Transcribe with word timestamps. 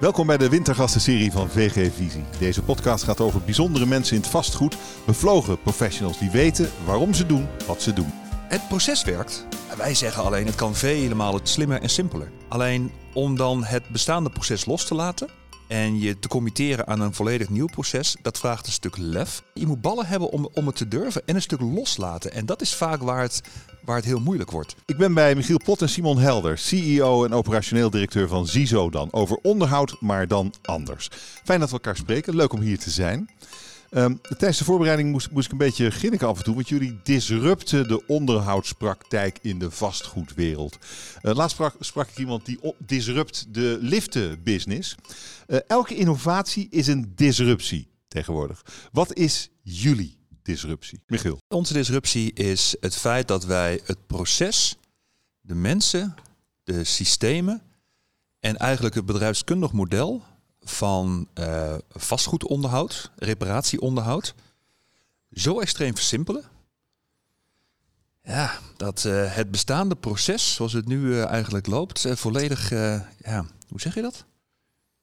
Welkom 0.00 0.26
bij 0.26 0.36
de 0.36 0.48
Wintergastenserie 0.48 1.32
van 1.32 1.50
VG 1.50 1.94
Visie. 1.94 2.24
Deze 2.38 2.62
podcast 2.62 3.04
gaat 3.04 3.20
over 3.20 3.40
bijzondere 3.40 3.86
mensen 3.86 4.16
in 4.16 4.22
het 4.22 4.30
vastgoed, 4.30 4.76
bevlogen 5.06 5.60
professionals 5.60 6.18
die 6.18 6.30
weten 6.30 6.70
waarom 6.84 7.14
ze 7.14 7.26
doen 7.26 7.48
wat 7.66 7.82
ze 7.82 7.92
doen. 7.92 8.12
Het 8.48 8.68
proces 8.68 9.04
werkt. 9.04 9.46
Wij 9.76 9.94
zeggen 9.94 10.22
alleen 10.24 10.46
het 10.46 10.54
kan 10.54 10.74
vele 10.74 11.14
malen 11.14 11.40
slimmer 11.42 11.82
en 11.82 11.88
simpeler. 11.88 12.30
Alleen 12.48 12.92
om 13.12 13.36
dan 13.36 13.64
het 13.64 13.88
bestaande 13.88 14.30
proces 14.30 14.64
los 14.64 14.86
te 14.86 14.94
laten 14.94 15.28
en 15.66 16.00
je 16.00 16.18
te 16.18 16.28
committeren 16.28 16.86
aan 16.86 17.00
een 17.00 17.14
volledig 17.14 17.48
nieuw 17.48 17.66
proces, 17.66 18.16
dat 18.22 18.38
vraagt 18.38 18.66
een 18.66 18.72
stuk 18.72 18.96
lef. 18.96 19.42
Je 19.54 19.66
moet 19.66 19.80
ballen 19.80 20.06
hebben 20.06 20.30
om, 20.30 20.48
om 20.52 20.66
het 20.66 20.76
te 20.76 20.88
durven 20.88 21.22
en 21.26 21.34
een 21.34 21.42
stuk 21.42 21.60
loslaten. 21.60 22.32
En 22.32 22.46
dat 22.46 22.60
is 22.60 22.74
vaak 22.74 23.02
waar 23.02 23.22
het, 23.22 23.40
waar 23.84 23.96
het 23.96 24.04
heel 24.04 24.20
moeilijk 24.20 24.50
wordt. 24.50 24.76
Ik 24.86 24.96
ben 24.96 25.14
bij 25.14 25.34
Michiel 25.34 25.60
Pot 25.64 25.82
en 25.82 25.88
Simon 25.88 26.18
Helder, 26.18 26.58
CEO 26.58 27.24
en 27.24 27.32
operationeel 27.32 27.90
directeur 27.90 28.28
van 28.28 28.46
Zizo 28.46 28.90
dan. 28.90 29.12
Over 29.12 29.38
onderhoud, 29.42 29.96
maar 30.00 30.28
dan 30.28 30.54
anders. 30.62 31.08
Fijn 31.44 31.60
dat 31.60 31.68
we 31.68 31.74
elkaar 31.74 31.96
spreken, 31.96 32.36
leuk 32.36 32.52
om 32.52 32.60
hier 32.60 32.78
te 32.78 32.90
zijn. 32.90 33.28
Um, 33.96 34.20
tijdens 34.20 34.58
de 34.58 34.64
voorbereiding 34.64 35.10
moest, 35.10 35.30
moest, 35.30 35.46
ik 35.46 35.52
een 35.52 35.58
beetje 35.58 35.90
grinniken 35.90 36.28
af 36.28 36.38
en 36.38 36.44
toe, 36.44 36.54
want 36.54 36.68
jullie 36.68 37.00
disrupten 37.02 37.88
de 37.88 38.06
onderhoudspraktijk 38.06 39.38
in 39.42 39.58
de 39.58 39.70
vastgoedwereld. 39.70 40.78
Uh, 41.22 41.34
laatst 41.34 41.54
sprak, 41.54 41.74
sprak, 41.80 42.08
ik 42.08 42.18
iemand 42.18 42.46
die 42.46 42.58
disrupt 42.78 43.54
de 43.54 43.78
liftenbusiness. 43.80 44.94
Uh, 45.46 45.58
elke 45.66 45.94
innovatie 45.94 46.66
is 46.70 46.86
een 46.86 47.12
disruptie 47.14 47.88
tegenwoordig. 48.08 48.64
Wat 48.92 49.14
is 49.14 49.50
jullie 49.62 50.18
disruptie? 50.42 51.02
Michiel. 51.06 51.38
Onze 51.48 51.72
disruptie 51.72 52.32
is 52.32 52.76
het 52.80 52.96
feit 52.96 53.28
dat 53.28 53.44
wij 53.44 53.80
het 53.84 54.06
proces, 54.06 54.76
de 55.40 55.54
mensen, 55.54 56.14
de 56.64 56.84
systemen 56.84 57.62
en 58.40 58.56
eigenlijk 58.56 58.94
het 58.94 59.06
bedrijfskundig 59.06 59.72
model 59.72 60.22
van 60.64 61.28
uh, 61.38 61.74
vastgoedonderhoud, 61.90 63.10
reparatieonderhoud, 63.16 64.34
zo 65.32 65.60
extreem 65.60 65.94
versimpelen. 65.94 66.44
Ja, 68.22 68.58
dat 68.76 69.04
uh, 69.04 69.34
het 69.34 69.50
bestaande 69.50 69.94
proces, 69.94 70.54
zoals 70.54 70.72
het 70.72 70.86
nu 70.86 71.00
uh, 71.00 71.24
eigenlijk 71.24 71.66
loopt, 71.66 72.06
volledig, 72.08 72.70
ja, 73.18 73.46
hoe 73.68 73.80
zeg 73.80 73.94
je 73.94 74.02
dat? 74.02 74.24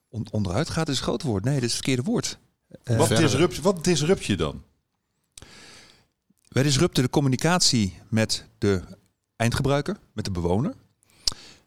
On 0.09 0.27
onderuit 0.31 0.69
gaat 0.69 0.89
is 0.89 0.97
een 0.97 1.03
groot 1.03 1.21
woord. 1.21 1.43
Nee, 1.43 1.53
dat 1.53 1.63
is 1.63 1.73
het 1.73 1.83
verkeerde 1.83 2.11
woord. 2.11 2.37
wat, 2.83 3.09
disrupt, 3.09 3.59
wat 3.59 3.83
disrupt 3.83 4.25
je 4.25 4.37
dan? 4.37 4.63
Wij 6.47 6.63
disrupten 6.63 7.03
de 7.03 7.09
communicatie 7.09 7.99
met 8.09 8.45
de 8.57 8.81
eindgebruiker, 9.35 9.97
met 10.13 10.25
de 10.25 10.31
bewoner. 10.31 10.73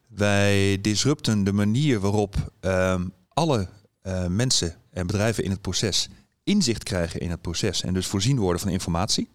Wij 0.07 0.81
disrupten 0.81 1.43
de 1.43 1.53
manier 1.53 1.99
waarop 1.99 2.35
ehm, 2.59 3.07
alle 3.29 3.69
uh, 4.07 4.27
mensen 4.27 4.75
en 4.91 5.07
bedrijven 5.07 5.43
in 5.43 5.51
het 5.51 5.61
proces 5.61 6.09
inzicht 6.43 6.83
krijgen 6.83 7.19
in 7.19 7.29
het 7.29 7.41
proces 7.41 7.81
en 7.81 7.93
dus 7.93 8.07
voorzien 8.07 8.39
worden 8.39 8.61
van 8.61 8.69
informatie. 8.69 9.29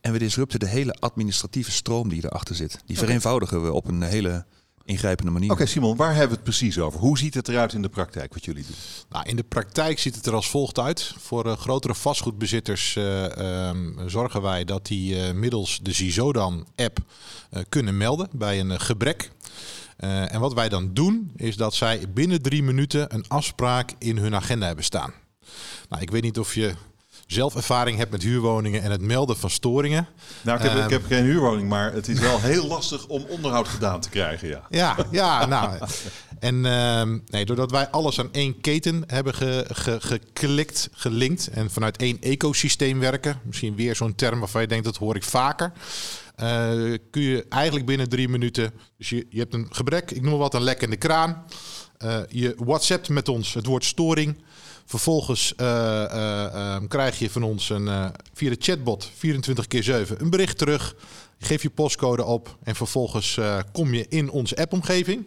En 0.00 0.12
we 0.12 0.18
disrupten 0.18 0.60
de 0.60 0.68
hele 0.68 0.92
administratieve 0.92 1.70
stroom 1.70 2.08
die 2.08 2.24
erachter 2.24 2.54
zit. 2.54 2.78
Die 2.86 2.98
vereenvoudigen 2.98 3.64
we 3.64 3.72
op 3.72 3.88
een 3.88 4.02
hele 4.02 4.44
ingrijpende 4.84 5.30
manier. 5.32 5.50
Oké, 5.50 5.66
Simon, 5.66 5.96
waar 5.96 6.10
hebben 6.10 6.28
we 6.28 6.34
het 6.34 6.44
precies 6.44 6.78
over? 6.78 7.00
Hoe 7.00 7.18
ziet 7.18 7.34
het 7.34 7.48
eruit 7.48 7.72
in 7.72 7.82
de 7.82 7.88
praktijk 7.88 8.34
wat 8.34 8.44
jullie 8.44 8.64
doen? 8.66 8.74
Nou, 9.08 9.28
in 9.28 9.36
de 9.36 9.42
praktijk 9.42 9.98
ziet 9.98 10.14
het 10.14 10.26
er 10.26 10.34
als 10.34 10.50
volgt 10.50 10.78
uit. 10.78 11.14
Voor 11.18 11.46
uh, 11.46 11.56
grotere 11.56 11.94
vastgoedbezitters 11.94 12.96
uh, 12.96 13.68
um, 13.68 13.96
zorgen 14.06 14.42
wij 14.42 14.64
dat 14.64 14.86
die 14.86 15.14
uh, 15.14 15.32
middels 15.32 15.80
de 15.82 15.92
Zizodan-app 15.92 16.98
kunnen 17.68 17.96
melden 17.96 18.28
bij 18.32 18.60
een 18.60 18.80
gebrek. 18.80 19.30
Uh, 20.04 20.34
en 20.34 20.40
wat 20.40 20.54
wij 20.54 20.68
dan 20.68 20.94
doen, 20.94 21.32
is 21.36 21.56
dat 21.56 21.74
zij 21.74 22.00
binnen 22.14 22.42
drie 22.42 22.62
minuten 22.62 23.14
een 23.14 23.24
afspraak 23.28 23.92
in 23.98 24.16
hun 24.16 24.34
agenda 24.34 24.66
hebben 24.66 24.84
staan. 24.84 25.12
Nou, 25.88 26.02
ik 26.02 26.10
weet 26.10 26.22
niet 26.22 26.38
of 26.38 26.54
je 26.54 26.74
zelf 27.26 27.54
ervaring 27.54 27.98
hebt 27.98 28.10
met 28.10 28.22
huurwoningen 28.22 28.82
en 28.82 28.90
het 28.90 29.00
melden 29.00 29.36
van 29.36 29.50
storingen. 29.50 30.08
Nou, 30.42 30.58
ik 30.58 30.70
heb, 30.70 30.84
ik 30.84 30.90
heb 30.90 31.06
geen 31.06 31.24
huurwoning, 31.24 31.68
maar 31.68 31.92
het 31.92 32.08
is 32.08 32.18
wel 32.18 32.40
heel 32.40 32.66
lastig 32.66 33.06
om 33.06 33.24
onderhoud 33.28 33.68
gedaan 33.68 34.00
te 34.00 34.08
krijgen, 34.08 34.48
ja. 34.48 34.62
Ja, 34.70 34.96
ja 35.10 35.46
nou... 35.46 35.78
En 36.38 36.54
uh, 36.54 37.02
nee, 37.26 37.44
doordat 37.44 37.70
wij 37.70 37.88
alles 37.88 38.18
aan 38.18 38.32
één 38.32 38.60
keten 38.60 39.04
hebben 39.06 39.34
ge, 39.34 39.66
ge, 39.68 40.00
geklikt, 40.00 40.88
gelinkt 40.92 41.48
en 41.48 41.70
vanuit 41.70 41.96
één 41.96 42.20
ecosysteem 42.20 42.98
werken, 42.98 43.40
misschien 43.44 43.76
weer 43.76 43.96
zo'n 43.96 44.14
term 44.14 44.38
waarvan 44.38 44.60
je 44.60 44.66
denkt 44.66 44.84
dat 44.84 44.96
hoor 44.96 45.16
ik 45.16 45.24
vaker, 45.24 45.72
uh, 46.36 46.98
kun 47.10 47.22
je 47.22 47.46
eigenlijk 47.48 47.86
binnen 47.86 48.08
drie 48.08 48.28
minuten. 48.28 48.72
Dus 48.98 49.08
je, 49.08 49.26
je 49.30 49.38
hebt 49.38 49.54
een 49.54 49.66
gebrek, 49.70 50.10
ik 50.10 50.22
noem 50.22 50.38
wat, 50.38 50.54
een 50.54 50.62
lek 50.62 50.82
in 50.82 50.90
de 50.90 50.96
kraan. 50.96 51.44
Uh, 52.04 52.18
je 52.28 52.54
WhatsAppt 52.58 53.08
met 53.08 53.28
ons 53.28 53.54
het 53.54 53.66
woord 53.66 53.84
storing. 53.84 54.36
Vervolgens 54.84 55.54
uh, 55.56 56.76
krijg 56.88 57.18
je 57.18 57.30
van 57.30 57.42
ons 57.42 57.70
een, 57.70 58.12
via 58.34 58.50
de 58.50 58.56
chatbot 58.58 59.10
24 59.16 59.66
keer 59.66 59.82
7 59.82 60.20
een 60.20 60.30
bericht 60.30 60.58
terug. 60.58 60.94
Geef 61.38 61.62
je 61.62 61.70
postcode 61.70 62.24
op 62.24 62.56
en 62.62 62.74
vervolgens 62.74 63.38
kom 63.72 63.94
je 63.94 64.06
in 64.08 64.30
onze 64.30 64.56
appomgeving. 64.56 65.24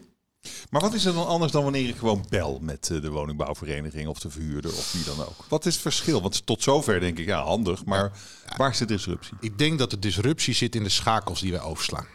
Maar 0.69 0.81
wat 0.81 0.94
is 0.94 1.06
er 1.06 1.13
dan 1.13 1.28
anders 1.28 1.51
dan 1.51 1.63
wanneer 1.63 1.89
ik 1.89 1.95
gewoon 1.95 2.25
bel 2.29 2.59
met 2.61 2.85
de 2.85 3.09
woningbouwvereniging 3.09 4.07
of 4.07 4.19
de 4.19 4.29
verhuurder 4.29 4.72
of 4.72 4.91
wie 4.91 5.03
dan 5.03 5.25
ook? 5.25 5.45
Wat 5.50 5.66
is 5.66 5.73
het 5.73 5.81
verschil? 5.81 6.22
Want 6.22 6.45
tot 6.45 6.63
zover 6.63 7.00
denk 7.00 7.19
ik, 7.19 7.25
ja, 7.25 7.44
handig, 7.44 7.85
maar 7.85 8.11
waar 8.57 8.69
is 8.69 8.78
de 8.78 8.85
disruptie? 8.85 9.38
Ik 9.39 9.57
denk 9.57 9.79
dat 9.79 9.89
de 9.89 10.00
disruptie 10.00 10.53
zit 10.53 10.75
in 10.75 10.84
de 10.84 10.89
schakels 10.89 11.41
die 11.41 11.51
wij 11.51 11.61
overslaan. 11.61 12.07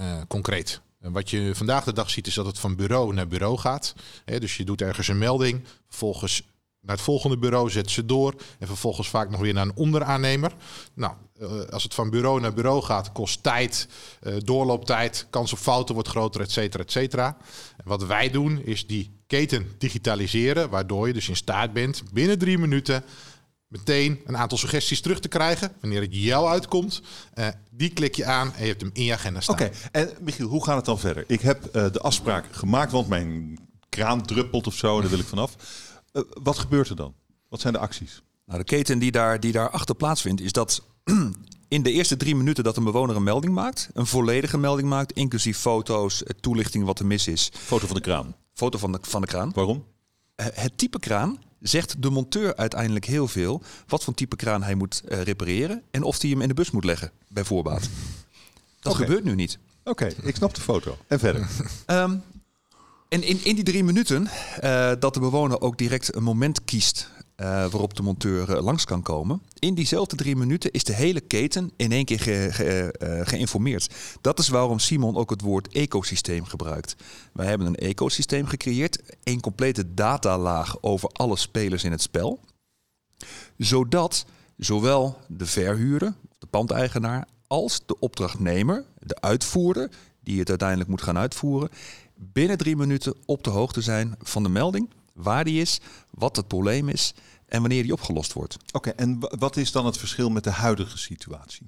Uh, 0.00 0.20
concreet. 0.28 0.80
Wat 1.00 1.30
je 1.30 1.50
vandaag 1.54 1.84
de 1.84 1.92
dag 1.92 2.10
ziet 2.10 2.26
is 2.26 2.34
dat 2.34 2.46
het 2.46 2.58
van 2.58 2.76
bureau 2.76 3.14
naar 3.14 3.28
bureau 3.28 3.58
gaat. 3.58 3.94
Dus 4.24 4.56
je 4.56 4.64
doet 4.64 4.82
ergens 4.82 5.08
een 5.08 5.18
melding, 5.18 5.64
vervolgens 5.88 6.42
naar 6.82 6.96
het 6.96 7.04
volgende 7.04 7.38
bureau, 7.38 7.70
zet 7.70 7.90
ze 7.90 8.06
door 8.06 8.34
en 8.58 8.66
vervolgens 8.66 9.08
vaak 9.08 9.30
nog 9.30 9.40
weer 9.40 9.54
naar 9.54 9.66
een 9.66 9.76
onderaannemer. 9.76 10.52
Nou, 10.94 11.12
uh, 11.40 11.50
als 11.70 11.82
het 11.82 11.94
van 11.94 12.10
bureau 12.10 12.40
naar 12.40 12.54
bureau 12.54 12.82
gaat, 12.82 13.12
kost 13.12 13.42
tijd, 13.42 13.88
uh, 14.22 14.34
doorlooptijd, 14.38 15.26
kans 15.30 15.52
op 15.52 15.58
fouten 15.58 15.94
wordt 15.94 16.08
groter, 16.08 16.40
et 16.40 16.50
cetera, 16.50 16.82
et 16.82 16.92
cetera. 16.92 17.36
En 17.76 17.84
wat 17.84 18.04
wij 18.04 18.30
doen 18.30 18.62
is 18.64 18.86
die 18.86 19.20
keten 19.26 19.66
digitaliseren, 19.78 20.70
waardoor 20.70 21.06
je 21.06 21.12
dus 21.12 21.28
in 21.28 21.36
staat 21.36 21.72
bent 21.72 22.02
binnen 22.12 22.38
drie 22.38 22.58
minuten 22.58 23.04
meteen 23.66 24.20
een 24.26 24.36
aantal 24.36 24.58
suggesties 24.58 25.00
terug 25.00 25.20
te 25.20 25.28
krijgen. 25.28 25.72
Wanneer 25.80 26.00
het 26.00 26.14
jou 26.14 26.48
uitkomt, 26.48 27.02
uh, 27.34 27.46
die 27.70 27.92
klik 27.92 28.14
je 28.14 28.24
aan 28.24 28.52
en 28.54 28.62
je 28.62 28.68
hebt 28.68 28.80
hem 28.80 28.90
in 28.92 29.04
je 29.04 29.12
agenda 29.12 29.40
staan. 29.40 29.54
Oké, 29.54 29.70
en 29.92 30.10
Michiel, 30.20 30.48
hoe 30.48 30.64
gaat 30.64 30.76
het 30.76 30.84
dan 30.84 30.98
verder? 30.98 31.24
Ik 31.26 31.40
heb 31.40 31.72
de 31.72 32.00
afspraak 32.00 32.44
gemaakt, 32.50 32.92
want 32.92 33.08
mijn 33.08 33.58
kraan 33.88 34.22
druppelt 34.22 34.66
of 34.66 34.74
zo, 34.74 35.00
daar 35.00 35.10
wil 35.10 35.18
ik 35.18 35.26
vanaf. 35.26 35.56
Uh, 36.12 36.22
wat 36.42 36.58
gebeurt 36.58 36.88
er 36.88 36.96
dan? 36.96 37.14
Wat 37.48 37.60
zijn 37.60 37.72
de 37.72 37.78
acties? 37.78 38.22
Nou, 38.46 38.58
de 38.58 38.64
keten 38.64 38.98
die 38.98 39.10
daar, 39.10 39.40
die 39.40 39.52
daar 39.52 39.70
achter 39.70 39.94
plaatsvindt, 39.94 40.40
is 40.40 40.52
dat 40.52 40.82
in 41.68 41.82
de 41.82 41.92
eerste 41.92 42.16
drie 42.16 42.36
minuten 42.36 42.64
dat 42.64 42.76
een 42.76 42.84
bewoner 42.84 43.16
een 43.16 43.22
melding 43.22 43.54
maakt, 43.54 43.90
een 43.94 44.06
volledige 44.06 44.58
melding 44.58 44.88
maakt, 44.88 45.12
inclusief 45.12 45.58
foto's, 45.58 46.22
toelichting 46.40 46.84
wat 46.84 46.98
er 46.98 47.06
mis 47.06 47.28
is. 47.28 47.50
Foto 47.52 47.86
van 47.86 47.96
de 47.96 48.02
kraan. 48.02 48.36
Foto 48.52 48.78
van 48.78 48.92
de, 48.92 48.98
van 49.02 49.20
de 49.20 49.26
kraan. 49.26 49.52
Waarom? 49.54 49.84
Uh, 50.36 50.46
het 50.52 50.78
type 50.78 50.98
kraan 50.98 51.38
zegt 51.60 52.02
de 52.02 52.10
monteur 52.10 52.56
uiteindelijk 52.56 53.04
heel 53.04 53.28
veel 53.28 53.62
wat 53.86 54.04
voor 54.04 54.14
type 54.14 54.36
kraan 54.36 54.62
hij 54.62 54.74
moet 54.74 55.02
uh, 55.08 55.22
repareren 55.22 55.82
en 55.90 56.02
of 56.02 56.20
hij 56.20 56.30
hem 56.30 56.40
in 56.40 56.48
de 56.48 56.54
bus 56.54 56.70
moet 56.70 56.84
leggen, 56.84 57.10
bij 57.28 57.44
voorbaat. 57.44 57.88
Dat 58.80 58.92
okay. 58.92 59.06
gebeurt 59.06 59.24
nu 59.24 59.34
niet. 59.34 59.58
Oké, 59.84 59.90
okay, 59.90 60.16
ik 60.22 60.36
snap 60.36 60.54
de 60.54 60.60
foto. 60.60 60.96
En 61.06 61.18
verder? 61.18 61.48
um, 61.86 62.22
en 63.12 63.22
in, 63.22 63.44
in 63.44 63.54
die 63.54 63.64
drie 63.64 63.84
minuten 63.84 64.28
uh, 64.64 64.92
dat 64.98 65.14
de 65.14 65.20
bewoner 65.20 65.60
ook 65.60 65.78
direct 65.78 66.14
een 66.14 66.22
moment 66.22 66.64
kiest 66.64 67.10
uh, 67.36 67.46
waarop 67.46 67.96
de 67.96 68.02
monteur 68.02 68.50
uh, 68.50 68.62
langs 68.62 68.84
kan 68.84 69.02
komen. 69.02 69.42
In 69.58 69.74
diezelfde 69.74 70.16
drie 70.16 70.36
minuten 70.36 70.70
is 70.70 70.84
de 70.84 70.92
hele 70.92 71.20
keten 71.20 71.72
in 71.76 71.92
één 71.92 72.04
keer 72.04 72.20
ge, 72.20 72.48
ge, 72.50 73.22
geïnformeerd. 73.24 73.94
Dat 74.20 74.38
is 74.38 74.48
waarom 74.48 74.78
Simon 74.78 75.16
ook 75.16 75.30
het 75.30 75.40
woord 75.40 75.68
ecosysteem 75.68 76.44
gebruikt. 76.44 76.96
Wij 77.32 77.46
hebben 77.46 77.66
een 77.66 77.76
ecosysteem 77.76 78.46
gecreëerd, 78.46 78.98
een 79.22 79.40
complete 79.40 79.94
datalaag 79.94 80.82
over 80.82 81.08
alle 81.08 81.36
spelers 81.36 81.84
in 81.84 81.90
het 81.90 82.02
spel. 82.02 82.40
Zodat 83.56 84.24
zowel 84.56 85.18
de 85.28 85.46
verhuurder, 85.46 86.14
de 86.38 86.46
pandeigenaar, 86.46 87.26
als 87.46 87.80
de 87.86 87.98
opdrachtnemer, 87.98 88.84
de 88.98 89.20
uitvoerder, 89.20 89.90
die 90.20 90.38
het 90.38 90.48
uiteindelijk 90.48 90.88
moet 90.88 91.02
gaan 91.02 91.18
uitvoeren, 91.18 91.70
binnen 92.32 92.58
drie 92.58 92.76
minuten 92.76 93.14
op 93.26 93.44
de 93.44 93.50
hoogte 93.50 93.80
zijn 93.80 94.14
van 94.18 94.42
de 94.42 94.48
melding, 94.48 94.90
waar 95.12 95.44
die 95.44 95.60
is, 95.60 95.80
wat 96.10 96.36
het 96.36 96.48
probleem 96.48 96.88
is 96.88 97.14
en 97.46 97.60
wanneer 97.60 97.82
die 97.82 97.92
opgelost 97.92 98.32
wordt. 98.32 98.56
Oké, 98.56 98.76
okay, 98.76 98.92
en 98.92 99.18
wat 99.38 99.56
is 99.56 99.72
dan 99.72 99.86
het 99.86 99.96
verschil 99.96 100.30
met 100.30 100.44
de 100.44 100.50
huidige 100.50 100.98
situatie? 100.98 101.66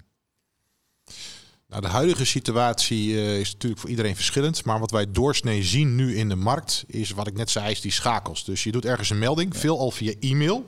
Nou, 1.75 1.87
de 1.87 1.93
huidige 1.93 2.25
situatie 2.25 3.09
uh, 3.09 3.41
is 3.41 3.53
natuurlijk 3.53 3.81
voor 3.81 3.91
iedereen 3.91 4.17
verschillend. 4.17 4.65
Maar 4.65 4.79
wat 4.79 4.91
wij 4.91 5.11
doorsnee 5.11 5.63
zien 5.63 5.95
nu 5.95 6.17
in 6.17 6.29
de 6.29 6.37
markt 6.37 6.85
is 6.87 7.11
wat 7.11 7.27
ik 7.27 7.37
net 7.37 7.51
zei, 7.51 7.71
is 7.71 7.81
die 7.81 7.93
schakels. 7.93 8.45
Dus 8.45 8.65
je 8.65 8.73
doet 8.73 8.85
ergens 8.85 9.11
een 9.11 9.19
melding, 9.19 9.55
ja. 9.55 9.61
veel 9.61 9.79
al 9.79 9.91
via 9.91 10.15
e-mail. 10.21 10.65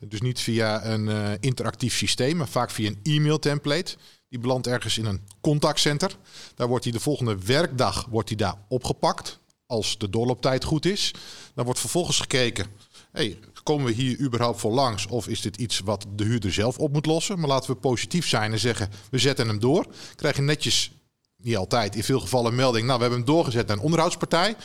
Dus 0.00 0.20
niet 0.20 0.40
via 0.40 0.84
een 0.84 1.06
uh, 1.06 1.30
interactief 1.40 1.94
systeem, 1.94 2.36
maar 2.36 2.48
vaak 2.48 2.70
via 2.70 2.88
een 2.88 3.00
e-mail 3.02 3.38
template. 3.38 3.96
Die 4.30 4.38
belandt 4.38 4.66
ergens 4.66 4.98
in 4.98 5.04
een 5.04 5.26
contactcenter. 5.40 6.16
Daar 6.54 6.68
wordt 6.68 6.84
hij 6.84 6.92
de 6.92 7.00
volgende 7.00 7.38
werkdag 7.38 8.06
wordt 8.10 8.28
hij 8.28 8.38
daar 8.38 8.54
opgepakt. 8.68 9.38
als 9.66 9.98
de 9.98 10.10
doorlooptijd 10.10 10.64
goed 10.64 10.86
is. 10.86 11.14
Dan 11.54 11.64
wordt 11.64 11.80
vervolgens 11.80 12.20
gekeken, 12.20 12.66
hey, 13.12 13.38
komen 13.62 13.86
we 13.86 13.92
hier 13.92 14.20
überhaupt 14.20 14.60
voor 14.60 14.72
langs? 14.72 15.06
Of 15.06 15.28
is 15.28 15.40
dit 15.40 15.56
iets 15.56 15.78
wat 15.78 16.06
de 16.14 16.24
huurder 16.24 16.52
zelf 16.52 16.78
op 16.78 16.92
moet 16.92 17.06
lossen? 17.06 17.38
Maar 17.38 17.48
laten 17.48 17.70
we 17.70 17.76
positief 17.76 18.28
zijn 18.28 18.52
en 18.52 18.58
zeggen, 18.58 18.90
we 19.10 19.18
zetten 19.18 19.48
hem 19.48 19.58
door. 19.58 19.86
Krijg 20.14 20.36
je 20.36 20.42
netjes, 20.42 20.92
niet 21.36 21.56
altijd, 21.56 21.96
in 21.96 22.04
veel 22.04 22.20
gevallen 22.20 22.50
een 22.50 22.56
melding... 22.56 22.86
nou, 22.86 22.96
we 22.96 23.02
hebben 23.04 23.24
hem 23.24 23.34
doorgezet 23.34 23.66
naar 23.66 23.76
een 23.76 23.82
onderhoudspartij. 23.82 24.56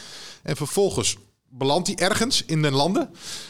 En 0.44 0.56
vervolgens 0.56 1.18
belandt 1.58 1.88
hij 1.88 1.96
ergens 1.96 2.44
in 2.46 2.62
den 2.62 2.74
landen. 2.74 3.10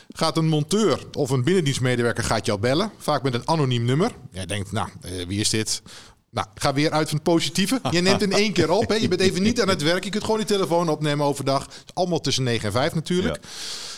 Gaat 0.10 0.38
een 0.38 0.48
monteur 0.48 1.00
of 1.12 1.30
een 1.30 1.44
binnendienstmedewerker 1.44 2.24
gaat 2.24 2.46
jou 2.46 2.60
bellen. 2.60 2.92
Vaak 2.98 3.24
met 3.24 3.34
een 3.34 3.48
anoniem 3.48 3.86
nummer. 3.86 4.12
Jij 4.32 4.46
denkt, 4.46 4.72
nou, 4.72 4.90
eh, 5.02 5.12
wie 5.28 5.40
is 5.40 5.50
dit? 5.50 5.82
Nou, 6.30 6.48
ga 6.56 6.74
weer 6.74 6.92
uit 6.92 7.08
van 7.08 7.18
het 7.18 7.24
positieve. 7.24 7.80
Je 7.92 8.02
neemt 8.02 8.22
in 8.22 8.32
één 8.32 8.54
keer 8.54 8.72
op. 8.72 8.90
Hè. 8.90 8.96
Je 8.96 9.08
bent 9.08 9.22
even 9.22 9.42
niet 9.42 9.62
aan 9.62 9.70
het 9.70 9.82
werk. 9.82 10.04
Je 10.04 10.10
kunt 10.10 10.24
gewoon 10.24 10.40
die 10.40 10.48
telefoon 10.48 10.90
opnemen 10.90 11.26
overdag. 11.26 11.68
Allemaal 11.94 12.20
tussen 12.20 12.44
9 12.44 12.66
en 12.66 12.72
5 12.72 12.94
natuurlijk. 12.94 13.44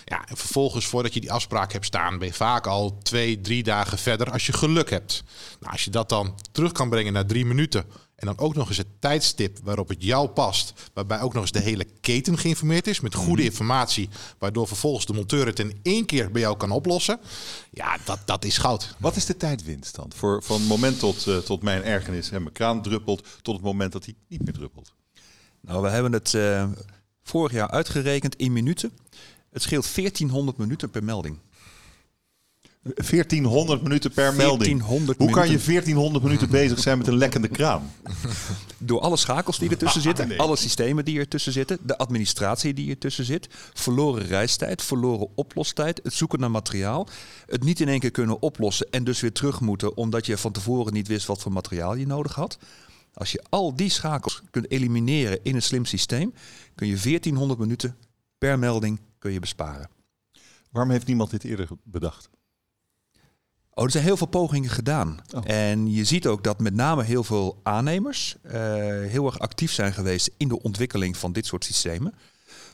Ja. 0.06 0.26
en 0.28 0.38
vervolgens, 0.38 0.86
voordat 0.86 1.14
je 1.14 1.20
die 1.20 1.32
afspraak 1.32 1.74
hebt 1.74 1.86
staan, 1.86 2.18
ben 2.18 2.28
je 2.28 2.34
vaak 2.34 2.68
al 2.68 2.98
twee, 3.04 3.42
drie 3.42 3.64
dagen 3.64 3.98
verder 3.98 4.32
als 4.32 4.46
je 4.46 4.54
geluk 4.54 4.90
hebt. 4.90 5.24
Nou, 5.60 5.72
als 5.72 5.84
je 5.84 5.92
dat 5.92 6.10
dan 6.10 6.36
terug 6.52 6.72
kan 6.72 6.90
brengen 6.90 7.14
naar 7.14 7.26
drie 7.26 7.46
minuten 7.46 7.86
en 8.18 8.26
dan 8.26 8.38
ook 8.38 8.56
nog 8.56 8.68
eens 8.68 8.78
het 8.78 9.02
tijdstip 9.02 9.60
waarop 9.64 9.90
het 9.90 10.04
jou 10.04 10.28
past. 10.28 10.74
Waarbij 10.94 11.22
ook 11.22 11.34
nog 11.34 11.42
eens 11.42 11.52
de 11.52 11.60
hele 11.60 11.88
keten 12.02 12.38
geïnformeerd 12.38 12.88
is 12.88 13.00
met 13.00 13.16
goede 13.16 13.42
mhm. 13.42 13.52
informatie. 13.52 14.10
Waardoor 14.38 14.68
vervolgens 14.68 15.06
de 15.06 15.14
monteur 15.14 15.46
het 15.46 15.60
in 15.60 15.80
één 15.84 16.06
keer 16.06 16.32
bij 16.32 16.42
jou 16.42 16.58
kan 16.58 16.72
oplossen. 16.72 17.20
Ja, 17.70 17.98
dat, 18.06 18.20
dat 18.26 18.46
is 18.46 18.58
goud. 18.58 18.96
Wat 18.98 19.16
is 19.16 19.26
de 19.26 19.38
tijdwinst 19.38 19.96
dan? 19.96 20.12
Voor, 20.16 20.44
van 20.44 20.60
het 20.60 20.68
moment 20.68 21.00
tot, 21.00 21.28
uh, 21.28 21.38
tot 21.38 21.62
mijn 21.62 21.84
ergernis 21.84 22.32
en 22.32 22.42
mijn 22.42 22.54
kraan 22.54 22.82
druppelt 22.82 23.28
tot 23.42 23.56
het 23.56 23.64
moment 23.64 23.92
dat 23.92 24.06
hij 24.06 24.14
niet 24.28 24.44
meer 24.44 24.54
druppelt. 24.54 24.94
Nou, 25.62 25.82
we 25.82 25.90
hebben 25.90 26.14
het 26.14 26.34
uh, 26.34 26.70
vorig 27.24 27.52
jaar 27.52 27.70
uitgerekend 27.70 28.36
in 28.36 28.54
minuten. 28.54 28.92
Het 29.52 29.62
scheelt 29.62 29.96
1400 29.96 30.58
minuten 30.58 30.90
per 30.90 31.04
melding. 31.04 31.38
1400 32.96 33.82
minuten 33.82 34.12
per 34.12 34.34
melding. 34.34 34.82
Hoe 35.18 35.30
kan 35.30 35.50
je 35.50 35.58
1400 35.58 36.24
minuten 36.24 36.50
bezig 36.50 36.80
zijn 36.80 36.98
met 36.98 37.08
een 37.08 37.18
lekkende 37.18 37.48
kraan? 37.48 37.92
Door 38.78 39.00
alle 39.00 39.18
schakels 39.18 39.60
die 39.60 39.70
ertussen 39.70 40.02
ah, 40.02 40.08
zitten, 40.08 40.38
alle 40.38 40.56
systemen 40.56 41.06
die 41.06 41.20
ertussen 41.20 41.52
zitten, 41.52 41.78
de 41.82 41.98
administratie 41.98 42.74
die 42.74 42.90
ertussen 42.90 43.26
zit, 43.26 43.48
verloren 43.74 44.26
reistijd, 44.26 44.82
verloren 44.82 45.28
oplostijd, 45.36 46.00
het 46.04 46.14
zoeken 46.14 46.40
naar 46.40 46.52
materiaal, 46.52 47.08
het 47.46 47.64
niet 47.64 47.80
in 47.80 47.88
één 47.88 48.00
keer 48.00 48.12
kunnen 48.12 48.42
oplossen 48.42 48.88
en 48.92 49.04
dus 49.04 49.20
weer 49.20 49.32
terug 49.32 49.62
moeten 49.62 49.98
omdat 49.98 50.26
je 50.26 50.38
van 50.38 50.52
tevoren 50.52 50.94
niet 50.94 51.08
wist 51.08 51.28
wat 51.28 51.42
voor 51.42 51.52
materiaal 51.52 51.96
je 51.96 52.08
nodig 52.08 52.36
had. 52.36 52.58
Als 53.14 53.32
je 53.32 53.44
al 53.50 53.76
die 53.76 53.90
schakels 53.90 54.42
kunt 54.52 54.72
elimineren 54.72 55.40
in 55.44 55.56
een 55.56 55.62
slim 55.62 55.86
systeem, 55.86 56.34
kun 56.76 56.88
je 56.88 56.96
1400 56.96 57.60
minuten 57.60 57.96
per 58.38 58.60
melding 58.60 59.00
kun 59.20 59.32
je 59.32 59.40
besparen. 59.40 59.90
Waarom 60.72 60.92
heeft 60.92 61.08
niemand 61.08 61.30
dit 61.30 61.44
eerder 61.44 61.68
bedacht? 61.84 62.30
Oh, 63.78 63.84
er 63.84 63.92
zijn 63.92 64.04
heel 64.04 64.18
veel 64.18 64.28
pogingen 64.28 64.70
gedaan. 64.70 65.20
Oh. 65.36 65.42
En 65.46 65.92
je 65.92 66.04
ziet 66.04 66.28
ook 66.28 66.44
dat 66.44 66.60
met 66.60 66.74
name 66.74 67.04
heel 67.04 67.24
veel 67.24 67.60
aannemers 67.64 68.36
uh, 68.46 68.52
heel 69.02 69.26
erg 69.26 69.40
actief 69.40 69.72
zijn 69.72 69.94
geweest 69.94 70.30
in 70.38 70.48
de 70.48 70.62
ontwikkeling 70.62 71.18
van 71.18 71.32
dit 71.32 71.46
soort 71.46 71.66
systemen. 71.66 72.14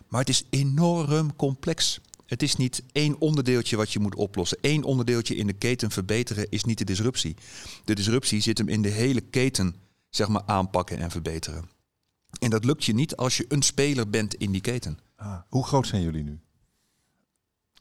Maar 0.07 0.19
het 0.19 0.29
is 0.29 0.45
enorm 0.49 1.35
complex. 1.35 1.99
Het 2.25 2.43
is 2.43 2.55
niet 2.55 2.83
één 2.91 3.19
onderdeeltje 3.19 3.77
wat 3.77 3.91
je 3.91 3.99
moet 3.99 4.15
oplossen. 4.15 4.57
Eén 4.61 4.83
onderdeeltje 4.83 5.35
in 5.35 5.47
de 5.47 5.53
keten 5.53 5.91
verbeteren 5.91 6.49
is 6.49 6.63
niet 6.63 6.77
de 6.77 6.85
disruptie. 6.85 7.35
De 7.83 7.95
disruptie 7.95 8.41
zit 8.41 8.57
hem 8.57 8.69
in 8.69 8.81
de 8.81 8.89
hele 8.89 9.21
keten 9.21 9.75
zeg 10.09 10.27
maar, 10.27 10.43
aanpakken 10.45 10.97
en 10.97 11.11
verbeteren. 11.11 11.69
En 12.39 12.49
dat 12.49 12.65
lukt 12.65 12.85
je 12.85 12.93
niet 12.93 13.15
als 13.15 13.37
je 13.37 13.45
een 13.47 13.61
speler 13.61 14.09
bent 14.09 14.35
in 14.35 14.51
die 14.51 14.61
keten. 14.61 14.99
Ah, 15.15 15.41
hoe 15.49 15.65
groot 15.65 15.87
zijn 15.87 16.01
jullie 16.01 16.23
nu? 16.23 16.39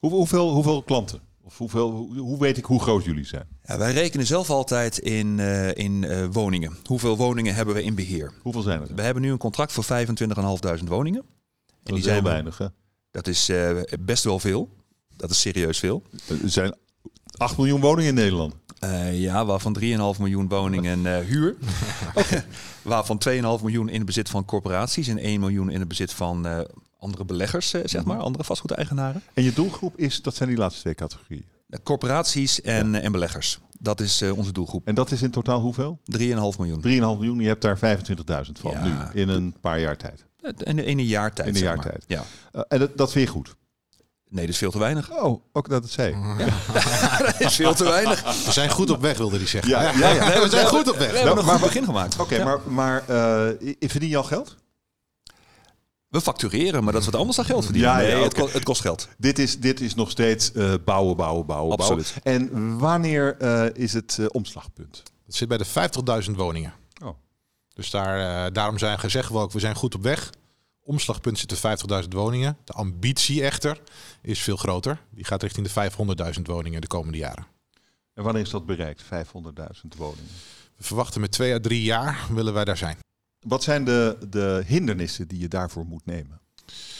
hoeveel, 0.00 0.52
hoeveel 0.52 0.82
klanten? 0.82 1.20
Of 1.44 1.58
hoeveel, 1.58 1.90
hoe 2.16 2.38
weet 2.38 2.56
ik 2.56 2.64
hoe 2.64 2.80
groot 2.80 3.04
jullie 3.04 3.24
zijn? 3.24 3.46
Ja, 3.64 3.78
wij 3.78 3.92
rekenen 3.92 4.26
zelf 4.26 4.50
altijd 4.50 4.98
in, 4.98 5.38
uh, 5.38 5.74
in 5.74 6.02
uh, 6.02 6.26
woningen. 6.32 6.76
Hoeveel 6.84 7.16
woningen 7.16 7.54
hebben 7.54 7.74
we 7.74 7.82
in 7.82 7.94
beheer? 7.94 8.32
Hoeveel 8.42 8.62
zijn 8.62 8.80
er? 8.80 8.94
We 8.94 9.02
hebben 9.02 9.22
nu 9.22 9.30
een 9.30 9.38
contract 9.38 9.72
voor 9.72 9.84
25.500 9.84 10.84
woningen. 10.84 11.22
Dat 11.22 11.76
en 11.84 11.94
die 11.94 12.02
zijn 12.02 12.22
weinig, 12.22 12.58
hè? 12.58 12.66
Dat 13.10 13.26
is 13.26 13.50
uh, 13.50 13.80
best 14.00 14.24
wel 14.24 14.38
veel. 14.38 14.68
Dat 15.16 15.30
is 15.30 15.40
serieus 15.40 15.78
veel. 15.78 16.02
Er 16.28 16.50
zijn 16.50 16.76
8 17.36 17.56
miljoen 17.56 17.80
woningen 17.80 18.08
in 18.08 18.14
Nederland. 18.14 18.54
ja, 19.12 19.44
waarvan 19.44 19.76
3,5 19.80 19.84
miljoen 20.18 20.48
woningen 20.48 21.24
huur. 21.24 21.56
waarvan 22.82 23.20
2,5 23.28 23.32
miljoen 23.40 23.88
in 23.88 23.96
het 23.96 24.06
bezit 24.06 24.28
van 24.28 24.44
corporaties 24.44 25.08
en 25.08 25.18
1 25.18 25.40
miljoen 25.40 25.70
in 25.70 25.78
het 25.78 25.88
bezit 25.88 26.12
van 26.12 26.66
andere 27.02 27.24
beleggers, 27.24 27.72
eh, 27.72 27.80
zeg 27.84 28.00
mhm. 28.00 28.10
maar, 28.10 28.20
andere 28.20 28.44
vastgoedeigenaren. 28.44 29.22
En 29.34 29.42
je 29.42 29.52
doelgroep 29.52 29.98
is, 29.98 30.22
dat 30.22 30.34
zijn 30.34 30.48
die 30.48 30.58
laatste 30.58 30.80
twee 30.80 30.94
categorieën? 30.94 31.44
Corporaties 31.82 32.60
en, 32.60 32.94
en 32.94 33.12
beleggers. 33.12 33.58
Dat 33.78 34.00
is 34.00 34.22
uh, 34.22 34.36
onze 34.36 34.52
doelgroep. 34.52 34.86
En 34.86 34.94
dat 34.94 35.10
is 35.10 35.22
in 35.22 35.30
totaal 35.30 35.60
hoeveel? 35.60 36.00
3,5 36.18 36.18
miljoen. 36.58 36.82
3,5 36.82 36.82
miljoen, 36.88 37.38
je 37.38 37.46
hebt 37.46 37.62
daar 37.62 37.78
25.000 37.78 38.52
van 38.60 38.82
nu, 38.82 39.20
in 39.20 39.28
een 39.28 39.54
paar 39.60 39.80
jaar 39.80 39.96
tijd. 39.96 40.24
In, 40.40 40.78
in 40.78 40.98
een 40.98 41.04
jaar 41.04 41.32
tijd, 41.32 41.48
In 41.48 41.54
een 41.54 41.60
jaar 41.60 41.80
tijd. 41.80 42.04
Ja. 42.06 42.24
Uh, 42.52 42.62
en 42.68 42.78
dat, 42.78 42.96
dat 42.96 43.12
vind 43.12 43.26
je 43.26 43.32
goed? 43.32 43.54
Nee, 44.28 44.44
dat 44.44 44.54
is 44.54 44.58
veel 44.58 44.70
te 44.70 44.78
weinig. 44.78 45.10
Oh, 45.10 45.42
ook 45.52 45.68
dat 45.68 45.82
het 45.82 45.92
zei. 45.92 46.16
Ja. 46.38 47.18
dat 47.18 47.40
is 47.40 47.54
veel 47.54 47.74
te 47.74 47.84
weinig. 47.84 48.44
We 48.44 48.52
zijn 48.52 48.70
goed 48.70 48.90
op 48.90 49.00
weg, 49.00 49.16
wilde 49.16 49.36
hij 49.36 49.46
zeggen. 49.46 49.70
Ja, 49.70 49.82
ja, 49.82 50.08
ja. 50.12 50.42
we 50.42 50.48
zijn 50.48 50.66
goed 50.66 50.90
op 50.90 50.96
weg. 50.96 51.10
We 51.10 51.16
hebben 51.16 51.36
nog 51.36 51.46
maar 51.46 51.60
begin 51.60 51.84
gemaakt. 51.84 52.18
Oké, 52.18 52.44
maar, 52.44 52.58
maar 52.66 53.02
uh, 53.10 53.76
verdien 53.80 54.08
je 54.08 54.16
al 54.16 54.22
geld? 54.22 54.56
We 56.12 56.20
factureren, 56.20 56.84
maar 56.84 56.92
dat 56.92 57.02
is 57.02 57.08
wat 57.08 57.16
anders 57.20 57.36
dan 57.36 57.46
geld 57.46 57.64
verdienen. 57.64 57.90
Ja, 57.90 57.96
nee, 57.96 58.22
het, 58.22 58.52
het, 58.52 58.64
kost 58.64 58.80
geld. 58.80 59.08
Dit 59.18 59.38
is, 59.38 59.60
dit 59.60 59.80
is 59.80 59.94
nog 59.94 60.10
steeds 60.10 60.50
uh, 60.54 60.74
bouwen, 60.84 61.16
bouwen, 61.16 61.46
bouwen, 61.46 61.72
Absoluut. 61.78 62.14
bouwen. 62.22 62.50
En 62.52 62.78
wanneer 62.78 63.36
uh, 63.42 63.66
is 63.74 63.92
het 63.92 64.16
uh, 64.20 64.26
omslagpunt? 64.28 65.02
Het 65.26 65.34
zit 65.34 65.48
bij 65.48 65.58
de 65.58 65.66
50.000 66.24 66.30
woningen. 66.30 66.72
Oh. 67.04 67.14
Dus 67.74 67.90
daar, 67.90 68.52
daarom 68.52 68.78
zijn 68.78 68.98
gezegd 68.98 69.28
we 69.28 69.38
ook, 69.38 69.52
we 69.52 69.60
zijn 69.60 69.74
goed 69.74 69.94
op 69.94 70.02
weg. 70.02 70.30
Omslagpunt 70.82 71.38
zit 71.38 71.48
de 71.48 72.02
50.000 72.02 72.08
woningen. 72.08 72.56
De 72.64 72.72
ambitie 72.72 73.42
echter 73.42 73.80
is 74.22 74.40
veel 74.40 74.56
groter. 74.56 75.00
Die 75.10 75.24
gaat 75.24 75.42
richting 75.42 75.68
de 75.68 75.90
500.000 76.36 76.42
woningen 76.42 76.80
de 76.80 76.86
komende 76.86 77.18
jaren. 77.18 77.46
En 78.14 78.22
wanneer 78.22 78.42
is 78.42 78.50
dat 78.50 78.66
bereikt, 78.66 79.02
500.000 79.02 79.08
woningen? 79.96 80.30
We 80.76 80.84
verwachten 80.84 81.20
met 81.20 81.32
twee 81.32 81.54
à 81.54 81.60
drie 81.60 81.82
jaar 81.82 82.26
willen 82.30 82.54
wij 82.54 82.64
daar 82.64 82.76
zijn. 82.76 82.96
Wat 83.42 83.62
zijn 83.62 83.84
de, 83.84 84.16
de 84.28 84.62
hindernissen 84.66 85.28
die 85.28 85.38
je 85.38 85.48
daarvoor 85.48 85.84
moet 85.84 86.06
nemen? 86.06 86.40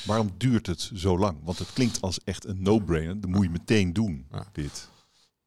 Waarom 0.05 0.31
duurt 0.37 0.67
het 0.67 0.91
zo 0.95 1.19
lang? 1.19 1.39
Want 1.43 1.59
het 1.59 1.73
klinkt 1.73 2.01
als 2.01 2.19
echt 2.25 2.47
een 2.47 2.63
no-brainer. 2.63 3.21
Dat 3.21 3.31
moet 3.31 3.45
je 3.45 3.51
meteen 3.51 3.93
doen, 3.93 4.27
dit. 4.53 4.89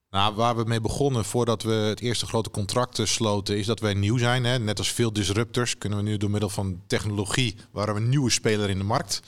Nou, 0.10 0.36
waar 0.36 0.56
we 0.56 0.64
mee 0.64 0.82
begonnen 0.82 1.26
voordat 1.26 1.64
we 1.64 1.72
het 1.72 2.00
eerste 2.00 2.26
grote 2.26 2.50
contract 2.50 3.00
sloten, 3.04 3.58
is 3.58 3.66
dat 3.66 3.80
wij 3.80 3.94
nieuw 3.94 4.18
zijn. 4.18 4.44
Hè. 4.44 4.60
Net 4.60 4.78
als 4.78 4.92
veel 4.92 5.14
disruptors 5.14 5.78
kunnen 5.78 5.98
we 5.98 6.04
nu 6.04 6.18
door 6.18 6.30
middel 6.30 6.50
van 6.50 6.82
technologie, 6.88 7.56
waren 7.72 7.94
we 7.94 8.00
een 8.00 8.10
nieuwe 8.10 8.30
speler 8.30 8.70
in 8.70 8.78
de 8.78 8.84
markt. 8.84 9.22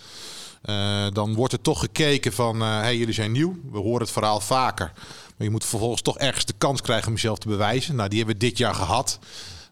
Uh, 0.65 1.07
dan 1.13 1.33
wordt 1.33 1.53
er 1.53 1.61
toch 1.61 1.79
gekeken 1.79 2.33
van, 2.33 2.61
uh, 2.61 2.79
hey, 2.79 2.97
jullie 2.97 3.13
zijn 3.13 3.31
nieuw. 3.31 3.59
We 3.71 3.77
horen 3.77 4.01
het 4.01 4.11
verhaal 4.11 4.39
vaker. 4.39 4.91
Maar 4.95 5.47
je 5.47 5.49
moet 5.49 5.65
vervolgens 5.65 6.01
toch 6.01 6.17
ergens 6.17 6.45
de 6.45 6.53
kans 6.57 6.81
krijgen 6.81 7.07
om 7.07 7.13
jezelf 7.13 7.37
te 7.37 7.47
bewijzen. 7.47 7.95
Nou, 7.95 8.09
die 8.09 8.17
hebben 8.17 8.37
we 8.37 8.45
dit 8.45 8.57
jaar 8.57 8.75
gehad 8.75 9.19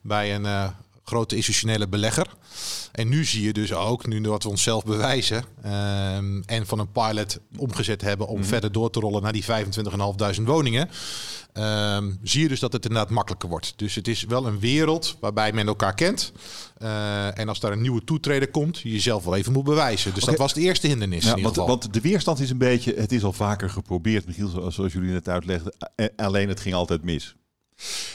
bij 0.02 0.34
een 0.34 0.44
uh, 0.44 0.68
grote 1.08 1.36
institutionele 1.36 1.88
belegger. 1.88 2.26
En 2.92 3.08
nu 3.08 3.24
zie 3.24 3.42
je 3.42 3.52
dus 3.52 3.72
ook, 3.72 4.06
nu 4.06 4.20
dat 4.20 4.42
we 4.42 4.48
onszelf 4.48 4.84
bewijzen 4.84 5.44
um, 5.64 6.42
en 6.46 6.66
van 6.66 6.78
een 6.78 6.92
pilot 6.92 7.38
omgezet 7.56 8.00
hebben 8.00 8.26
om 8.26 8.38
mhm. 8.38 8.48
verder 8.48 8.72
door 8.72 8.90
te 8.90 9.00
rollen 9.00 9.22
naar 9.22 9.32
die 9.32 9.44
25.500 9.44 10.42
woningen, 10.44 10.88
um, 11.52 12.18
zie 12.22 12.42
je 12.42 12.48
dus 12.48 12.60
dat 12.60 12.72
het 12.72 12.86
inderdaad 12.86 13.10
makkelijker 13.10 13.48
wordt. 13.48 13.72
Dus 13.76 13.94
het 13.94 14.08
is 14.08 14.24
wel 14.24 14.46
een 14.46 14.58
wereld 14.58 15.16
waarbij 15.20 15.52
men 15.52 15.66
elkaar 15.66 15.94
kent. 15.94 16.32
Uh, 16.82 17.38
en 17.38 17.48
als 17.48 17.60
daar 17.60 17.72
een 17.72 17.80
nieuwe 17.80 18.04
toetreder 18.04 18.48
komt, 18.48 18.78
je 18.78 18.90
jezelf 18.90 19.24
wel 19.24 19.36
even 19.36 19.52
moet 19.52 19.64
bewijzen. 19.64 20.14
Dus 20.14 20.24
dat 20.24 20.36
was 20.36 20.54
de 20.54 20.60
eerste 20.60 20.86
hindernis. 20.86 21.24
Ja, 21.24 21.40
want, 21.40 21.56
want, 21.56 21.92
de 21.92 22.00
weerstand 22.00 22.40
is 22.40 22.50
een 22.50 22.58
beetje, 22.58 22.94
het 22.94 23.12
is 23.12 23.24
al 23.24 23.32
vaker 23.32 23.70
geprobeerd, 23.70 24.26
Michiel, 24.26 24.70
zoals 24.70 24.92
jullie 24.92 25.12
net 25.12 25.28
uitlegden. 25.28 25.74
Alleen 26.16 26.48
het 26.48 26.60
ging 26.60 26.74
altijd 26.74 27.02
mis. 27.02 27.34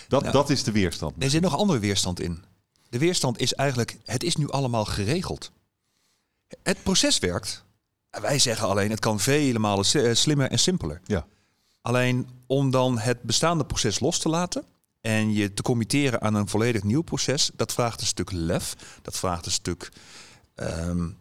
Dat, 0.08 0.22
nou, 0.22 0.34
dat 0.34 0.50
is 0.50 0.64
de 0.64 0.72
weerstand. 0.72 1.24
Er 1.24 1.30
zit 1.30 1.42
nog 1.42 1.58
andere 1.58 1.80
weerstand 1.80 2.20
in. 2.20 2.44
De 2.92 2.98
weerstand 2.98 3.40
is 3.40 3.54
eigenlijk, 3.54 3.98
het 4.06 4.24
is 4.24 4.36
nu 4.36 4.50
allemaal 4.50 4.86
geregeld. 4.86 5.52
Het 6.64 6.84
proces 6.84 7.20
werkt. 7.20 7.64
Wij 8.10 8.40
zeggen 8.40 8.68
alleen, 8.68 8.90
het 8.90 9.00
kan 9.00 9.20
vele 9.20 9.60
malen 9.60 9.86
eh, 9.86 10.14
slimmer 10.14 10.50
en 10.50 10.60
simpeler. 10.60 11.02
Ja. 11.04 11.26
Alleen 11.82 12.30
om 12.46 12.72
dan 12.72 12.98
het 13.00 13.22
bestaande 13.22 13.66
proces 13.66 14.00
los 14.00 14.20
te 14.20 14.30
laten 14.30 14.64
en 15.02 15.34
je 15.34 15.54
te 15.54 15.62
committeren 15.62 16.22
aan 16.22 16.34
een 16.34 16.48
volledig 16.48 16.84
nieuw 16.84 17.02
proces, 17.02 17.52
dat 17.56 17.74
vraagt 17.74 18.02
een 18.02 18.08
stuk 18.08 18.32
lef. 18.32 18.76
Dat 19.02 19.18
vraagt 19.18 19.46
een 19.46 19.52
stuk. 19.52 19.92
Um, 20.56 21.18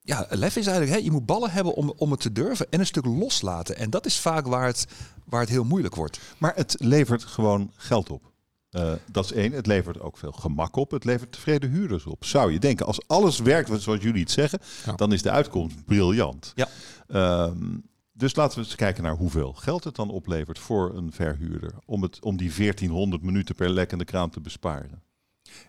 ja, 0.00 0.26
lef 0.30 0.56
is 0.56 0.66
eigenlijk, 0.66 0.98
hè, 0.98 1.04
je 1.04 1.10
moet 1.10 1.26
ballen 1.26 1.50
hebben 1.50 1.74
om, 1.74 1.92
om 1.96 2.10
het 2.10 2.20
te 2.20 2.32
durven 2.32 2.66
en 2.70 2.80
een 2.80 2.86
stuk 2.86 3.04
loslaten. 3.04 3.76
En 3.76 3.90
dat 3.90 4.06
is 4.06 4.18
vaak 4.18 4.46
waar 4.46 4.66
het, 4.66 4.86
waar 5.24 5.40
het 5.40 5.50
heel 5.50 5.64
moeilijk 5.64 5.94
wordt. 5.94 6.20
Maar 6.38 6.54
het 6.54 6.76
levert 6.78 7.24
gewoon 7.24 7.72
geld 7.76 8.10
op. 8.10 8.32
Uh, 8.70 8.92
dat 9.10 9.24
is 9.24 9.32
één. 9.32 9.52
Het 9.52 9.66
levert 9.66 10.00
ook 10.00 10.16
veel 10.16 10.32
gemak 10.32 10.76
op. 10.76 10.90
Het 10.90 11.04
levert 11.04 11.32
tevreden 11.32 11.70
huurders 11.70 12.06
op. 12.06 12.24
Zou 12.24 12.52
je 12.52 12.58
denken, 12.58 12.86
als 12.86 13.06
alles 13.06 13.38
werkt 13.38 13.82
zoals 13.82 14.02
jullie 14.02 14.20
het 14.22 14.30
zeggen, 14.30 14.58
Ja. 14.84 14.92
dan 14.92 15.12
is 15.12 15.22
de 15.22 15.30
uitkomst 15.30 15.84
briljant. 15.84 16.52
Ja. 16.54 16.68
Ehm, 17.06 17.76
dus 18.12 18.34
laten 18.34 18.58
we 18.58 18.64
eens 18.64 18.74
kijken 18.74 19.02
naar 19.02 19.16
hoeveel 19.16 19.52
geld 19.52 19.84
het 19.84 19.94
dan 19.96 20.10
oplevert 20.10 20.58
voor 20.58 20.96
een 20.96 21.12
verhuurder. 21.12 21.74
Om, 21.86 22.02
het, 22.02 22.20
om 22.20 22.36
die 22.36 22.52
1400 22.56 23.22
minuten 23.22 23.54
per 23.54 23.70
lekkende 23.70 24.04
kraan 24.04 24.30
te 24.30 24.40
besparen. 24.40 25.02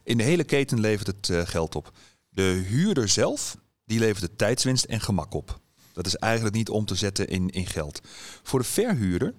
In 0.04 0.18
de 0.18 0.24
hele 0.24 0.44
keten 0.44 0.80
levert 0.80 1.08
het 1.08 1.30
eh, 1.30 1.42
geld 1.48 1.76
op. 1.76 1.92
De 2.30 2.64
huurder 2.68 3.08
zelf, 3.08 3.58
die 3.86 4.00
levert 4.00 4.22
de 4.22 4.36
tijdswinst 4.36 4.86
en 4.86 5.02
gemak 5.02 5.34
op. 5.34 5.60
Dat 5.94 6.06
is 6.06 6.16
eigenlijk 6.16 6.56
niet 6.56 6.70
om 6.70 6.86
te 6.86 6.96
zetten 6.96 7.28
in, 7.28 7.50
in 7.50 7.66
geld. 7.66 8.02
Voor 8.44 8.60
de 8.60 8.66
verhuurder, 8.66 9.34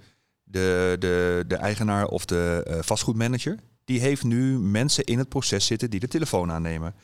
de, 0.50 0.96
de, 0.98 1.44
de 1.46 1.56
eigenaar 1.56 2.06
of 2.06 2.24
de 2.24 2.62
eh, 2.66 2.78
vastgoedmanager, 2.82 3.58
die 3.84 4.00
heeft 4.00 4.24
nu 4.24 4.58
mensen 4.58 5.04
in 5.04 5.18
het 5.18 5.28
proces 5.28 5.66
zitten 5.66 5.90
die 5.90 6.00
de 6.00 6.08
telefoon 6.08 6.52
aannemen. 6.52 6.94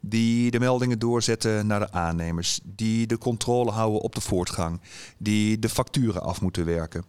Die 0.00 0.50
de 0.50 0.58
meldingen 0.58 0.98
doorzetten 0.98 1.66
naar 1.66 1.80
de 1.80 1.92
aannemers. 1.92 2.60
Die 2.64 3.06
de 3.06 3.18
controle 3.18 3.70
houden 3.70 4.00
op 4.00 4.14
de 4.14 4.20
voortgang. 4.20 4.80
Die 5.18 5.58
de 5.58 5.68
facturen 5.68 6.22
af 6.22 6.40
moeten 6.40 6.64
werken. 6.64 7.04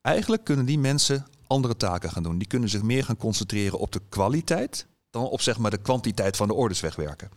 Eigenlijk 0.00 0.44
kunnen 0.44 0.66
die 0.66 0.78
mensen 0.78 1.26
andere 1.46 1.76
taken 1.76 2.10
gaan 2.10 2.22
doen. 2.22 2.38
Die 2.38 2.46
kunnen 2.46 2.68
zich 2.68 2.82
meer 2.82 3.04
gaan 3.04 3.16
concentreren 3.16 3.78
op 3.78 3.92
de 3.92 4.00
kwaliteit 4.08 4.86
dan 5.10 5.22
op 5.24 5.40
zeg 5.40 5.58
maar, 5.58 5.70
de 5.70 5.82
kwantiteit 5.82 6.36
van 6.36 6.48
de 6.48 6.54
orders 6.54 6.80
wegwerken. 6.80 7.30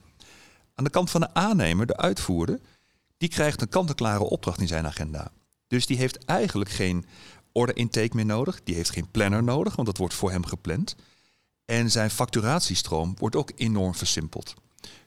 Aan 0.76 0.84
de 0.84 0.90
kant 0.90 1.10
van 1.10 1.22
de 1.22 1.34
aannemer, 1.34 1.86
de 1.86 1.98
uitvoerder, 1.98 2.60
die 3.18 3.30
krijgt 3.30 3.62
een 3.62 3.70
kant-en-klare 3.70 4.24
opdracht 4.24 4.62
in 4.62 4.68
zijn 4.68 4.86
agenda. 4.86 5.32
Dus 5.68 5.86
die 5.86 5.98
heeft 5.98 6.26
eigenlijk 6.26 6.70
geen 6.70 7.06
order 7.52 7.76
intake 7.76 8.16
meer 8.16 8.26
nodig. 8.26 8.62
Die 8.64 8.76
heeft 8.76 8.90
geen 8.90 9.12
planner 9.12 9.44
nodig, 9.44 9.76
want 9.76 9.88
dat 9.88 9.98
wordt 9.98 10.14
voor 10.14 10.32
hem 10.32 10.46
gepland. 10.46 10.96
En 11.66 11.92
zijn 11.92 12.10
facturatiestroom 12.10 13.14
wordt 13.18 13.36
ook 13.36 13.52
enorm 13.56 13.96
versimpeld. 13.96 14.54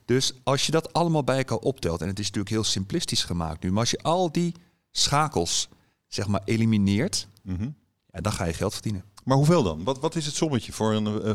Dus 0.05 0.33
als 0.43 0.67
je 0.67 0.73
dat 0.73 0.93
allemaal 0.93 1.25
bij 1.25 1.37
elkaar 1.39 1.59
optelt, 1.59 2.01
en 2.01 2.09
het 2.09 2.19
is 2.19 2.25
natuurlijk 2.27 2.55
heel 2.55 2.65
simplistisch 2.65 3.25
gemaakt 3.25 3.63
nu, 3.63 3.71
maar 3.71 3.81
als 3.81 3.91
je 3.91 3.99
al 4.03 4.33
die 4.33 4.55
schakels 4.91 5.69
zeg 6.09 6.27
maar 6.27 6.43
elimineert, 6.45 7.29
Mhm. 7.43 7.69
ja, 8.07 8.21
dan 8.21 8.33
ga 8.33 8.45
je 8.45 8.53
geld 8.53 8.73
verdienen. 8.73 9.05
Maar 9.25 9.37
hoeveel 9.37 9.63
dan? 9.63 9.85
Wat, 9.85 9.99
wat 10.01 10.15
is 10.17 10.27
het 10.27 10.35
sommetje 10.35 10.73
voor 10.73 10.93
een... 10.93 11.23
eh, 11.23 11.33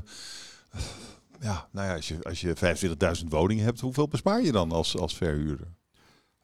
ja, 1.40 1.68
nou 1.72 1.88
ja, 1.88 1.96
als 1.96 2.08
je, 2.08 2.24
als 2.24 2.42
je 2.42 2.56
25.000 3.20 3.26
woningen 3.30 3.64
hebt, 3.64 3.80
hoeveel 3.80 4.08
bespaar 4.08 4.42
je 4.42 4.52
dan 4.52 4.72
als, 4.72 4.98
als 4.98 5.16
verhuurder? 5.16 5.68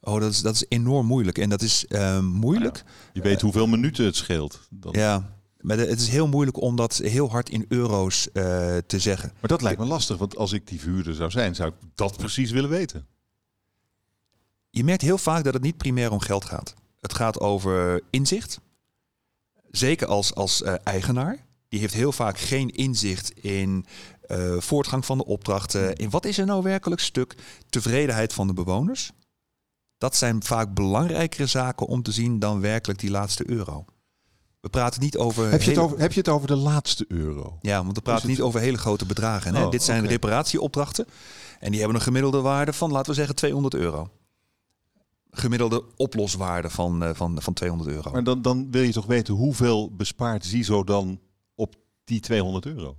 Oh, 0.05 0.19
dat 0.19 0.31
is, 0.31 0.41
dat 0.41 0.55
is 0.55 0.65
enorm 0.67 1.05
moeilijk. 1.05 1.37
En 1.37 1.49
dat 1.49 1.61
is 1.61 1.87
eh, 1.87 2.19
moeilijk. 2.19 2.83
Je 3.13 3.21
weet 3.21 3.41
hoeveel 3.41 3.67
minuten 3.67 4.05
het 4.05 4.15
scheelt. 4.15 4.59
Dan. 4.69 4.93
Ja, 4.95 5.35
maar 5.63 5.77
het 5.77 5.99
is 5.99 6.07
heel 6.07 6.27
moeilijk 6.27 6.61
om 6.61 6.75
dat 6.75 6.97
heel 6.97 7.29
hard 7.29 7.49
in 7.49 7.65
euro's 7.67 8.31
eh, 8.31 8.43
te 8.87 8.99
zeggen. 8.99 9.31
Maar 9.39 9.49
dat 9.49 9.61
lijkt 9.61 9.79
me 9.79 9.85
lastig, 9.85 10.17
want 10.17 10.37
als 10.37 10.51
ik 10.51 10.67
die 10.67 10.79
verhuurder 10.79 11.13
zou 11.13 11.31
zijn, 11.31 11.55
zou 11.55 11.69
ik 11.69 11.75
dat 11.95 12.17
precies 12.17 12.51
willen 12.51 12.69
weten. 12.69 13.07
Je 14.69 14.83
merkt 14.83 15.01
heel 15.01 15.17
vaak 15.17 15.43
dat 15.43 15.53
het 15.53 15.63
niet 15.63 15.77
primair 15.77 16.11
om 16.11 16.19
geld 16.19 16.45
gaat. 16.45 16.73
Het 16.99 17.13
gaat 17.13 17.39
over 17.39 18.01
inzicht. 18.09 18.59
Zeker 19.71 20.07
als, 20.07 20.35
als 20.35 20.61
eh, 20.61 20.73
eigenaar. 20.83 21.45
Die 21.67 21.79
heeft 21.79 21.93
heel 21.93 22.11
vaak 22.11 22.37
geen 22.37 22.69
inzicht 22.69 23.31
in 23.41 23.85
eh, 24.21 24.57
voortgang 24.57 25.05
van 25.05 25.17
de 25.17 25.25
opdrachten. 25.25 25.95
In 25.95 26.09
wat 26.09 26.25
is 26.25 26.37
er 26.37 26.45
nou 26.45 26.63
werkelijk 26.63 27.01
stuk? 27.01 27.35
Tevredenheid 27.69 28.33
van 28.33 28.47
de 28.47 28.53
bewoners. 28.53 29.11
Dat 30.03 30.15
zijn 30.15 30.43
vaak 30.43 30.73
belangrijkere 30.73 31.45
zaken 31.45 31.87
om 31.87 32.01
te 32.03 32.11
zien 32.11 32.39
dan 32.39 32.61
werkelijk 32.61 32.99
die 32.99 33.09
laatste 33.09 33.49
euro. 33.49 33.85
We 34.59 34.69
praten 34.69 35.01
niet 35.01 35.17
over. 35.17 35.51
Heb 35.51 35.61
je, 35.61 35.69
het 35.69 35.79
over, 35.79 35.99
heb 35.99 36.11
je 36.13 36.19
het 36.19 36.29
over 36.29 36.47
de 36.47 36.55
laatste 36.55 37.05
euro? 37.07 37.57
Ja, 37.61 37.83
want 37.83 37.95
we 37.95 38.01
praten 38.01 38.21
het- 38.27 38.37
niet 38.37 38.41
over 38.45 38.59
hele 38.59 38.77
grote 38.77 39.05
bedragen. 39.05 39.55
Hè? 39.55 39.63
Oh, 39.63 39.71
Dit 39.71 39.83
zijn 39.83 40.07
reparatieopdrachten. 40.07 41.05
En 41.59 41.69
die 41.71 41.79
hebben 41.79 41.97
een 41.97 42.03
gemiddelde 42.03 42.41
waarde 42.41 42.73
van, 42.73 42.91
laten 42.91 43.09
we 43.09 43.17
zeggen, 43.17 43.35
200 43.35 43.73
euro. 43.73 44.09
Gemiddelde 45.31 45.83
oploswaarde 45.95 46.69
van, 46.69 47.03
eh, 47.03 47.09
van, 47.13 47.41
van 47.41 47.53
200 47.53 47.89
euro. 47.89 48.11
Maar 48.11 48.23
dan, 48.23 48.41
dan 48.41 48.71
wil 48.71 48.81
je 48.83 48.91
toch 48.91 49.05
weten 49.05 49.33
hoeveel 49.33 49.95
bespaart 49.95 50.45
ZISO 50.45 50.83
dan 50.83 51.19
op 51.55 51.75
die 52.03 52.19
200 52.19 52.65
euro? 52.65 52.95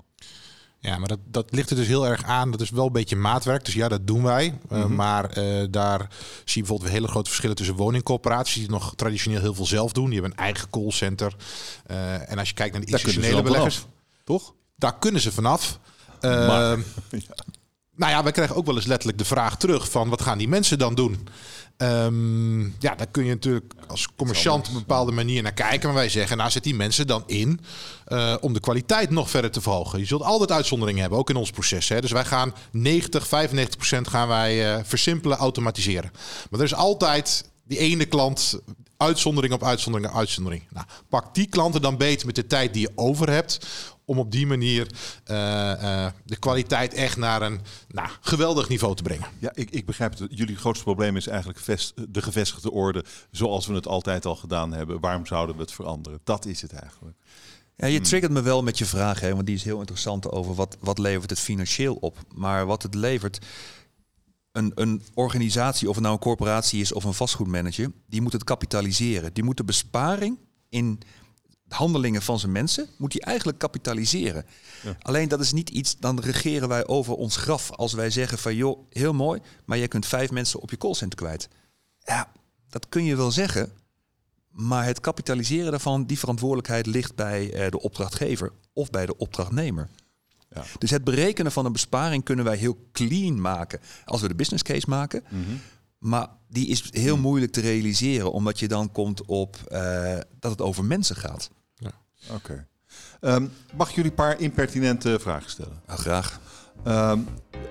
Ja, 0.85 0.99
maar 0.99 1.09
dat, 1.09 1.19
dat 1.27 1.47
ligt 1.51 1.71
er 1.71 1.77
dus 1.77 1.87
heel 1.87 2.07
erg 2.07 2.23
aan. 2.25 2.51
Dat 2.51 2.61
is 2.61 2.71
wel 2.71 2.87
een 2.87 2.93
beetje 2.93 3.17
maatwerk. 3.17 3.65
Dus 3.65 3.75
ja, 3.75 3.89
dat 3.89 4.07
doen 4.07 4.23
wij. 4.23 4.59
Uh, 4.73 4.79
Mhm. 4.85 4.95
Maar 4.95 5.39
uh, 5.39 5.65
daar 5.71 5.99
zie 5.99 6.09
je 6.45 6.59
bijvoorbeeld 6.61 6.91
hele 6.91 7.09
grote 7.09 7.29
verschillen 7.29 7.57
tussen 7.57 7.75
woningcorporaties 7.77 8.55
die 8.55 8.71
nog 8.71 8.95
traditioneel 8.97 9.41
heel 9.41 9.55
veel 9.55 9.67
zelf 9.67 9.93
doen. 9.93 10.05
Die 10.11 10.21
hebben 10.21 10.39
een 10.39 10.45
eigen 10.45 10.71
callcenter. 10.71 11.37
Uh, 11.91 12.31
en 12.31 12.39
als 12.39 12.49
je 12.49 12.55
kijkt 12.55 12.73
naar 12.73 12.85
de 12.85 12.91
institutionele 12.93 13.43
beleggers, 13.43 13.77
vanaf, 13.77 13.91
toch? 14.25 14.55
daar 14.77 14.99
kunnen 14.99 15.21
ze 15.21 15.33
vanaf. 15.33 15.79
Maar- 16.21 16.79
Nou 17.97 18.13
ja, 18.13 18.23
wij 18.23 18.33
krijgen 18.33 18.57
ook 18.57 18.67
wel 18.67 18.75
eens 18.77 18.87
letterlijk 18.87 19.19
de 19.19 19.25
vraag 19.25 19.57
terug 19.57 19.91
van 19.91 20.09
wat 20.09 20.23
gaan 20.23 20.39
die 20.39 20.49
mensen 20.49 20.79
dan 20.79 20.95
doen? 20.95 21.29
Um, 21.79 22.75
ja, 22.79 22.95
daar 22.95 23.07
kun 23.11 23.25
je 23.25 23.31
natuurlijk 23.31 23.73
als 23.87 24.09
commerciant 24.17 24.69
op 24.69 24.73
een 24.73 24.79
bepaalde 24.79 25.13
manier 25.13 25.43
naar 25.43 25.53
kijken. 25.53 25.89
Maar 25.89 25.99
wij 25.99 26.09
zeggen, 26.09 26.37
nou 26.37 26.51
zet 26.51 26.63
die 26.63 26.75
mensen 26.75 27.07
dan 27.07 27.23
in 27.27 27.61
uh, 28.09 28.35
om 28.41 28.53
de 28.53 28.61
kwaliteit 28.61 29.11
nog 29.11 29.31
verder 29.31 29.51
te 29.51 29.61
verhogen. 29.61 29.99
Je 29.99 30.05
zult 30.05 30.23
altijd 30.23 30.53
uitzonderingen 30.53 31.01
hebben, 31.01 31.19
ook 31.19 31.31
in 31.31 31.37
ons 31.37 31.51
proces. 31.51 31.89
Hè. 31.89 32.01
Dus 32.01 32.13
wij 32.13 32.25
gaan 32.25 32.55
90, 32.71 33.27
95 33.27 33.77
procent 33.77 34.09
gaan 34.09 34.29
wij 34.29 34.77
uh, 34.77 34.81
versimpelen, 34.85 35.39
automatiseren. 35.39 36.11
Maar 36.51 36.61
er 36.61 36.67
is 36.67 36.75
altijd 36.75 37.51
die 37.65 37.79
ene 37.79 38.05
klant, 38.05 38.61
uitzondering 38.97 39.55
op 39.55 39.65
uitzondering 39.65 40.13
op 40.13 40.19
uitzondering. 40.19 40.63
Nou, 40.71 40.87
pak 41.09 41.35
die 41.35 41.47
klanten 41.47 41.83
dan 41.83 41.97
beter 41.97 42.27
met 42.27 42.35
de 42.35 42.47
tijd 42.47 42.73
die 42.73 42.83
je 42.83 42.93
over 42.95 43.31
hebt 43.31 43.67
om 44.05 44.19
op 44.19 44.31
die 44.31 44.47
manier 44.47 44.87
uh, 45.31 45.37
uh, 45.37 46.07
de 46.25 46.37
kwaliteit 46.37 46.95
echt 46.95 47.17
naar 47.17 47.43
een 47.43 47.61
nou, 47.89 48.09
geweldig 48.21 48.69
niveau 48.69 48.95
te 48.95 49.03
brengen. 49.03 49.29
Ja, 49.39 49.51
ik, 49.55 49.71
ik 49.71 49.87
begrijp 49.87 50.19
het. 50.19 50.39
Jullie 50.39 50.57
grootste 50.57 50.85
probleem 50.85 51.17
is 51.17 51.27
eigenlijk 51.27 51.59
vest, 51.59 51.95
de 52.09 52.23
gevestigde 52.23 52.71
orde 52.71 53.05
zoals 53.31 53.67
we 53.67 53.75
het 53.75 53.87
altijd 53.87 54.27
al 54.27 54.37
gedaan 54.37 54.73
hebben. 54.73 55.01
Waarom 55.01 55.27
zouden 55.27 55.57
we 55.57 55.63
het 55.63 55.73
veranderen? 55.73 56.21
Dat 56.25 56.47
is 56.47 56.63
het 56.63 56.73
eigenlijk. 56.73 57.17
Ja, 57.77 57.87
je 57.87 58.01
triggert 58.01 58.33
me 58.33 58.43
wel 58.43 58.63
met 58.63 58.79
je 58.79 58.85
vraag, 58.85 59.21
hè, 59.21 59.35
want 59.35 59.47
die 59.47 59.55
is 59.55 59.65
heel 59.65 59.79
interessant 59.79 60.31
over 60.31 60.55
wat, 60.55 60.77
wat 60.81 60.99
levert 60.99 61.31
het 61.31 61.41
financieel 61.41 61.95
op. 61.95 62.19
Maar 62.35 62.67
wat 62.67 62.83
het 62.83 62.95
levert, 62.95 63.39
een, 64.53 64.73
een 64.75 65.03
organisatie, 65.15 65.89
of 65.89 65.95
het 65.95 66.03
nou 66.03 66.15
een 66.17 66.23
corporatie 66.23 66.81
is 66.81 66.93
of 66.93 67.05
een 67.05 67.15
vastgoedmanager, 67.15 67.93
die 68.07 68.23
moet 68.23 68.33
het 68.33 68.45
kapitaliseren. 68.45 69.33
Die 69.33 69.45
moet 69.45 69.57
de 69.57 69.65
besparing 69.65 70.39
in 70.69 71.01
handelingen 71.75 72.23
van 72.23 72.39
zijn 72.39 72.53
mensen, 72.53 72.89
moet 72.97 73.13
hij 73.13 73.23
eigenlijk 73.23 73.59
kapitaliseren. 73.59 74.47
Ja. 74.83 74.97
Alleen 75.03 75.29
dat 75.29 75.41
is 75.41 75.53
niet 75.53 75.71
iets, 75.71 75.97
dan 75.99 76.21
regeren 76.21 76.69
wij 76.69 76.87
over 76.87 77.15
ons 77.15 77.37
graf 77.37 77.71
als 77.71 77.93
wij 77.93 78.11
zeggen 78.11 78.39
van 78.39 78.55
joh, 78.55 78.79
heel 78.91 79.13
mooi, 79.13 79.41
maar 79.65 79.79
je 79.79 79.89
kunt 79.89 80.07
vijf 80.07 80.31
mensen 80.31 80.61
op 80.61 80.71
je 80.71 80.77
callcenter 80.77 81.19
kwijt. 81.19 81.49
Ja, 81.99 82.33
dat 82.69 82.89
kun 82.89 83.05
je 83.05 83.17
wel 83.17 83.31
zeggen, 83.31 83.73
maar 84.51 84.85
het 84.85 85.01
kapitaliseren 85.01 85.71
daarvan, 85.71 86.05
die 86.05 86.19
verantwoordelijkheid 86.19 86.87
ligt 86.87 87.15
bij 87.15 87.65
uh, 87.65 87.71
de 87.71 87.81
opdrachtgever 87.81 88.53
of 88.73 88.91
bij 88.91 89.07
de 89.07 89.17
opdrachtnemer. 89.17 89.89
Ja. 90.51 90.65
Dus 90.79 90.91
het 90.91 91.05
berekenen 91.05 91.53
van 91.53 91.65
een 91.67 91.73
besparing 91.73 92.25
kunnen 92.25 92.45
wij 92.45 92.57
heel 92.57 92.89
clean 92.93 93.41
maken 93.41 93.81
als 94.05 94.21
we 94.21 94.29
de 94.29 94.35
business 94.35 94.63
case 94.63 94.89
maken. 94.89 95.23
Mhm. 95.29 95.37
Mm 95.37 95.45
-hmm. 95.45 95.61
Maar 95.99 96.29
die 96.49 96.67
is 96.67 96.89
heel 96.91 97.17
moeilijk 97.17 97.53
te 97.53 97.61
realiseren, 97.61 98.33
omdat 98.33 98.59
je 98.59 98.69
dan 98.69 98.93
komt 98.93 99.25
op 99.25 99.57
uh, 99.73 100.19
dat 100.39 100.51
het 100.51 100.61
over 100.61 100.85
mensen 100.85 101.17
gaat. 101.17 101.51
Oké. 102.31 102.67
Okay. 103.21 103.35
Um, 103.35 103.53
mag 103.77 103.89
ik 103.89 103.95
jullie 103.95 104.11
een 104.11 104.17
paar 104.17 104.41
impertinente 104.41 105.19
vragen 105.21 105.51
stellen? 105.51 105.81
Ja, 105.87 105.97
graag. 105.97 106.41
Um, 106.87 107.29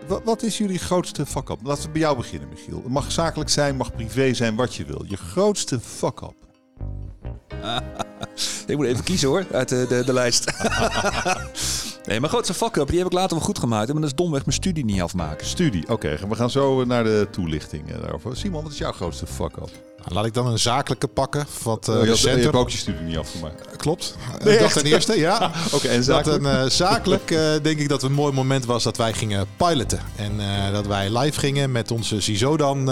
wat, 0.07 0.23
wat, 0.23 0.43
is 0.43 0.57
jullie 0.57 0.79
grootste 0.79 1.25
fuck-up? 1.25 1.59
Laten 1.63 1.83
we 1.83 1.89
bij 1.89 2.01
jou 2.01 2.17
beginnen, 2.17 2.49
Michiel. 2.49 2.77
Het 2.77 2.91
mag 2.91 3.11
zakelijk 3.11 3.49
zijn, 3.49 3.75
mag 3.75 3.93
privé 3.93 4.33
zijn, 4.33 4.55
wat 4.55 4.75
je 4.75 4.85
wil. 4.85 5.05
Je 5.07 5.17
grootste 5.17 5.79
fuck-up. 5.79 6.35
ik 8.67 8.75
moet 8.75 8.85
even 8.85 9.03
kiezen 9.03 9.29
hoor, 9.29 9.45
uit 9.51 9.69
de, 9.69 9.85
de, 9.89 10.03
de 10.05 10.13
lijst. 10.13 10.51
nee, 12.05 12.19
mijn 12.19 12.31
grootste 12.31 12.53
fuck-up, 12.53 12.87
die 12.87 12.97
heb 12.97 13.07
ik 13.07 13.13
later 13.13 13.35
wel 13.37 13.45
goed 13.45 13.59
gemaakt. 13.59 13.87
Maar 13.87 14.01
dat 14.01 14.09
is 14.09 14.15
domweg 14.15 14.45
mijn 14.45 14.57
studie 14.57 14.85
niet 14.85 15.01
afmaken. 15.01 15.47
Studie, 15.47 15.83
oké. 15.83 15.91
Okay. 15.93 16.29
We 16.29 16.35
gaan 16.35 16.49
zo 16.49 16.85
naar 16.85 17.03
de 17.03 17.27
toelichting 17.31 17.87
daarover. 17.87 18.37
Simon, 18.37 18.63
wat 18.63 18.71
is 18.71 18.77
jouw 18.77 18.91
grootste 18.91 19.27
fuck-up? 19.27 19.69
Nou, 20.03 20.15
laat 20.15 20.25
ik 20.25 20.33
dan 20.33 20.47
een 20.47 20.59
zakelijke 20.59 21.07
pakken. 21.07 21.45
Wat, 21.63 21.87
uh, 21.87 22.03
je, 22.03 22.09
had, 22.09 22.19
je 22.19 22.29
hebt 22.29 22.55
ook 22.55 22.69
je 22.69 22.77
studie 22.77 23.01
niet 23.01 23.17
afgemaakt. 23.17 23.77
Klopt. 23.77 24.17
Nee, 24.43 24.59
dat 24.59 24.73
ten 24.73 24.85
eerste, 24.85 25.19
ja. 25.19 25.35
Oké, 25.65 25.75
okay, 25.75 25.91
en 25.91 26.03
zakelijk? 26.03 26.43
Dat 26.43 26.53
een, 26.53 26.63
uh, 26.63 26.69
zakelijk 26.69 27.31
uh, 27.31 27.39
denk 27.61 27.79
ik 27.79 27.89
dat 27.89 28.01
het 28.01 28.09
een 28.09 28.15
mooi 28.15 28.33
moment 28.33 28.65
was 28.65 28.83
dat 28.83 28.97
wij 28.97 29.13
gingen 29.13 29.47
piloten. 29.57 29.99
En 30.15 30.39
uh, 30.39 30.71
dat 30.71 30.87
wij 30.87 31.17
live 31.17 31.39
gingen 31.39 31.71
met 31.71 31.91
onze 31.91 32.21
Zizodan 32.21 32.91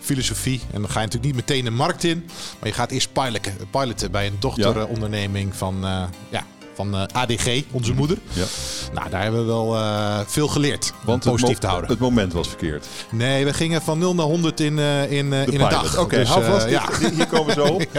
filosofie. 0.00 0.60
En 0.72 0.80
dan 0.80 0.90
ga 0.90 1.00
je 1.00 1.06
natuurlijk 1.06 1.34
niet 1.34 1.46
meteen 1.46 1.64
de 1.64 1.70
markt 1.70 2.04
in. 2.04 2.24
Maar 2.58 2.68
je 2.68 2.74
gaat 2.74 2.90
eerst 2.90 3.12
piloten, 3.12 3.54
piloten 3.70 4.10
bij 4.10 4.26
een 4.26 4.36
dochteronderneming 4.38 5.56
van, 5.56 5.84
ja, 6.30 6.44
van 6.80 6.94
eh, 6.94 7.02
ADG, 7.12 7.62
onze 7.70 7.92
moeder. 7.92 8.18
Ja. 8.32 8.44
Nou, 8.92 9.10
daar 9.10 9.22
hebben 9.22 9.40
we 9.40 9.46
wel 9.46 9.76
eh, 9.76 10.18
veel 10.26 10.48
geleerd. 10.48 10.92
Want 11.04 11.24
het 11.24 11.32
positief 11.32 11.58
te 11.58 11.66
houden. 11.66 11.90
Het 11.90 11.98
moment 11.98 12.32
was 12.32 12.48
verkeerd. 12.48 12.86
Nee, 13.10 13.44
we 13.44 13.52
gingen 13.52 13.82
van 13.82 13.98
0 13.98 14.14
naar 14.14 14.26
100 14.26 14.60
in, 14.60 14.78
eh, 14.78 15.02
in, 15.02 15.32
in 15.32 15.60
een 15.60 15.68
dag. 15.70 15.98
Oké, 15.98 16.16
Dus, 16.16 16.28
hou 16.28 16.44
vast. 16.44 16.68
ja. 16.68 16.82
Hier 17.14 17.26
komen 17.26 17.46
we 17.54 17.66
zo 17.66 17.72
op. 17.72 17.86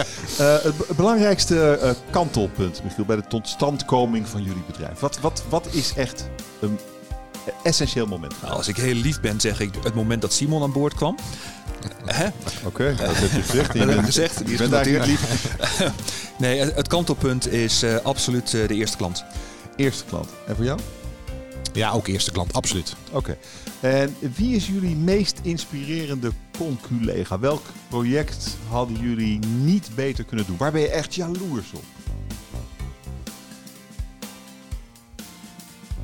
Het 0.62 0.76
be- 0.76 0.86
belangrijkste 0.96 1.94
kantelpunt, 2.10 2.82
Michiel, 2.84 3.04
bij 3.04 3.16
de 3.16 3.26
totstandkoming 3.28 4.28
van 4.28 4.42
jullie 4.42 4.62
bedrijf. 4.66 5.00
Wat, 5.00 5.18
wat, 5.20 5.42
wat 5.48 5.66
is 5.70 5.92
echt 5.96 6.28
een 6.60 6.78
essentieel 7.62 8.06
moment? 8.06 8.34
Nou, 8.42 8.54
als 8.54 8.68
ik 8.68 8.76
heel 8.76 8.94
lief 8.94 9.20
ben, 9.20 9.40
zeg 9.40 9.60
ik 9.60 9.74
het 9.82 9.94
moment 9.94 10.22
dat 10.22 10.32
Simon 10.32 10.62
aan 10.62 10.72
boord 10.72 10.94
kwam. 10.94 11.16
Hè? 12.06 12.28
Oké, 12.64 12.94
dat 12.96 13.16
heb 13.16 13.30
je 13.30 13.42
gezegd. 13.42 13.72
Dat 13.78 13.88
heb 13.88 13.98
ik 13.98 14.04
gezegd. 14.04 14.44
Die 14.44 14.54
is 14.54 14.60
genoteerd. 14.60 15.06
lief. 15.06 15.56
Nee, 16.38 16.58
het 16.58 16.74
het 16.74 16.88
kantelpunt 16.88 17.52
is 17.52 17.82
eh, 17.82 17.96
absoluut 18.02 18.54
eh, 18.54 18.68
de 18.68 18.74
eerste 18.74 18.96
klant. 18.96 19.24
Eerste 19.76 20.04
klant. 20.04 20.28
En 20.46 20.56
voor 20.56 20.64
jou? 20.64 20.78
ja, 21.72 21.90
ook 21.90 22.06
eerste 22.06 22.30
klant, 22.30 22.52
absoluut. 22.52 22.96
Oké. 23.10 23.36
En 23.80 24.16
wie 24.36 24.56
is 24.56 24.66
jullie 24.66 24.96
meest 24.96 25.40
inspirerende 25.42 26.30
conculega? 26.58 27.38
Welk 27.38 27.62
project 27.88 28.56
hadden 28.68 29.00
jullie 29.00 29.38
niet 29.62 29.88
beter 29.94 30.24
kunnen 30.24 30.46
doen? 30.46 30.56
Waar 30.56 30.72
ben 30.72 30.80
je 30.80 30.90
echt 30.90 31.14
jaloers 31.14 31.72
op? 31.72 31.84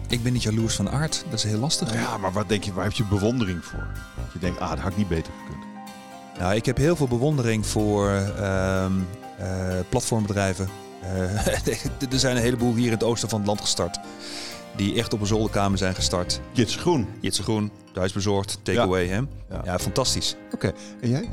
Ik 0.08 0.22
ben 0.22 0.32
niet 0.32 0.42
jaloers 0.42 0.74
van 0.74 0.90
aard. 0.90 1.24
Dat 1.30 1.38
is 1.38 1.44
heel 1.44 1.58
lastig. 1.58 1.92
Ja, 1.92 2.16
maar 2.16 2.32
wat 2.32 2.48
denk 2.48 2.64
je, 2.64 2.72
waar 2.72 2.84
heb 2.84 2.92
je 2.92 3.04
bewondering 3.04 3.64
voor? 3.64 3.86
Dat 4.16 4.32
je 4.32 4.38
denkt, 4.38 4.60
ah, 4.60 4.70
dat 4.70 4.78
had 4.78 4.90
ik 4.90 4.96
niet 4.96 5.08
beter 5.08 5.32
gekund. 5.42 5.64
Nou, 6.38 6.54
ik 6.54 6.66
heb 6.66 6.76
heel 6.76 6.96
veel 6.96 7.08
bewondering 7.08 7.66
voor 7.66 8.10
ehm, 8.10 8.92
eh, 9.38 9.78
platformbedrijven. 9.88 10.68
Eh, 11.02 11.46
er 12.12 12.18
zijn 12.18 12.36
een 12.36 12.42
heleboel 12.42 12.74
hier 12.74 12.86
in 12.86 12.92
het 12.92 13.02
oosten 13.02 13.28
van 13.28 13.38
het 13.38 13.48
land 13.48 13.60
gestart. 13.60 13.98
Die 14.78 14.94
echt 14.98 15.12
op 15.12 15.20
een 15.20 15.26
zolderkamer 15.26 15.78
zijn 15.78 15.94
gestart. 15.94 16.40
Jits 16.52 16.76
Groen. 16.76 17.06
Jitse 17.20 17.42
Groen, 17.42 17.70
thuisbezorgd, 17.92 18.58
takeaway. 18.62 19.06
hè? 19.06 19.16
Ja. 19.16 19.26
Ja. 19.64 19.78
fantastisch. 19.78 20.36
Oké. 20.54 20.72
En 21.00 21.08
jij? 21.10 21.28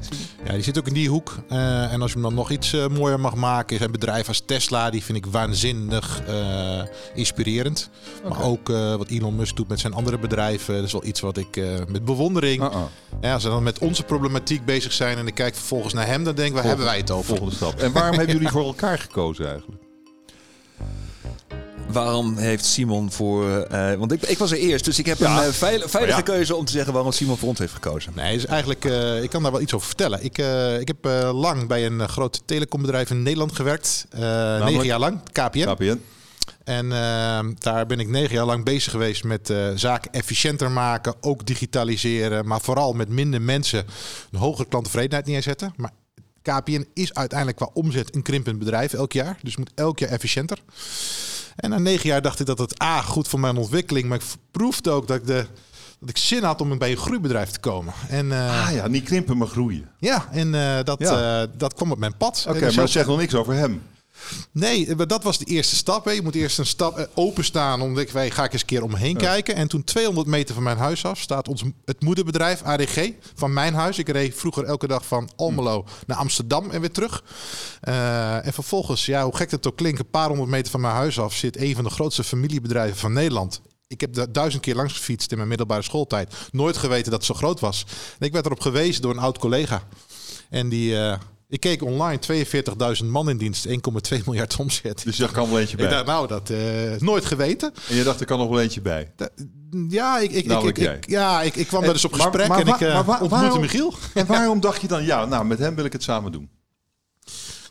Ja, 0.45 0.51
die 0.53 0.61
zit 0.61 0.77
ook 0.77 0.87
in 0.87 0.93
die 0.93 1.09
hoek. 1.09 1.35
Eh, 1.49 1.93
en 1.93 2.01
als 2.01 2.11
je 2.11 2.17
hem 2.17 2.27
dan 2.27 2.33
nog 2.33 2.51
iets 2.51 2.73
eh, 2.73 2.87
mooier 2.87 3.19
mag 3.19 3.35
maken, 3.35 3.75
is 3.75 3.81
een 3.85 3.91
bedrijf 3.91 4.27
als 4.27 4.41
Tesla, 4.45 4.89
die 4.89 5.03
vind 5.03 5.17
ik 5.17 5.25
waanzinnig 5.25 6.21
eh, 6.27 6.81
inspirerend. 7.13 7.89
Maar 8.29 8.43
ook 8.43 8.69
eh, 8.69 8.95
wat 8.95 9.09
Elon 9.09 9.35
Musk 9.35 9.55
doet 9.55 9.67
met 9.67 9.79
zijn 9.79 9.93
andere 9.93 10.19
bedrijven, 10.19 10.75
dat 10.75 10.83
is 10.83 10.91
wel 10.91 11.05
iets 11.05 11.19
wat 11.19 11.37
ik 11.37 11.57
eh, 11.57 11.65
met 11.87 12.05
bewondering. 12.05 12.61
Uh-uh. 12.63 12.81
Ja, 13.21 13.33
als 13.33 13.43
ze 13.43 13.49
dan 13.49 13.63
met 13.63 13.79
onze 13.79 14.03
problematiek 14.03 14.65
bezig 14.65 14.91
zijn 14.93 15.17
en 15.17 15.27
ik 15.27 15.33
kijk 15.35 15.55
vervolgens 15.55 15.93
naar 15.93 16.07
hem, 16.07 16.23
dan 16.23 16.35
denk 16.35 16.47
ik, 16.47 16.53
waar 16.55 16.63
hebben 16.63 16.85
wij 16.85 16.97
het 16.97 17.11
over? 17.11 17.25
Volgende 17.25 17.55
stap. 17.55 17.79
En 17.79 17.91
waarom 17.91 18.15
hebben 18.17 18.35
jullie 18.35 18.51
voor 18.51 18.65
elkaar 18.65 18.99
gekozen 18.99 19.47
eigenlijk? 19.47 19.81
Waarom 21.95 22.37
heeft 22.37 22.65
Simon 22.65 23.11
voor... 23.11 23.49
eh, 23.61 23.93
want 23.93 24.11
ik, 24.11 24.21
ik 24.21 24.37
was 24.37 24.51
er 24.51 24.57
eerst, 24.57 24.85
dus 24.85 24.99
ik 24.99 25.05
heb 25.05 25.17
Ja. 25.17 25.37
een 25.37 25.43
eh, 25.47 25.49
veil- 25.53 25.87
veilige 25.87 26.17
Ja. 26.17 26.23
keuze 26.23 26.55
om 26.55 26.65
te 26.65 26.71
zeggen 26.71 26.93
waarom 26.93 27.11
Simon 27.11 27.37
voor 27.37 27.49
ons 27.49 27.59
heeft 27.59 27.73
gekozen. 27.73 28.11
Nee, 28.15 28.35
is 28.35 28.45
eigenlijk, 28.45 28.85
eh, 28.85 29.23
ik 29.23 29.29
kan 29.29 29.43
daar 29.43 29.51
wel 29.51 29.61
iets 29.61 29.73
over 29.73 29.87
vertellen. 29.87 30.23
Ik, 30.23 30.37
ik 30.79 30.87
heb 30.87 31.05
lang 31.33 31.67
bij 31.67 31.85
een 31.85 32.09
groot 32.09 32.41
telecombedrijf 32.45 33.09
in 33.09 33.23
Nederland 33.23 33.55
gewerkt. 33.55 34.05
Negen 34.15 34.85
jaar 34.85 34.99
lang, 34.99 35.19
KPN. 35.31 35.65
KPN. 35.65 36.01
En 36.63 36.91
eh, 36.91 37.39
daar 37.57 37.85
ben 37.85 37.99
ik 37.99 38.07
negen 38.07 38.35
jaar 38.35 38.45
lang 38.45 38.63
bezig 38.65 38.91
geweest 38.91 39.23
met 39.23 39.53
zaken 39.75 40.11
efficiënter 40.11 40.71
maken, 40.71 41.13
ook 41.21 41.45
digitaliseren, 41.45 42.47
maar 42.47 42.61
vooral 42.61 42.93
met 42.93 43.09
minder 43.09 43.41
mensen 43.41 43.85
een 44.31 44.39
hogere 44.39 44.67
klanttevredenheid 44.67 45.25
neerzetten. 45.25 45.73
Maar 45.75 45.91
KPN 46.41 46.87
is 46.93 47.13
uiteindelijk 47.13 47.57
qua 47.57 47.69
omzet 47.73 48.15
een 48.15 48.21
krimpend 48.21 48.59
bedrijf 48.59 48.93
elk 48.93 49.11
jaar, 49.13 49.37
dus 49.41 49.57
moet 49.57 49.71
elk 49.75 49.99
jaar 49.99 50.09
efficiënter. 50.09 50.57
En 51.55 51.69
na 51.69 51.77
negen 51.77 52.09
jaar 52.09 52.21
dacht 52.21 52.39
ik 52.39 52.45
dat 52.45 52.57
het 52.59 52.81
A, 52.83 53.01
goed 53.01 53.27
voor 53.27 53.39
mijn 53.39 53.57
ontwikkeling, 53.57 54.07
maar 54.07 54.17
ik 54.17 54.25
proefde 54.51 54.89
ook 54.89 55.07
dat 55.07 55.17
ik, 55.17 55.25
de, 55.27 55.45
dat 55.99 56.09
ik 56.09 56.17
zin 56.17 56.43
had 56.43 56.61
om 56.61 56.77
bij 56.77 56.91
een 56.91 56.97
groeibedrijf 56.97 57.49
te 57.49 57.59
komen. 57.59 57.93
En 58.09 58.31
eh, 58.31 58.67
Ah 58.67 58.73
ja, 58.73 58.87
niet 58.87 59.03
krimpen, 59.03 59.37
maar 59.37 59.47
groeien. 59.47 59.89
ja, 59.99 60.27
en 60.31 60.55
eh, 60.55 60.83
dat, 60.83 60.99
Ja. 60.99 61.41
eh, 61.41 61.47
dat 61.57 61.73
kwam 61.73 61.91
op 61.91 61.97
mijn 61.97 62.17
pad. 62.17 62.45
Oké, 62.49 62.59
maar 62.59 62.73
dat 62.73 62.89
zegt 62.89 63.07
nog 63.07 63.17
niks 63.17 63.35
over 63.35 63.53
hem. 63.53 63.81
Nee, 64.51 64.87
eh, 64.87 64.97
dat 65.07 65.23
was 65.23 65.37
de 65.37 65.45
eerste 65.45 65.75
stap. 65.75 66.05
Hè. 66.05 66.11
Je 66.11 66.21
moet 66.21 66.35
eerst 66.35 66.57
een 66.57 66.65
stap 66.65 66.97
eh, 66.97 67.05
openstaan. 67.13 67.81
Omdat 67.81 68.03
ik, 68.03 68.09
wij, 68.09 68.31
ga 68.31 68.43
ik 68.43 68.51
eens 68.53 68.61
een 68.61 68.67
keer 68.67 68.83
omheen 68.83 69.17
kijken. 69.17 69.55
En 69.55 69.67
toen 69.67 69.83
200 69.83 70.27
meter 70.27 70.53
van 70.53 70.63
mijn 70.63 70.77
huis 70.77 71.05
af 71.05 71.19
staat 71.19 71.47
ons, 71.47 71.63
het 71.85 72.01
moederbedrijf 72.01 72.61
ADG 72.61 73.11
van 73.35 73.53
mijn 73.53 73.73
huis. 73.73 73.97
Ik 73.97 74.09
reed 74.09 74.35
vroeger 74.35 74.63
elke 74.63 74.87
dag 74.87 75.05
van 75.05 75.29
Almelo 75.35 75.85
naar 76.07 76.17
Amsterdam 76.17 76.71
en 76.71 76.79
weer 76.79 76.91
terug. 76.91 77.23
Eh, 77.81 78.45
en 78.45 78.53
vervolgens, 78.53 79.05
ja, 79.05 79.23
hoe 79.23 79.35
gek 79.35 79.51
het 79.51 79.67
ook 79.67 79.75
klinkt, 79.75 79.99
een 79.99 80.09
paar 80.09 80.27
honderd 80.27 80.49
meter 80.49 80.71
van 80.71 80.81
mijn 80.81 80.93
huis 80.93 81.19
af 81.19 81.33
zit 81.33 81.57
een 81.57 81.75
van 81.75 81.83
de 81.83 81.89
grootste 81.89 82.23
familiebedrijven 82.23 82.97
van 82.97 83.13
Nederland. 83.13 83.61
Ik 83.87 84.01
heb 84.01 84.13
daar 84.13 84.31
duizend 84.31 84.63
keer 84.63 84.75
langs 84.75 84.93
gefietst 84.93 85.31
in 85.31 85.37
mijn 85.37 85.49
middelbare 85.49 85.81
schooltijd. 85.81 86.33
Nooit 86.51 86.77
geweten 86.77 87.11
dat 87.11 87.13
het 87.13 87.25
zo 87.25 87.33
groot 87.33 87.59
was. 87.59 87.85
En 88.19 88.25
ik 88.25 88.33
werd 88.33 88.45
erop 88.45 88.59
gewezen 88.59 89.01
door 89.01 89.11
een 89.11 89.19
oud 89.19 89.37
collega. 89.37 89.83
En 90.49 90.69
die, 90.69 90.95
ik 91.55 91.61
keek 91.61 91.83
online, 91.83 92.19
42.000 93.01 93.05
man 93.05 93.29
in 93.29 93.37
dienst, 93.37 93.67
1,2 93.67 93.73
miljard 94.25 94.55
omzet. 94.59 95.01
Dus 95.03 95.17
daar 95.17 95.31
kan 95.31 95.49
wel 95.49 95.59
eentje 95.59 95.77
Ik 95.77 95.81
bij. 95.83 95.89
dacht, 95.91 96.05
nou, 96.05 96.27
dat 96.27 96.49
eh 96.49 96.57
nooit 96.99 97.25
geweten. 97.25 97.73
En 97.89 97.95
je 97.95 98.03
dacht, 98.03 98.19
er 98.19 98.25
kan 98.25 98.39
nog 98.39 98.49
wel 98.49 98.61
eentje 98.61 98.81
bij. 98.81 99.11
Da- 99.15 99.29
Ja, 99.89 100.19
ik, 100.19 100.31
ik, 100.31 100.45
Namelijk 100.45 100.77
ik, 100.77 100.87
ik, 100.87 100.95
ik- 101.05 101.09
ja, 101.09 101.41
ik, 101.41 101.55
ik 101.55 101.67
kwam 101.67 101.79
En- 101.79 101.85
daar 101.85 101.93
dus 101.95 102.05
op 102.05 102.11
maar- 102.11 102.19
gesprek 102.21 102.47
maar 102.47 102.59
en 102.59 102.67
ik 102.67 102.81
eh, 102.81 102.97
ontmoette 102.97 103.27
waarom- 103.35 103.61
Michiel. 103.61 103.93
En 104.13 104.25
waarom 104.25 104.59
dacht 104.67 104.81
je 104.81 104.87
dan, 104.87 105.05
ja, 105.05 105.25
nou, 105.25 105.45
met 105.45 105.59
hem 105.59 105.75
wil 105.75 105.85
ik 105.85 105.93
het 105.93 106.03
samen 106.03 106.31
doen? 106.31 106.49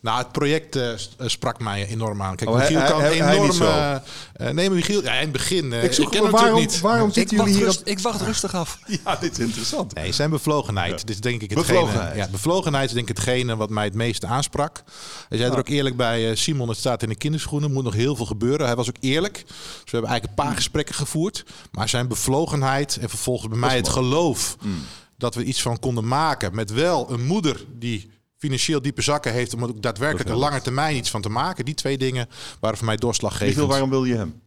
Nou, 0.04 0.18
het 0.18 0.32
project 0.32 0.76
eh, 0.76 0.92
eh, 0.92 0.98
sprak 1.18 1.60
mij 1.60 1.86
enorm 1.86 2.22
aan. 2.22 2.36
Kijk, 2.36 2.50
Oh, 2.50 2.56
hij- 2.56 2.64
Michiel 2.64 2.80
hij- 2.82 2.90
kan 2.90 3.00
hij- 3.00 3.16
hij 3.16 3.32
enorm... 3.32 3.46
niet 3.48 3.56
zo. 3.56 3.64
eh, 3.64 3.94
eh, 3.94 4.00
nee, 4.38 4.52
maar 4.68 4.76
Michiel, 4.76 5.02
ja, 5.02 5.12
in 5.12 5.20
het 5.20 5.32
begin... 5.32 5.72
eh, 5.72 5.84
Ik 5.84 5.92
zoek 5.92 6.10
ken 6.10 6.22
maar 6.22 6.30
hem 6.30 6.40
waarom, 6.40 6.50
natuurlijk 6.50 6.72
niet. 6.72 6.80
waarom 6.80 7.08
Ik 7.08 7.14
zitten 7.14 7.36
jullie 7.36 7.54
hier? 7.54 7.64
rust- 7.64 7.82
ik 7.84 7.98
wacht 7.98 8.20
rustig 8.20 8.54
af. 8.54 8.78
Ja, 9.04 9.16
dit 9.16 9.32
is 9.32 9.38
interessant. 9.38 9.94
Nee, 9.94 10.12
zijn 10.12 10.30
bevlogenheid. 10.30 10.98
Dit 11.06 11.10
is 11.10 11.20
denk 11.20 11.42
ik 11.42 11.50
hetgene. 11.50 11.66
Bevlogenheid. 11.78 12.16
Ja, 12.16 12.28
bevlogenheid 12.30 12.88
is 12.88 12.94
denk 12.94 13.08
ik 13.08 13.16
hetgene 13.16 13.56
wat 13.56 13.70
mij 13.70 13.84
het 13.84 13.94
meeste 13.94 14.26
aansprak. 14.26 14.82
Hij 15.28 15.38
zei 15.38 15.42
er 15.50 15.54
Ja. 15.54 15.60
ook 15.60 15.68
eerlijk 15.68 15.96
bij, 15.96 16.30
eh, 16.30 16.36
Simon, 16.36 16.68
het 16.68 16.78
staat 16.78 17.02
in 17.02 17.08
de 17.08 17.14
kinderschoenen, 17.16 17.72
moet 17.72 17.84
nog 17.84 17.94
heel 17.94 18.16
veel 18.16 18.26
gebeuren. 18.26 18.66
Hij 18.66 18.76
was 18.76 18.88
ook 18.88 18.96
eerlijk. 19.00 19.34
Dus 19.46 19.54
we 19.56 19.90
hebben 19.90 20.10
eigenlijk 20.10 20.38
een 20.38 20.44
paar 20.46 20.54
gesprekken 20.56 20.94
gevoerd. 20.94 21.44
Maar 21.72 21.88
zijn 21.88 22.08
bevlogenheid 22.08 22.98
en 23.00 23.08
vervolgens 23.08 23.48
bij 23.48 23.58
mij 23.58 23.76
het 23.76 23.88
geloof 23.88 24.56
Mm. 24.62 24.82
dat 25.18 25.34
we 25.34 25.44
iets 25.44 25.62
van 25.62 25.78
konden 25.78 26.08
maken. 26.08 26.54
Met 26.54 26.72
wel 26.72 27.10
een 27.10 27.26
moeder 27.26 27.64
die 27.78 28.10
financieel 28.44 28.82
diepe 28.82 29.02
zakken 29.02 29.32
heeft 29.32 29.54
om 29.54 29.62
er 29.62 29.68
ook 29.68 29.82
daadwerkelijk 29.82 30.28
een 30.28 30.36
lange 30.36 30.60
termijn 30.60 30.96
iets 30.96 31.10
van 31.10 31.22
te 31.22 31.28
maken. 31.28 31.64
Die 31.64 31.74
twee 31.74 31.98
dingen 31.98 32.28
waren 32.60 32.76
voor 32.76 32.86
mij 32.86 32.96
doorslaggevend. 32.96 33.68
Waarom 33.68 33.90
wil 33.90 34.04
je 34.04 34.16
hem? 34.16 34.42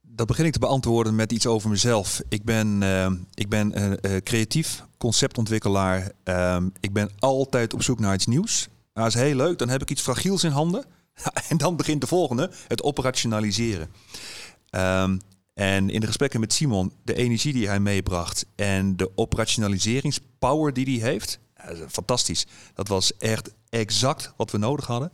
Dat 0.00 0.26
begin 0.26 0.44
ik 0.44 0.52
te 0.52 0.58
beantwoorden 0.58 1.14
met 1.14 1.32
iets 1.32 1.46
over 1.46 1.70
mezelf. 1.70 2.22
Ik 2.28 2.44
ben, 2.44 2.82
eh, 2.82 3.10
ik 3.34 3.48
ben 3.48 3.72
eh, 3.72 3.92
eh, 3.92 4.22
creatief, 4.22 4.84
conceptontwikkelaar. 4.98 6.12
Ehm, 6.24 6.68
ik 6.80 6.92
ben 6.92 7.10
altijd 7.18 7.74
op 7.74 7.82
zoek 7.82 7.98
naar 7.98 8.14
iets 8.14 8.26
nieuws. 8.26 8.68
Dat 8.92 9.06
is 9.06 9.14
heel 9.14 9.34
leuk. 9.34 9.58
Dan 9.58 9.68
heb 9.68 9.82
ik 9.82 9.90
iets 9.90 10.02
fragiels 10.02 10.44
in 10.44 10.50
handen. 10.50 10.84
en 11.48 11.56
dan 11.56 11.76
begint 11.76 12.00
de 12.00 12.06
volgende, 12.06 12.50
het 12.68 12.82
operationaliseren. 12.82 13.88
Ehm, 14.70 15.16
en 15.54 15.90
in 15.90 16.00
de 16.00 16.06
gesprekken 16.06 16.40
met 16.40 16.52
Simon, 16.52 16.92
de 17.04 17.14
energie 17.14 17.52
die 17.52 17.68
hij 17.68 17.80
meebracht 17.80 18.46
en 18.54 18.96
de 18.96 19.10
operationaliseringspower 19.14 20.72
die 20.72 21.00
hij 21.00 21.10
heeft, 21.10 21.38
fantastisch. 21.88 22.46
Dat 22.74 22.88
was 22.88 23.16
echt 23.16 23.50
exact 23.68 24.32
wat 24.36 24.50
we 24.50 24.58
nodig 24.58 24.86
hadden. 24.86 25.12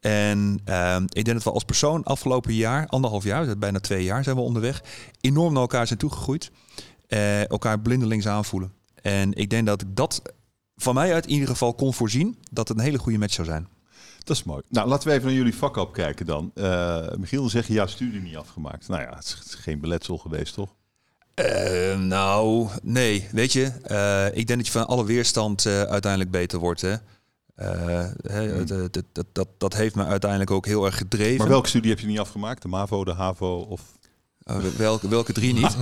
En 0.00 0.60
ehm, 0.64 1.02
ik 1.02 1.24
denk 1.24 1.32
dat 1.36 1.42
we 1.42 1.50
als 1.50 1.64
persoon 1.64 2.04
afgelopen 2.04 2.54
jaar, 2.54 2.86
anderhalf 2.86 3.24
jaar, 3.24 3.58
bijna 3.58 3.80
twee 3.80 4.04
jaar 4.04 4.24
zijn 4.24 4.36
we 4.36 4.42
onderweg, 4.42 4.82
enorm 5.20 5.52
naar 5.52 5.62
elkaar 5.62 5.86
zijn 5.86 5.98
toegegroeid. 5.98 6.50
Eh, 7.06 7.50
elkaar 7.50 7.80
blindelings 7.80 8.26
aanvoelen. 8.26 8.72
En 9.02 9.32
ik 9.32 9.50
denk 9.50 9.66
dat 9.66 9.82
ik 9.82 9.96
dat 9.96 10.22
van 10.76 10.94
mij 10.94 11.14
uit 11.14 11.26
in 11.26 11.32
ieder 11.32 11.48
geval 11.48 11.74
kon 11.74 11.94
voorzien 11.94 12.38
dat 12.50 12.68
het 12.68 12.78
een 12.78 12.84
hele 12.84 12.98
goede 12.98 13.18
match 13.18 13.34
zou 13.34 13.46
zijn. 13.46 13.68
Dat 14.18 14.36
is 14.36 14.44
mooi. 14.44 14.62
Nou, 14.68 14.88
laten 14.88 15.08
we 15.08 15.14
even 15.14 15.26
naar 15.26 15.36
jullie 15.36 15.54
vak 15.54 15.76
op 15.76 15.92
kijken 15.92 16.26
dan. 16.26 16.50
Eh 16.54 17.08
Michiel 17.16 17.48
zegt, 17.48 17.68
ja, 17.68 17.86
studie 17.86 18.20
niet 18.20 18.36
afgemaakt. 18.36 18.88
Nou 18.88 19.02
ja, 19.02 19.14
het 19.16 19.42
is 19.46 19.54
geen 19.54 19.80
beletsel 19.80 20.18
geweest, 20.18 20.54
toch? 20.54 20.74
Eh, 21.36 21.98
nou, 21.98 22.68
nee. 22.82 23.28
Weet 23.32 23.52
je, 23.52 23.72
eh, 23.82 24.26
ik 24.26 24.46
denk 24.46 24.58
dat 24.58 24.66
je 24.66 24.72
van 24.72 24.86
alle 24.86 25.04
weerstand 25.04 25.66
eh, 25.66 25.82
uiteindelijk 25.82 26.30
beter 26.30 26.58
wordt. 26.58 26.80
Hè? 26.80 26.94
Eh, 27.54 28.04
hè, 28.22 28.64
dat, 28.64 28.92
dat, 28.92 29.04
dat, 29.12 29.26
dat, 29.32 29.48
dat 29.58 29.74
heeft 29.74 29.94
me 29.94 30.04
uiteindelijk 30.04 30.50
ook 30.50 30.66
heel 30.66 30.86
erg 30.86 30.96
gedreven. 30.96 31.38
Maar 31.38 31.48
welke 31.48 31.68
studie 31.68 31.90
heb 31.90 32.00
je 32.00 32.06
niet 32.06 32.18
afgemaakt? 32.18 32.62
De 32.62 32.68
MAVO, 32.68 33.04
de 33.04 33.12
HAVO 33.12 33.66
of... 33.68 33.80
Welke, 34.76 35.08
welke 35.08 35.32
drie 35.32 35.54
niet? 35.54 35.76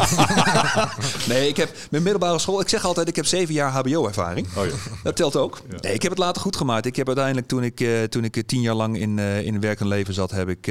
nee, 1.29 1.49
ik 1.49 1.57
heb 1.57 1.77
mijn 1.91 2.03
middelbare 2.03 2.39
school. 2.39 2.61
Ik 2.61 2.69
zeg 2.69 2.85
altijd, 2.85 3.09
ik 3.09 3.17
heb 3.17 3.27
zeven 3.27 3.55
jaar 3.55 3.71
HBO-ervaring. 3.71 4.47
Oh 4.57 4.67
ja. 4.67 4.73
Dat 5.03 5.17
telt 5.17 5.37
ook. 5.37 5.63
Ja. 5.71 5.77
Nee, 5.81 5.95
ik 5.95 6.03
heb 6.03 6.11
het 6.11 6.21
later 6.21 6.43
goed 6.43 6.57
gemaakt. 6.57 6.87
Ik 6.87 6.97
heb 6.97 7.07
uiteindelijk, 7.07 7.47
toen 7.47 7.63
ik, 7.63 8.09
toen 8.09 8.25
ik 8.25 8.43
tien 8.47 8.61
jaar 8.61 8.75
lang 8.75 8.99
in, 8.99 9.19
in 9.19 9.61
werk 9.61 9.81
en 9.81 9.89
leven 9.89 10.15
zat, 10.15 10.31
heb 10.31 10.49
ik 10.49 10.67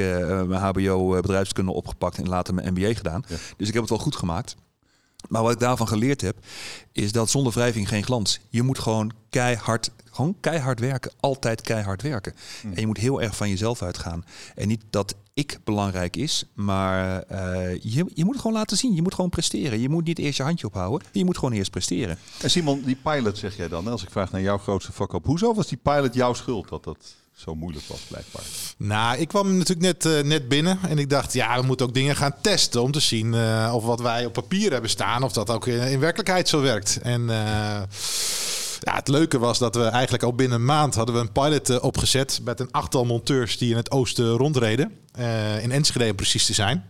mijn 0.46 0.60
HBO 0.60 1.20
bedrijfskunde 1.20 1.72
opgepakt 1.72 2.18
en 2.18 2.28
later 2.28 2.54
mijn 2.54 2.72
MBA 2.72 2.94
gedaan. 2.94 3.24
Ja. 3.28 3.36
Dus 3.56 3.68
ik 3.68 3.74
heb 3.74 3.82
het 3.82 3.90
wel 3.90 4.00
goed 4.00 4.16
gemaakt. 4.16 4.56
Maar 5.28 5.42
wat 5.42 5.52
ik 5.52 5.58
daarvan 5.58 5.88
geleerd 5.88 6.20
heb, 6.20 6.36
is 6.92 7.12
dat 7.12 7.30
zonder 7.30 7.52
wrijving 7.52 7.88
geen 7.88 8.04
glans. 8.04 8.40
Je 8.48 8.62
moet 8.62 8.78
gewoon 8.78 9.12
keihard, 9.30 9.90
gewoon 10.10 10.36
keihard 10.40 10.80
werken. 10.80 11.12
Altijd 11.20 11.60
keihard 11.60 12.02
werken. 12.02 12.34
En 12.62 12.80
je 12.80 12.86
moet 12.86 12.98
heel 12.98 13.22
erg 13.22 13.36
van 13.36 13.48
jezelf 13.48 13.82
uitgaan. 13.82 14.24
En 14.54 14.68
niet 14.68 14.82
dat 14.90 15.14
ik 15.34 15.58
belangrijk 15.64 16.16
is, 16.16 16.44
maar 16.54 17.22
eh, 17.22 17.74
je, 17.82 18.06
je 18.14 18.24
moet 18.24 18.32
het 18.32 18.40
gewoon 18.40 18.56
laten 18.56 18.76
zien. 18.76 18.94
Je 18.94 19.02
moet 19.02 19.14
gewoon 19.14 19.30
presteren. 19.30 19.80
Je 19.80 19.88
moet 19.88 20.04
niet 20.04 20.18
eerst 20.18 20.36
je 20.36 20.42
handje 20.42 20.66
ophouden. 20.66 21.08
Je 21.12 21.24
moet 21.24 21.38
gewoon 21.38 21.54
eerst 21.54 21.70
presteren. 21.70 22.18
En 22.42 22.50
Simon, 22.50 22.82
die 22.82 22.98
pilot 23.02 23.38
zeg 23.38 23.56
jij 23.56 23.68
dan, 23.68 23.88
als 23.88 24.02
ik 24.02 24.10
vraag 24.10 24.30
naar 24.30 24.40
jouw 24.40 24.58
grootste 24.58 24.92
fuck 24.92 25.12
up. 25.12 25.24
Hoezo 25.24 25.54
was 25.54 25.68
die 25.68 25.78
pilot 25.82 26.14
jouw 26.14 26.34
schuld 26.34 26.68
dat 26.68 26.84
dat 26.84 27.14
zo 27.34 27.54
moeilijk 27.54 27.84
was 27.86 28.00
blijkbaar? 28.08 28.42
Nou, 28.76 29.18
ik 29.18 29.28
kwam 29.28 29.56
natuurlijk 29.56 29.80
net, 29.80 30.06
eh, 30.06 30.22
net 30.22 30.48
binnen 30.48 30.78
en 30.88 30.98
ik 30.98 31.10
dacht, 31.10 31.32
ja, 31.32 31.60
we 31.60 31.66
moeten 31.66 31.86
ook 31.86 31.94
dingen 31.94 32.16
gaan 32.16 32.34
testen 32.40 32.82
om 32.82 32.92
te 32.92 33.00
zien 33.00 33.34
eh, 33.34 33.72
of 33.74 33.84
wat 33.84 34.00
wij 34.00 34.26
op 34.26 34.32
papier 34.32 34.72
hebben 34.72 34.90
staan, 34.90 35.22
of 35.22 35.32
dat 35.32 35.50
ook 35.50 35.66
in, 35.66 35.80
in 35.80 36.00
werkelijkheid 36.00 36.48
zo 36.48 36.60
werkt. 36.60 36.98
En 37.02 37.30
eh, 37.30 37.82
ja, 38.80 38.94
het 38.94 39.08
leuke 39.08 39.38
was 39.38 39.58
dat 39.58 39.74
we 39.74 39.84
eigenlijk 39.84 40.22
al 40.22 40.34
binnen 40.34 40.58
een 40.58 40.64
maand 40.64 40.94
hadden 40.94 41.14
we 41.14 41.20
een 41.20 41.32
pilot 41.32 41.70
eh, 41.70 41.82
opgezet 41.84 42.40
met 42.44 42.60
een 42.60 42.70
achttal 42.70 43.04
monteurs 43.04 43.58
die 43.58 43.70
in 43.70 43.76
het 43.76 43.90
oosten 43.90 44.30
rondreden. 44.30 44.92
eh, 45.12 45.62
in 45.62 45.72
Enschede 45.72 46.14
precies 46.14 46.46
te 46.46 46.52
zijn. 46.54 46.84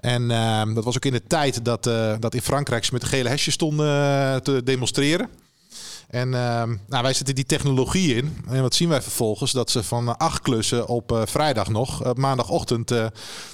En 0.00 0.30
eh, 0.30 0.62
dat 0.74 0.84
was 0.84 0.96
ook 0.96 1.04
in 1.04 1.12
de 1.12 1.22
tijd 1.26 1.64
dat, 1.64 1.86
eh, 1.86 2.14
dat 2.20 2.34
in 2.34 2.42
Frankrijk 2.42 2.84
ze 2.84 2.92
met 2.92 3.00
de 3.00 3.06
gele 3.06 3.28
hesjes 3.28 3.54
stonden 3.54 3.86
eh, 3.88 4.36
te 4.36 4.62
demonstreren. 4.64 5.28
En 6.14 6.34
ehm, 6.34 6.76
nou, 6.86 7.02
wij 7.02 7.12
zetten 7.12 7.34
die 7.34 7.46
technologie 7.46 8.14
in. 8.14 8.36
En 8.48 8.62
wat 8.62 8.74
zien 8.74 8.88
wij 8.88 9.02
vervolgens? 9.02 9.52
Dat 9.52 9.70
ze 9.70 9.82
van 9.82 10.08
eh, 10.08 10.14
acht 10.16 10.40
klussen 10.40 10.86
op 10.86 11.12
eh, 11.12 11.22
vrijdag 11.24 11.68
nog, 11.68 12.04
op 12.04 12.18
maandagochtend 12.18 12.90
eh 12.90 13.06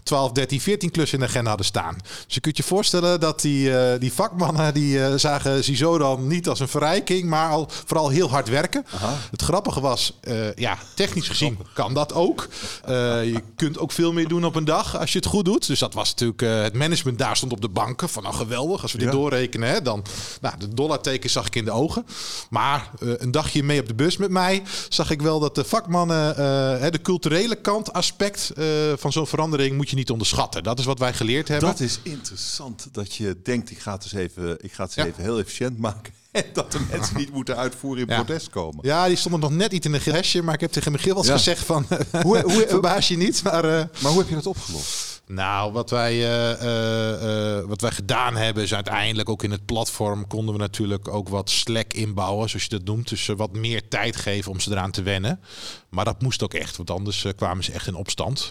12, 0.03 0.33
13, 0.33 0.61
14 0.61 0.91
klussen 0.91 1.19
in 1.19 1.25
de 1.25 1.31
agenda 1.31 1.49
hadden 1.49 1.67
staan. 1.67 1.97
Dus 2.27 2.35
je 2.35 2.41
kunt 2.41 2.57
je 2.57 2.63
voorstellen 2.63 3.21
dat 3.21 3.41
die, 3.41 3.99
die 3.99 4.13
vakmannen 4.13 4.75
die 4.75 5.19
zagen 5.19 5.65
Zizo 5.65 5.99
dan 5.99 6.27
niet 6.27 6.49
als 6.49 6.61
een 6.61 6.69
verrijking, 6.69 7.29
maar 7.29 7.51
al, 7.51 7.69
vooral 7.85 8.09
heel 8.09 8.31
hard 8.31 8.49
werken. 8.49 8.85
Het 9.31 9.43
grappige 9.43 9.81
was, 9.81 10.19
ja, 10.55 10.79
technisch 10.95 11.29
gezien 11.29 11.59
kan 11.75 11.95
dat 11.95 12.13
ook. 12.13 12.49
Je 12.87 13.43
kunt 13.57 13.79
ook 13.79 13.93
veel 13.93 14.13
meer 14.13 14.29
doen 14.29 14.45
op 14.45 14.55
een 14.55 14.65
dag 14.65 14.99
als 14.99 15.13
je 15.13 15.19
het 15.19 15.27
goed 15.27 15.45
doet. 15.45 15.67
Dus 15.67 15.79
dat 15.79 15.95
was 15.95 16.11
natuurlijk, 16.11 16.41
het 16.65 16.75
management 16.75 17.19
daar 17.19 17.37
stond 17.37 17.53
op 17.53 17.61
de 17.61 17.69
banken 17.69 18.09
van 18.09 18.23
nou 18.23 18.35
geweldig. 18.35 18.83
Als 18.83 18.93
we 18.93 18.99
dit 18.99 19.07
Ja. 19.07 19.13
doorrekenen, 19.13 19.69
hè, 19.69 19.83
dan, 19.83 20.05
nou, 20.41 20.55
de 20.59 20.69
dollarteken 20.69 21.31
zag 21.31 21.47
ik 21.47 21.57
in 21.57 21.65
de 21.65 21.71
ogen. 21.71 22.07
Maar 22.51 22.91
eh, 23.01 23.09
een 23.17 23.31
dagje 23.31 23.63
mee 23.63 23.81
op 23.81 23.87
de 23.87 23.95
bus 23.95 24.17
met 24.17 24.31
mij 24.31 24.63
zag 24.89 25.11
ik 25.11 25.23
wel 25.23 25.41
dat 25.41 25.55
de 25.55 25.65
vakmannen, 25.65 26.31
eh, 26.37 26.91
de 26.91 27.01
culturele 27.03 27.55
kant 27.55 27.93
aspect 27.93 28.51
eh, 28.57 28.65
van 28.97 29.13
zo'n 29.13 29.27
verandering 29.27 29.77
moet 29.77 29.91
je 29.91 29.97
niet 29.97 30.11
onderschatten. 30.11 30.63
Dat 30.63 30.79
is 30.79 30.85
wat 30.85 30.99
wij 30.99 31.13
geleerd 31.13 31.49
hebben. 31.49 31.69
Dat 31.69 31.81
is 31.81 31.99
interessant 32.03 32.89
dat 32.93 33.15
je 33.15 33.37
denkt, 33.43 33.71
ik 33.71 33.79
ga 33.79 33.93
het 33.93 34.03
eens 34.03 34.13
even, 34.13 34.57
ik 34.65 34.73
ga 34.73 34.83
het 34.85 34.97
eens 34.97 35.07
Ja. 35.07 35.13
even 35.13 35.23
heel 35.23 35.39
efficiënt 35.39 35.79
maken. 35.79 36.13
En 36.31 36.45
dat 36.53 36.73
de 36.73 36.81
mensen 36.91 37.17
niet 37.17 37.33
moeten 37.33 37.57
uitvoeren 37.57 38.03
in 38.03 38.15
Ja. 38.15 38.23
protest 38.23 38.51
komen. 38.51 38.79
Ja, 38.87 39.07
die 39.07 39.17
stonden 39.17 39.41
nog 39.41 39.51
net 39.51 39.73
iets 39.73 39.87
in 39.87 39.95
een 39.95 40.01
hesje, 40.03 40.43
maar 40.43 40.55
ik 40.55 40.61
heb 40.61 40.73
tegen 40.73 40.93
Michiel 40.93 41.09
wel 41.15 41.19
eens 41.23 41.29
Ja. 41.33 41.37
gezegd 41.37 41.65
van, 41.67 41.87
Hoe- 42.23 42.41
hoe- 42.43 42.65
verbaas 42.69 43.09
je 43.09 43.17
niet. 43.17 43.43
Maar, 43.43 43.63
Maar 43.63 44.11
hoe 44.11 44.19
heb 44.19 44.29
je 44.29 44.35
dat 44.35 44.47
opgelost? 44.47 45.10
Nou, 45.31 45.73
wat 45.73 45.91
wij, 45.91 46.13
eh, 46.13 46.53
eh, 46.53 47.59
eh, 47.59 47.65
wat 47.65 47.81
wij 47.81 47.91
gedaan 47.91 48.37
hebben 48.37 48.63
is 48.63 48.75
uiteindelijk 48.75 49.29
ook 49.29 49.43
in 49.43 49.51
het 49.51 49.65
platform 49.65 50.27
konden 50.27 50.55
we 50.55 50.61
natuurlijk 50.61 51.09
ook 51.09 51.29
wat 51.29 51.51
slack 51.51 51.93
inbouwen, 51.93 52.49
zoals 52.49 52.65
je 52.65 52.71
dat 52.71 52.85
noemt. 52.85 53.09
Dus 53.09 53.27
wat 53.27 53.57
meer 53.57 53.89
tijd 53.89 54.17
geven 54.17 54.53
om 54.53 54.61
ze 54.61 54.71
eraan 54.71 54.91
te 54.91 55.03
wennen. 55.03 55.41
Maar 55.89 56.05
dat 56.05 56.23
moest 56.23 56.43
ook 56.43 56.55
echt, 56.55 56.77
want 56.77 56.91
anders 56.91 57.27
kwamen 57.37 57.65
ze 57.65 57.73
echt 57.73 57.87
in 57.87 57.95
opstand. 57.95 58.51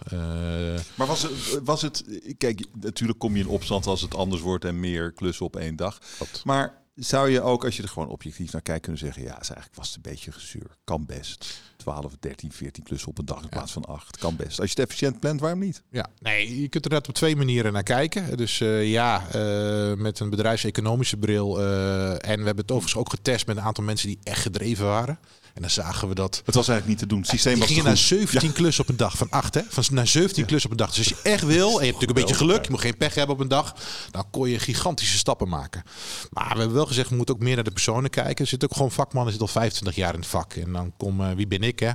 Maar 0.96 1.08
was 1.08 1.22
het, 1.22 1.60
was 1.63 1.82
het, 1.82 2.04
kijk, 2.38 2.65
natuurlijk 2.80 3.20
kom 3.20 3.36
je 3.36 3.44
in 3.44 3.50
opstand 3.50 3.88
als 3.88 4.02
het 4.02 4.15
anders 4.15 4.42
wordt 4.42 4.65
en 4.65 4.80
meer 4.80 5.12
klussen 5.12 5.46
op 5.46 5.56
één 5.56 5.76
dag. 5.76 5.98
Maar 6.44 6.82
zou 7.00 7.30
je 7.30 7.42
ook, 7.42 7.66
als 7.66 7.78
je 7.78 7.84
er 7.84 7.90
gewoon 7.90 8.10
objectief 8.10 8.52
naar 8.52 8.62
kijkt, 8.62 8.82
kunnen 8.82 9.02
zeggen, 9.02 9.22
ja, 9.22 9.40
is 9.40 9.50
eigenlijk 9.50 9.76
was 9.76 9.88
het 9.88 9.96
een 9.96 10.12
beetje 10.12 10.32
gezeur. 10.32 10.78
Kan 10.84 11.06
best. 11.06 11.62
12, 11.78 12.14
13, 12.20 12.52
14 12.52 12.84
klussen 12.84 13.10
op 13.10 13.18
een 13.18 13.26
dag 13.26 13.42
in 13.42 13.50
plaats 13.50 13.72
van 13.72 13.86
8. 13.86 14.18
Kan 14.18 14.36
best. 14.36 14.60
Als 14.60 14.72
je 14.72 14.82
het 14.82 14.90
efficiënt 14.90 15.20
plant, 15.20 15.40
waarom 15.40 15.60
niet? 15.60 15.84
Ja, 15.90 16.10
nee, 16.20 16.62
je 16.62 16.70
kunt 16.70 16.86
er 16.86 16.92
net 16.92 17.08
op 17.08 17.14
twee 17.14 17.36
manieren 17.36 17.74
naar 17.74 17.84
kijken. 17.84 18.38
Dus 18.38 18.62
eh, 18.62 18.92
ja, 18.92 19.28
eh, 19.32 19.94
met 19.98 20.20
een 20.20 20.30
bedrijfseconomische 20.30 21.18
bril. 21.18 21.60
eh, 21.60 22.12
en 22.12 22.40
we 22.40 22.46
hebben 22.46 22.58
het 22.58 22.72
overigens 22.72 22.96
ook 22.96 23.10
getest 23.10 23.48
met 23.48 23.58
een 23.58 23.64
aantal 23.64 23.84
mensen 23.84 24.08
die 24.08 24.20
echt 24.24 24.42
gedreven 24.42 24.86
waren. 24.86 25.20
En 25.54 25.62
dan 25.62 25.70
zagen 25.70 26.08
we 26.08 26.16
dat. 26.16 26.42
Het 26.46 26.56
was 26.56 26.68
eigenlijk 26.68 26.88
niet 26.88 26.98
te 26.98 27.06
doen. 27.06 27.20
Het 27.20 27.30
systeem 27.30 27.54
was 27.54 27.68
te 27.68 27.74
gingen 27.74 27.88
naar 27.88 27.98
goed. 27.98 28.06
17 28.06 28.52
klussen 28.52 28.84
op 28.84 28.90
een 28.90 28.98
dag. 28.98 29.18
Van 29.18 29.30
8, 29.30 29.54
hè? 29.54 29.62
Van 29.70 29.84
naar 29.92 30.08
17 30.08 30.46
klussen 30.46 30.72
op 30.72 30.80
een 30.80 30.86
dag. 30.86 30.96
Dus 30.96 30.98
als 30.98 31.08
je 31.08 31.30
echt 31.30 31.44
wil, 31.44 31.68
en 31.68 31.86
je 31.86 31.92
hebt 31.92 32.00
natuurlijk 32.00 32.20
een 32.20 32.26
beetje 32.26 32.46
geluk, 32.46 32.64
je 32.66 32.72
moet 32.72 32.82
geen 32.82 32.98
pech 32.98 33.16
hebben 33.16 33.36
op 33.36 33.42
een 33.42 33.48
dag, 33.48 33.76
dan 34.12 34.26
kon 34.32 34.50
je 34.50 34.60
gigantische 34.60 35.18
stappen 35.18 35.50
maken. 35.50 35.84
Maar 36.32 36.54
we 36.54 36.60
hebben 36.60 36.76
wel 36.76 36.86
gezegd, 36.86 37.10
we 37.10 37.16
moeten 37.16 37.36
ook 37.36 37.42
meer 37.42 37.56
naar 37.56 37.64
de 37.64 37.72
personen 37.72 38.10
kijken. 38.10 38.44
Er 38.44 38.50
zit 38.50 38.64
ook 38.64 38.74
gewoon 38.74 38.92
vakmannen, 38.92 39.32
zit 39.34 39.42
al 39.42 39.48
25 39.48 39.96
jaar 39.96 40.14
in 40.14 40.20
het 40.20 40.30
vak. 40.30 40.54
En 40.54 40.74
dan 40.74 40.94
kom, 40.98 41.22
eh, 41.22 41.32
wie 41.32 41.48
ben 41.48 41.64
ik, 41.64 41.80
hè? 41.80 41.92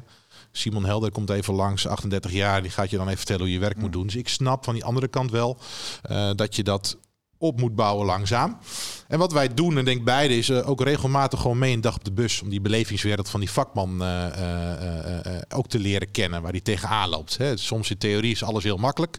Simon 0.53 0.85
Helder 0.85 1.11
komt 1.11 1.31
even 1.31 1.55
langs, 1.55 1.87
38 1.87 2.33
jaar. 2.33 2.62
Die 2.62 2.71
gaat 2.71 2.90
je 2.90 2.97
dan 2.97 3.07
even 3.07 3.19
vertellen 3.19 3.43
hoe 3.43 3.53
je 3.53 3.59
werk 3.59 3.77
moet 3.77 3.93
doen. 3.93 4.07
Dus 4.07 4.17
ik 4.17 4.29
snap 4.29 4.64
van 4.64 4.75
die 4.75 4.85
andere 4.85 5.09
kant 5.09 5.31
wel 5.31 5.59
eh, 6.03 6.31
dat 6.35 6.57
je 6.57 6.62
dat 6.62 6.97
op 7.44 7.61
moet 7.61 7.74
bouwen 7.74 8.07
langzaam. 8.07 8.59
En 9.09 9.18
wat 9.18 9.33
wij 9.33 9.54
doen, 9.54 9.78
en 9.78 9.85
denk 9.85 10.04
beide, 10.04 10.37
is 10.37 10.48
eh, 10.48 10.68
ook 10.68 10.80
regelmatig 10.83 11.40
gewoon 11.40 11.59
mee 11.59 11.72
een 11.72 11.80
dag 11.80 11.94
op 11.96 12.04
de 12.04 12.12
bus. 12.12 12.42
Om 12.42 12.48
die 12.48 12.61
belevingswereld 12.61 13.28
van 13.28 13.40
die 13.40 13.50
vakman 13.50 14.02
eh, 14.02 15.37
eh, 15.37 15.42
ook 15.48 15.68
te 15.68 15.78
leren 15.78 16.11
kennen, 16.11 16.42
waar 16.42 16.52
die 16.52 16.62
tegenaan 16.62 17.09
loopt. 17.09 17.37
Hè. 17.37 17.57
Soms 17.57 17.90
in 17.90 17.98
theorie 17.98 18.33
is 18.33 18.42
alles 18.42 18.64
heel 18.64 18.76
makkelijk. 18.76 19.16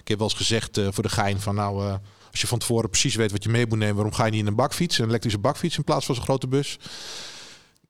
Ik 0.00 0.08
heb 0.08 0.18
wel 0.18 0.28
eens 0.28 0.36
gezegd 0.36 0.80
voor 0.90 1.02
de 1.02 1.08
gein 1.08 1.40
van 1.40 1.54
nou... 1.54 1.98
als 2.30 2.40
je 2.40 2.46
van 2.46 2.58
tevoren 2.58 2.90
precies 2.90 3.14
weet 3.14 3.32
wat 3.32 3.42
je 3.42 3.48
mee 3.48 3.66
moet 3.66 3.78
nemen, 3.78 3.94
waarom 3.94 4.12
ga 4.14 4.24
je 4.24 4.30
niet 4.30 4.40
in 4.40 4.46
een 4.46 4.54
bakfiets, 4.54 4.98
een 4.98 5.08
elektrische 5.08 5.38
bakfiets 5.38 5.76
in 5.76 5.84
plaats 5.84 6.06
van 6.06 6.14
zo'n 6.14 6.24
grote 6.24 6.48
bus? 6.48 6.78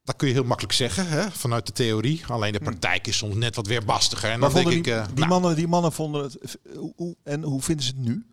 Dat 0.03 0.15
kun 0.15 0.27
je 0.27 0.33
heel 0.33 0.43
makkelijk 0.43 0.73
zeggen, 0.73 1.07
hè, 1.07 1.31
vanuit 1.31 1.65
de 1.65 1.71
theorie. 1.71 2.23
Alleen 2.27 2.51
de 2.53 2.59
praktijk 2.59 3.07
is 3.07 3.17
soms 3.17 3.35
net 3.35 3.55
wat 3.55 3.67
weerbastiger. 3.67 4.29
En 4.29 4.39
Maar 4.39 4.49
dan 4.53 4.63
denk 4.63 4.73
vonden 4.75 4.93
ik, 4.93 5.05
die, 5.05 5.13
die, 5.15 5.25
nou, 5.25 5.41
mannen, 5.41 5.55
die 5.55 5.67
mannen 5.67 5.91
vonden 5.91 6.23
het... 6.23 6.57
hoe- 6.95 7.15
en 7.23 7.43
hoe 7.43 7.61
vinden 7.61 7.85
ze 7.85 7.91
het 7.95 8.05
nu? 8.05 8.25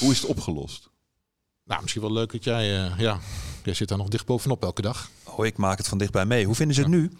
Hoe 0.00 0.10
is 0.10 0.20
het 0.20 0.30
opgelost? 0.30 0.90
nou, 1.70 1.82
misschien 1.82 2.02
wel 2.02 2.12
leuk 2.12 2.32
dat 2.32 2.44
jij, 2.44 2.84
eh, 2.84 2.98
ja, 2.98 3.18
jij 3.64 3.74
zit 3.74 3.88
daar 3.88 3.98
nog 3.98 4.08
dicht 4.08 4.26
bovenop 4.26 4.62
elke 4.62 4.82
dag. 4.82 5.10
Oh, 5.24 5.46
ik 5.46 5.56
maak 5.56 5.78
het 5.78 5.88
van 5.88 5.98
dichtbij 5.98 6.26
mee. 6.26 6.44
Hoe 6.46 6.54
vinden 6.54 6.74
ze 6.74 6.80
het 6.80 6.90
nu? 6.90 7.10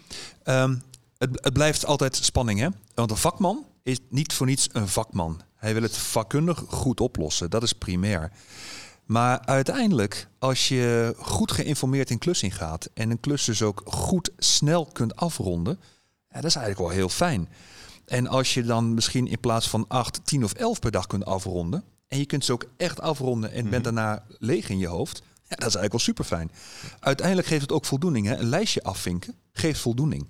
Ehm, 0.43 0.75
het, 1.17 1.29
het 1.43 1.53
blijft 1.53 1.85
altijd 1.85 2.15
spanning, 2.15 2.59
hè? 2.59 2.67
Want 2.93 3.11
een 3.11 3.17
vakman 3.17 3.65
is 3.83 3.99
niet 4.09 4.33
voor 4.33 4.45
niets 4.45 4.69
een 4.71 4.87
vakman. 4.87 5.41
Hij 5.55 5.73
wil 5.73 5.81
het 5.81 5.97
vakkundig 5.97 6.63
goed 6.67 7.01
oplossen. 7.01 7.49
Dat 7.49 7.63
is 7.63 7.73
primair. 7.73 8.31
Maar 9.05 9.39
uiteindelijk, 9.45 10.27
als 10.39 10.67
je 10.67 11.13
goed 11.17 11.51
geïnformeerd 11.51 12.09
in 12.09 12.17
klussing 12.17 12.55
gaat 12.55 12.89
en 12.93 13.09
een 13.09 13.19
klus 13.19 13.45
dus 13.45 13.61
ook 13.61 13.81
goed 13.85 14.31
snel 14.37 14.85
kunt 14.85 15.15
afronden, 15.15 15.79
ja, 16.29 16.35
dat 16.35 16.45
is 16.45 16.55
eigenlijk 16.55 16.87
wel 16.87 16.97
heel 16.97 17.09
fijn. 17.09 17.49
En 18.05 18.27
als 18.27 18.53
je 18.53 18.63
dan 18.63 18.93
misschien 18.93 19.27
in 19.27 19.39
plaats 19.39 19.69
van 19.69 19.85
8, 19.87 20.25
10 20.25 20.43
of 20.43 20.53
11 20.53 20.79
per 20.79 20.91
dag 20.91 21.07
kunt 21.07 21.25
afronden, 21.25 21.83
en 22.11 22.17
je 22.17 22.25
kunt 22.25 22.45
ze 22.45 22.51
ook 22.51 22.65
echt 22.77 23.01
afronden 23.01 23.51
en 23.51 23.69
bent 23.69 23.83
daarna 23.83 24.23
leeg 24.39 24.69
in 24.69 24.77
je 24.77 24.87
hoofd, 24.87 25.17
ja, 25.17 25.55
dat 25.55 25.67
is 25.67 25.75
eigenlijk 25.75 25.91
wel 25.91 25.99
super 25.99 26.23
fijn. 26.25 26.51
Uiteindelijk 26.99 27.47
geeft 27.47 27.61
het 27.61 27.71
ook 27.71 27.85
voldoening. 27.85 28.27
Hè? 28.27 28.37
Een 28.37 28.49
lijstje 28.49 28.83
afvinken 28.83 29.35
geeft 29.53 29.79
voldoening. 29.79 30.29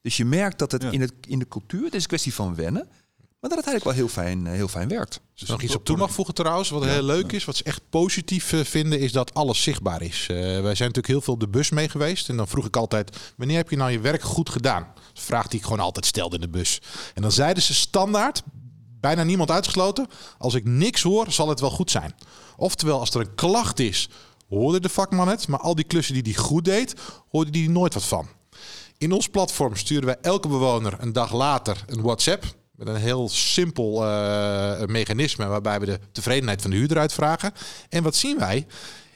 Dus 0.00 0.16
je 0.16 0.24
merkt 0.24 0.58
dat 0.58 0.72
het, 0.72 0.82
Ja. 0.82 0.90
in, 0.90 1.00
het 1.00 1.12
in 1.26 1.38
de 1.38 1.48
cultuur, 1.48 1.84
het 1.84 1.94
is 1.94 2.02
een 2.02 2.08
kwestie 2.08 2.34
van 2.34 2.54
wennen, 2.54 2.88
maar 3.40 3.50
dat 3.50 3.58
het 3.58 3.68
eigenlijk 3.68 3.84
wel 3.84 3.94
heel 3.94 4.08
fijn, 4.24 4.46
eh, 4.46 4.52
heel 4.52 4.68
fijn 4.68 4.88
werkt. 4.88 5.20
Dus 5.34 5.48
nog 5.48 5.62
iets 5.62 5.74
op 5.74 5.84
toe 5.84 5.96
mag 5.96 6.12
voegen 6.12 6.34
trouwens, 6.34 6.70
wat 6.70 6.84
heel 6.84 7.02
leuk 7.02 7.32
is, 7.32 7.44
wat 7.44 7.56
ze 7.56 7.64
echt 7.64 7.80
positief 7.90 8.52
eh, 8.52 8.60
vinden, 8.60 9.00
is 9.00 9.12
dat 9.12 9.34
alles 9.34 9.62
zichtbaar 9.62 10.02
is. 10.02 10.26
Eh, 10.30 10.36
wij 10.36 10.52
zijn 10.60 10.62
natuurlijk 10.88 11.06
heel 11.06 11.20
veel 11.20 11.34
op 11.34 11.40
de 11.40 11.48
bus 11.48 11.70
mee 11.70 11.88
geweest. 11.88 12.28
En 12.28 12.36
dan 12.36 12.48
vroeg 12.48 12.66
ik 12.66 12.76
altijd, 12.76 13.16
wanneer 13.36 13.56
heb 13.56 13.70
je 13.70 13.76
nou 13.76 13.90
je 13.90 14.00
werk 14.00 14.22
goed 14.22 14.50
gedaan? 14.50 14.86
Vraag 15.14 15.46
die 15.48 15.58
ik 15.58 15.64
gewoon 15.64 15.80
altijd 15.80 16.06
stelde 16.06 16.34
in 16.34 16.40
de 16.40 16.48
bus. 16.48 16.80
En 17.14 17.22
dan 17.22 17.32
zeiden 17.32 17.62
ze 17.62 17.74
standaard, 17.74 18.42
bijna 19.04 19.22
niemand 19.22 19.50
uitgesloten, 19.50 20.06
als 20.38 20.54
ik 20.54 20.64
niks 20.64 21.02
hoor, 21.02 21.32
zal 21.32 21.48
het 21.48 21.60
wel 21.60 21.70
goed 21.70 21.90
zijn. 21.90 22.14
Oftewel, 22.56 22.98
als 22.98 23.10
er 23.14 23.20
een 23.20 23.34
klacht 23.34 23.78
is, 23.78 24.08
hoorde 24.48 24.80
de 24.80 24.88
vakman 24.88 25.28
het. 25.28 25.48
Maar 25.48 25.60
al 25.60 25.74
die 25.74 25.84
klussen 25.84 26.14
die 26.14 26.22
hij 26.22 26.42
goed 26.42 26.64
deed, 26.64 26.94
hoorde 27.28 27.60
er 27.60 27.70
nooit 27.70 27.94
wat 27.94 28.04
van. 28.04 28.28
In 28.98 29.12
ons 29.12 29.28
platform 29.28 29.76
sturen 29.76 30.04
wij 30.04 30.16
elke 30.22 30.48
bewoner 30.48 30.96
een 30.98 31.12
dag 31.12 31.32
later 31.32 31.84
een 31.86 32.02
WhatsApp. 32.02 32.44
Met 32.76 32.88
een 32.88 32.96
heel 32.96 33.28
simpel 33.28 34.06
eh, 34.06 34.86
mechanisme 34.86 35.46
waarbij 35.46 35.80
we 35.80 35.86
de 35.86 36.00
tevredenheid 36.12 36.62
van 36.62 36.70
de 36.70 36.76
huurder 36.76 36.98
uitvragen. 36.98 37.52
En 37.88 38.02
wat 38.02 38.16
zien 38.16 38.38
wij? 38.38 38.66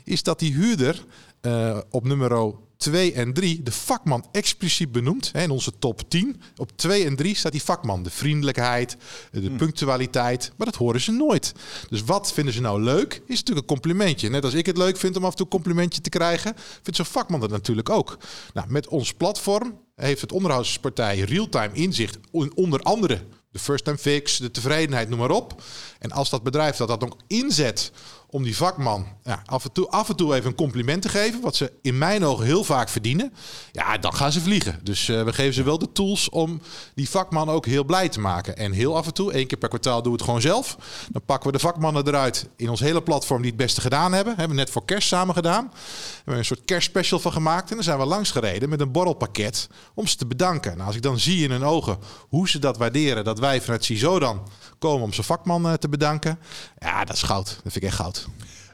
Is 0.05 0.23
dat 0.23 0.39
die 0.39 0.53
huurder 0.53 1.05
eh, 1.41 1.79
op 1.91 2.05
nummer 2.05 2.29
2 2.79 3.13
en 3.13 3.33
3 3.33 3.63
de 3.63 3.73
vakman 3.73 4.27
expliciet 4.33 4.93
benoemt. 4.93 5.31
Hè, 5.33 5.43
in 5.43 5.51
onze 5.51 5.79
top 5.79 6.11
10. 6.11 6.41
Op 6.57 6.77
2 6.77 7.05
en 7.05 7.17
3 7.17 7.35
staat 7.35 7.53
die 7.53 7.63
vakman. 7.63 8.03
De 8.03 8.11
vriendelijkheid, 8.11 8.97
de 9.31 9.51
punctualiteit. 9.51 10.53
Maar 10.57 10.67
dat 10.67 10.77
horen 10.77 11.01
ze 11.01 11.13
nooit. 11.13 11.53
Dus 11.89 12.05
wat 12.05 12.33
vinden 12.33 12.55
ze 12.55 12.61
nou 12.61 12.83
leuk? 12.83 13.13
Is 13.27 13.39
natuurlijk 13.39 13.59
een 13.59 13.75
complimentje. 13.75 14.29
Net 14.29 14.45
als 14.45 14.55
ik 14.55 14.67
het 14.67 14.77
leuk 14.77 14.97
vind 14.97 15.17
om 15.17 15.25
af 15.25 15.31
en 15.31 15.37
toe 15.37 15.47
een 15.47 15.53
complimentje 15.53 16.01
te 16.01 16.11
krijgen. 16.11 16.55
Vindt 16.57 16.97
zo'n 16.97 17.05
vakman 17.05 17.41
dat 17.41 17.51
natuurlijk 17.51 17.89
ook. 17.89 18.19
Nou, 18.55 18.71
met 18.71 18.89
ons 18.89 19.15
platform 19.15 19.79
heeft 19.95 20.21
het 20.21 20.33
onderhoudspartij 20.33 21.21
real-time 21.21 21.75
inzicht. 21.75 22.19
in 22.33 22.53
Onder 22.55 22.81
andere 22.81 23.21
de 23.51 23.59
first 23.59 23.85
time 23.85 23.99
fix, 23.99 24.37
de 24.37 24.51
tevredenheid, 24.51 25.09
noem 25.09 25.19
maar 25.19 25.31
op. 25.31 25.63
En 25.99 26.11
als 26.11 26.31
dat 26.31 26.43
bedrijf 26.43 26.77
dat 26.77 26.89
dat 26.89 27.05
ook 27.05 27.17
inzet 27.27 27.91
om 28.31 28.43
die 28.43 28.57
vakman 28.57 29.07
ja, 29.25 29.43
af, 29.47 29.65
en 29.65 29.73
toe, 29.73 29.89
af 29.89 30.09
en 30.09 30.17
toe 30.17 30.35
even 30.35 30.47
een 30.47 30.55
compliment 30.55 31.03
te 31.03 31.09
geven. 31.09 31.41
Wat 31.41 31.57
ze 31.57 31.73
in 31.83 31.99
mijn 31.99 32.25
ogen 32.25 32.45
heel 32.45 32.65
vaak 32.65 32.89
verdienen. 32.89 33.33
Ja, 33.73 33.99
dan 33.99 34.15
gaan 34.15 34.33
ze 34.33 34.41
vliegen. 34.41 34.81
Dus 34.83 35.09
eh, 35.09 35.23
we 35.23 35.33
geven 35.33 35.55
ze 35.55 35.63
wel 35.63 35.79
de 35.79 35.93
tools 35.93 36.29
om 36.29 36.61
die 36.95 37.11
vakman 37.11 37.51
ook 37.51 37.67
heel 37.67 37.85
blij 37.85 38.09
te 38.09 38.21
maken. 38.21 38.57
En 38.57 38.73
heel 38.73 38.97
af 38.97 39.07
en 39.07 39.15
toe, 39.15 39.33
één 39.33 39.47
keer 39.47 39.59
per 39.59 39.69
kwartaal, 39.69 40.03
doen 40.03 40.13
we 40.13 40.19
het 40.19 40.27
gewoon 40.27 40.41
zelf. 40.41 40.77
Dan 41.11 41.23
pakken 41.25 41.51
we 41.51 41.57
de 41.57 41.63
vakmannen 41.63 42.07
eruit 42.07 42.49
in 42.57 42.71
ons 42.71 42.81
hele 42.81 43.03
platform 43.03 43.43
die 43.43 43.51
het 43.51 43.61
beste 43.61 43.81
gedaan 43.81 44.13
hebben. 44.13 44.37
Hebben 44.37 44.57
we 44.57 44.63
net 44.63 44.71
voor 44.71 44.85
kerst 44.85 45.09
samen 45.09 45.35
gedaan. 45.35 45.71
We 45.73 46.17
hebben 46.17 46.39
een 46.39 46.45
soort 46.45 46.65
kerstspecial 46.65 47.21
van 47.21 47.33
gemaakt. 47.33 47.69
En 47.69 47.75
dan 47.75 47.85
zijn 47.85 47.99
we 47.99 48.05
langs 48.05 48.31
gereden 48.31 48.69
met 48.69 48.81
een 48.81 48.93
borrelpakket 48.93 49.69
om 49.95 50.07
ze 50.07 50.17
te 50.17 50.27
bedanken. 50.27 50.73
Nou, 50.73 50.87
als 50.87 50.97
ik 50.97 51.03
dan 51.03 51.19
zie 51.19 51.45
in 51.45 51.51
hun 51.51 51.65
ogen 51.65 51.99
hoe 52.29 52.49
ze 52.49 52.59
dat 52.59 52.77
waarderen, 52.77 53.25
dat 53.25 53.39
wij 53.39 53.61
vanuit 53.61 53.85
CISO 53.85 54.19
dan 54.19 54.49
komen 54.79 55.05
om 55.05 55.13
zijn 55.13 55.27
vakman 55.27 55.79
te 55.79 55.89
bedanken. 55.89 56.39
Ja, 56.79 57.05
dat 57.05 57.17
is 57.17 57.23
goud. 57.23 57.47
Dat 57.47 57.73
vind 57.73 57.77
ik 57.77 57.83
echt 57.83 57.97
goud. 57.97 58.18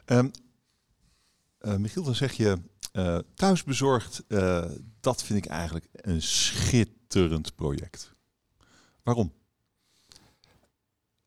Um, 0.05 0.31
uh, 1.61 1.75
Michiel, 1.75 2.03
dan 2.03 2.15
zeg 2.15 2.33
je 2.33 2.57
uh, 2.93 3.17
thuisbezorgd. 3.35 4.23
Uh, 4.27 4.65
dat 4.99 5.23
vind 5.23 5.45
ik 5.45 5.51
eigenlijk 5.51 5.85
een 5.91 6.21
schitterend 6.21 7.55
project. 7.55 8.13
Waarom? 9.03 9.33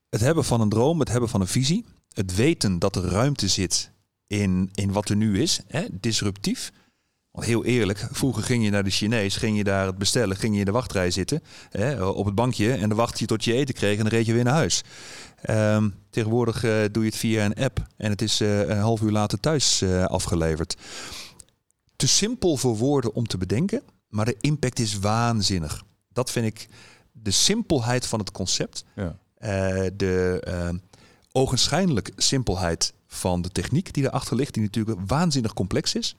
Het 0.09 0.21
hebben 0.21 0.45
van 0.45 0.61
een 0.61 0.69
droom, 0.69 0.99
het 1.01 1.09
hebben 1.09 1.29
van 1.29 1.41
een 1.41 1.47
visie. 1.47 1.85
Het 2.13 2.35
weten 2.35 2.79
dat 2.79 2.97
er 2.97 3.03
ruimte 3.03 3.49
zit 3.49 3.91
in, 4.27 4.71
in 4.75 4.93
wat 4.93 5.09
er 5.09 5.17
nu 5.17 5.41
is. 5.43 5.61
Hè, 5.67 5.87
disruptief. 5.93 6.73
Want 7.31 7.47
heel 7.47 7.65
eerlijk, 7.65 8.09
vroeger 8.11 8.43
ging 8.43 8.65
je 8.65 8.71
naar 8.71 8.85
de 8.85 8.91
Chinees, 8.91 9.37
ging 9.37 9.57
je 9.57 9.65
daar 9.65 9.87
het 9.87 9.99
bestellen, 9.99 10.37
ging 10.37 10.53
je 10.55 10.59
in 10.59 10.65
de 10.65 10.73
wachtrij 10.73 11.11
zitten 11.11 11.43
hè, 11.71 12.05
op 12.05 12.25
het 12.25 12.35
bankje 12.35 12.73
en 12.73 12.89
dan 12.89 12.99
wacht 12.99 13.19
je 13.19 13.27
tot 13.27 13.45
je 13.45 13.53
eten 13.53 13.75
kreeg 13.75 13.97
en 13.97 14.03
dan 14.03 14.13
reed 14.13 14.27
je 14.27 14.33
weer 14.33 14.45
naar 14.45 14.55
huis. 14.55 14.83
Um, 15.47 15.95
tegenwoordig 16.11 16.65
uh, 16.65 16.85
doe 16.93 17.03
je 17.03 17.09
het 17.09 17.19
via 17.19 17.45
een 17.45 17.55
app 17.55 17.87
en 17.97 18.11
het 18.11 18.23
is 18.23 18.41
uh, 18.41 18.69
een 18.69 18.79
half 18.79 19.01
uur 19.01 19.11
later 19.11 19.41
thuis 19.41 19.83
uh, 19.83 20.05
afgeleverd. 20.05 20.77
Te 21.97 22.09
simpel 22.09 22.57
voor 22.57 22.77
woorden 22.77 23.15
om 23.15 23.27
te 23.27 23.39
bedenken, 23.39 23.83
maar 24.09 24.25
de 24.25 24.37
impact 24.41 24.79
is 24.79 24.99
waanzinnig. 24.99 25.83
Dat 26.13 26.31
vind 26.31 26.47
ik 26.47 26.69
de 27.13 27.31
simpelheid 27.31 28.07
van 28.07 28.19
het 28.19 28.31
concept. 28.31 28.85
Ja. 28.95 29.17
de 29.97 30.41
ehm, 30.45 30.79
ogenschijnlijk 31.33 32.13
simpelheid 32.17 32.93
van 33.07 33.43
de 33.43 33.49
techniek 33.49 33.93
die 33.95 34.05
erachter 34.05 34.37
ligt, 34.37 34.55
die 34.55 34.63
natuurlijk 34.63 34.99
waanzinnig 35.07 35.53
complex 35.53 35.95
is. 35.95 36.17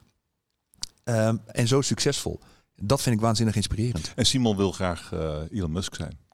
Um, 1.03 1.41
en 1.45 1.67
zo 1.67 1.81
succesvol. 1.81 2.39
Dat 2.75 3.01
vind 3.01 3.15
ik 3.15 3.21
waanzinnig 3.21 3.55
inspirerend. 3.55 4.11
En 4.15 4.25
Simon 4.25 4.55
wil 4.55 4.71
graag 4.71 5.11
Elon 5.51 5.71
Musk 5.71 5.95
zijn. 5.95 6.28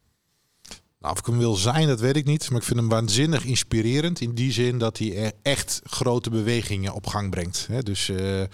Nou, 1.06 1.18
of 1.18 1.24
ik 1.24 1.32
hem 1.32 1.40
wil 1.40 1.56
zijn, 1.56 1.88
dat 1.88 2.00
weet 2.00 2.16
ik 2.16 2.26
niet. 2.26 2.50
Maar 2.50 2.60
ik 2.60 2.66
vind 2.66 2.80
hem 2.80 2.90
waanzinnig 2.90 3.44
inspirerend. 3.44 4.22
In 4.22 4.36
die 4.36 4.52
zin 4.52 4.78
dat 4.78 4.98
hij 4.98 5.34
echt 5.42 5.82
grote 5.84 6.30
bewegingen 6.30 6.94
op 6.94 7.08
gang 7.08 7.30
brengt. 7.30 7.68
dus 7.84 8.08
uh, 8.10 8.42
ik 8.42 8.50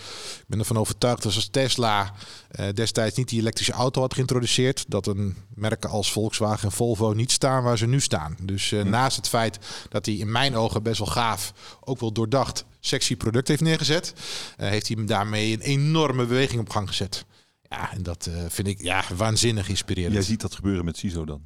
ben 0.48 0.60
ervan 0.60 0.78
overtuigd 0.78 1.24
dat 1.24 1.36
als 1.36 1.48
Tesla 1.48 2.14
uh, 2.60 2.66
destijds 2.74 3.18
niet 3.18 3.30
die 3.30 3.40
elektrische 3.40 3.74
auto 3.74 4.02
had 4.02 4.14
geïntroduceerd. 4.14 4.86
Dat 4.88 5.08
een 5.08 5.36
merken 5.56 5.90
als 5.90 6.12
Volkswagen 6.12 6.64
en 6.64 6.72
Volvo 6.72 7.14
niet 7.14 7.32
staan 7.32 7.64
waar 7.64 7.78
ze 7.78 7.88
nu 7.88 8.00
staan. 8.00 8.38
Dus 8.42 8.72
uh, 8.72 8.82
hm. 8.82 8.90
naast 8.90 9.18
het 9.18 9.28
feit 9.28 9.60
dat 9.90 10.06
hij 10.06 10.16
in 10.16 10.32
mijn 10.32 10.56
ogen 10.56 10.84
best 10.84 10.98
wel 10.98 11.08
gaaf, 11.08 11.54
ook 11.80 12.00
wel 12.00 12.12
doordacht, 12.12 12.66
sexy 12.80 13.16
product 13.16 13.48
heeft 13.48 13.62
neergezet. 13.62 14.14
heeft 14.58 14.88
hij 14.88 15.06
daarmee 15.06 15.54
een 15.54 15.62
enorme 15.62 16.26
beweging 16.26 16.62
op 16.62 16.70
gang 16.70 16.88
gezet. 16.88 17.26
Ja, 17.70 17.94
en 17.94 18.04
dat 18.04 18.30
vind 18.48 18.68
ik 18.68 18.82
ja, 18.82 19.04
waanzinnig 19.16 19.70
inspirerend. 19.70 20.14
Jij 20.14 20.24
ziet 20.24 20.42
dat 20.42 20.56
gebeuren 20.56 20.86
met 20.86 20.98
CISO 20.98 21.26
dan? 21.26 21.42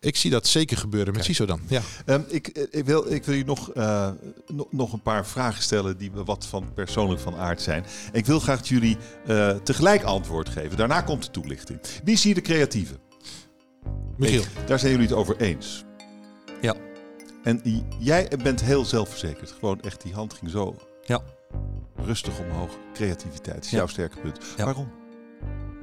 Ik 0.00 0.16
zie 0.16 0.30
dat 0.30 0.46
zeker 0.46 0.76
gebeuren 0.76 1.12
met 1.12 1.24
CISO 1.24 1.46
dan. 1.46 1.60
Ja. 1.68 1.80
Um, 2.06 2.24
ik, 2.28 2.48
ik, 2.70 2.84
wil, 2.84 3.12
ik 3.12 3.24
wil 3.24 3.34
je 3.34 3.44
nog, 3.44 3.74
uh, 3.74 4.10
nog 4.70 4.92
een 4.92 5.02
paar 5.02 5.26
vragen 5.26 5.62
stellen 5.62 5.98
die 5.98 6.10
wat 6.10 6.46
van 6.46 6.72
persoonlijk 6.74 7.20
van 7.20 7.36
aard 7.36 7.62
zijn. 7.62 7.84
ik 8.12 8.26
wil 8.26 8.40
graag 8.40 8.56
dat 8.56 8.68
jullie 8.68 8.96
uh, 9.28 9.56
tegelijk 9.56 10.02
antwoord 10.02 10.48
geven. 10.48 10.76
Daarna 10.76 11.00
komt 11.00 11.24
de 11.24 11.30
toelichting. 11.30 11.80
Wie 12.04 12.16
zie 12.16 12.28
je 12.28 12.34
de 12.34 12.40
creatieve? 12.40 12.94
Michiel. 14.16 14.40
Ik, 14.40 14.48
daar 14.66 14.78
zijn 14.78 14.92
jullie 14.92 15.06
het 15.06 15.16
over 15.16 15.36
eens. 15.36 15.84
Ja. 16.60 16.74
En 17.42 17.84
jij 17.98 18.30
bent 18.42 18.62
heel 18.62 18.84
zelfverzekerd. 18.84 19.50
Gewoon 19.50 19.80
echt, 19.80 20.02
die 20.02 20.12
hand 20.12 20.34
ging 20.34 20.50
zo 20.50 20.76
ja. 21.04 21.22
rustig 21.96 22.38
omhoog. 22.38 22.70
Creativiteit 22.94 23.64
is 23.64 23.70
ja. 23.70 23.76
jouw 23.76 23.86
sterke 23.86 24.20
punt. 24.20 24.38
Ja. 24.56 24.64
Waarom? 24.64 24.90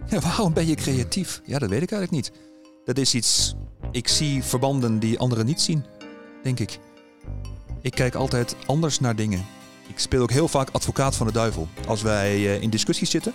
Ja, 0.08 0.20
waarom 0.20 0.54
ben 0.54 0.68
je 0.68 0.76
creatief? 0.76 1.42
Ja, 1.46 1.60
dat 1.60 1.70
weet 1.70 1.82
ik 1.82 1.92
eigenlijk 1.92 2.24
niet. 2.24 2.40
Dat 2.86 2.98
is 2.98 3.14
iets 3.14 3.56
ik 3.94 4.08
zie 4.08 4.44
verbanden 4.44 5.00
die 5.00 5.20
anderen 5.20 5.46
niet 5.46 5.62
zien, 5.62 5.86
denk 6.44 6.60
ik. 6.60 6.80
Ik 7.82 7.92
kijk 7.92 8.16
altijd 8.16 8.56
anders 8.66 9.00
naar 9.00 9.16
dingen. 9.16 9.46
Ik 9.88 10.00
speel 10.00 10.22
ook 10.22 10.32
heel 10.32 10.48
vaak 10.48 10.70
advocaat 10.72 11.16
van 11.16 11.28
de 11.28 11.34
duivel. 11.34 11.68
Als 11.88 12.02
wij 12.02 12.40
uh, 12.40 12.62
in 12.62 12.70
discussies 12.70 13.10
zitten, 13.10 13.34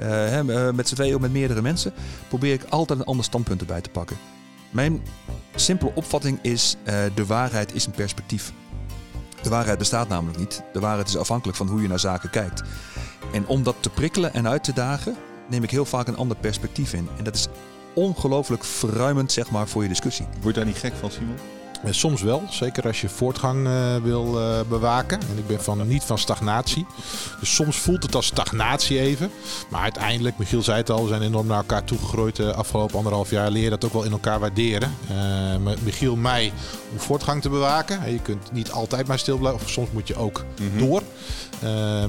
uh, 0.00 0.70
met 0.70 0.88
z'n 0.88 0.94
tweeën 0.94 1.14
of 1.14 1.20
met 1.20 1.32
meerdere 1.32 1.62
mensen, 1.62 1.92
probeer 2.28 2.52
ik 2.52 2.64
altijd 2.68 2.98
een 2.98 3.04
ander 3.04 3.24
standpunt 3.24 3.60
erbij 3.60 3.80
te 3.80 3.90
pakken. 3.90 4.16
Mijn 4.70 5.02
simpele 5.54 5.92
opvatting 5.94 6.38
is: 6.42 6.76
de 7.14 7.26
waarheid 7.26 7.74
is 7.74 7.86
een 7.86 7.92
perspectief. 7.92 8.52
De 9.42 9.48
waarheid 9.48 9.78
bestaat 9.78 10.08
namelijk 10.08 10.38
niet. 10.38 10.62
De 10.72 10.80
waarheid 10.80 11.08
is 11.08 11.16
afhankelijk 11.16 11.58
van 11.58 11.68
hoe 11.68 11.82
je 11.82 11.88
naar 11.88 12.00
zaken 12.00 12.30
kijkt. 12.30 12.62
En 13.32 13.46
om 13.46 13.62
dat 13.62 13.76
te 13.80 13.90
prikkelen 13.90 14.34
en 14.34 14.48
uit 14.48 14.64
te 14.64 14.72
dagen, 14.72 15.16
neem 15.48 15.62
ik 15.62 15.70
heel 15.70 15.84
vaak 15.84 16.06
een 16.06 16.16
ander 16.16 16.36
perspectief 16.36 16.92
in. 16.92 17.08
En 17.18 17.24
dat 17.24 17.34
is 17.34 17.48
ongelooflijk 17.94 18.64
verruimend 18.64 19.32
zeg 19.32 19.50
maar, 19.50 19.68
voor 19.68 19.82
je 19.82 19.88
discussie. 19.88 20.26
Word 20.40 20.54
je 20.54 20.60
daar 20.60 20.70
niet 20.70 20.78
gek 20.78 20.92
van, 21.00 21.10
Simon? 21.10 21.36
Eh, 21.82 21.92
soms 21.92 22.22
wel, 22.22 22.42
zeker 22.50 22.86
als 22.86 23.00
je 23.00 23.08
voortgang 23.08 23.66
uh, 23.66 23.96
wil 23.96 24.38
uh, 24.38 24.60
bewaken. 24.68 25.20
En 25.20 25.38
ik 25.38 25.46
ben 25.46 25.62
van, 25.62 25.88
niet 25.88 26.02
van 26.02 26.18
stagnatie. 26.18 26.86
Dus 27.40 27.54
soms 27.54 27.76
voelt 27.76 28.02
het 28.02 28.14
als 28.14 28.26
stagnatie 28.26 29.00
even. 29.00 29.30
Maar 29.68 29.82
uiteindelijk, 29.82 30.38
Michiel 30.38 30.62
zei 30.62 30.76
het 30.76 30.90
al, 30.90 31.02
we 31.02 31.08
zijn 31.08 31.22
enorm 31.22 31.46
naar 31.46 31.56
elkaar 31.56 31.84
toegegroeid 31.84 32.36
de 32.36 32.54
afgelopen 32.54 32.96
anderhalf 32.96 33.30
jaar. 33.30 33.50
Leer 33.50 33.62
je 33.62 33.70
dat 33.70 33.84
ook 33.84 33.92
wel 33.92 34.04
in 34.04 34.12
elkaar 34.12 34.40
waarderen. 34.40 34.94
Uh, 35.10 35.72
Michiel, 35.82 36.16
mij, 36.16 36.52
om 36.92 36.98
voortgang 36.98 37.42
te 37.42 37.48
bewaken. 37.48 38.12
Je 38.12 38.22
kunt 38.22 38.52
niet 38.52 38.70
altijd 38.70 39.06
maar 39.06 39.18
stil 39.18 39.38
blijven. 39.38 39.60
Of 39.62 39.70
soms 39.70 39.90
moet 39.90 40.08
je 40.08 40.16
ook 40.16 40.44
mm 40.60 40.68
-hmm. 40.68 40.78
door. 40.78 41.01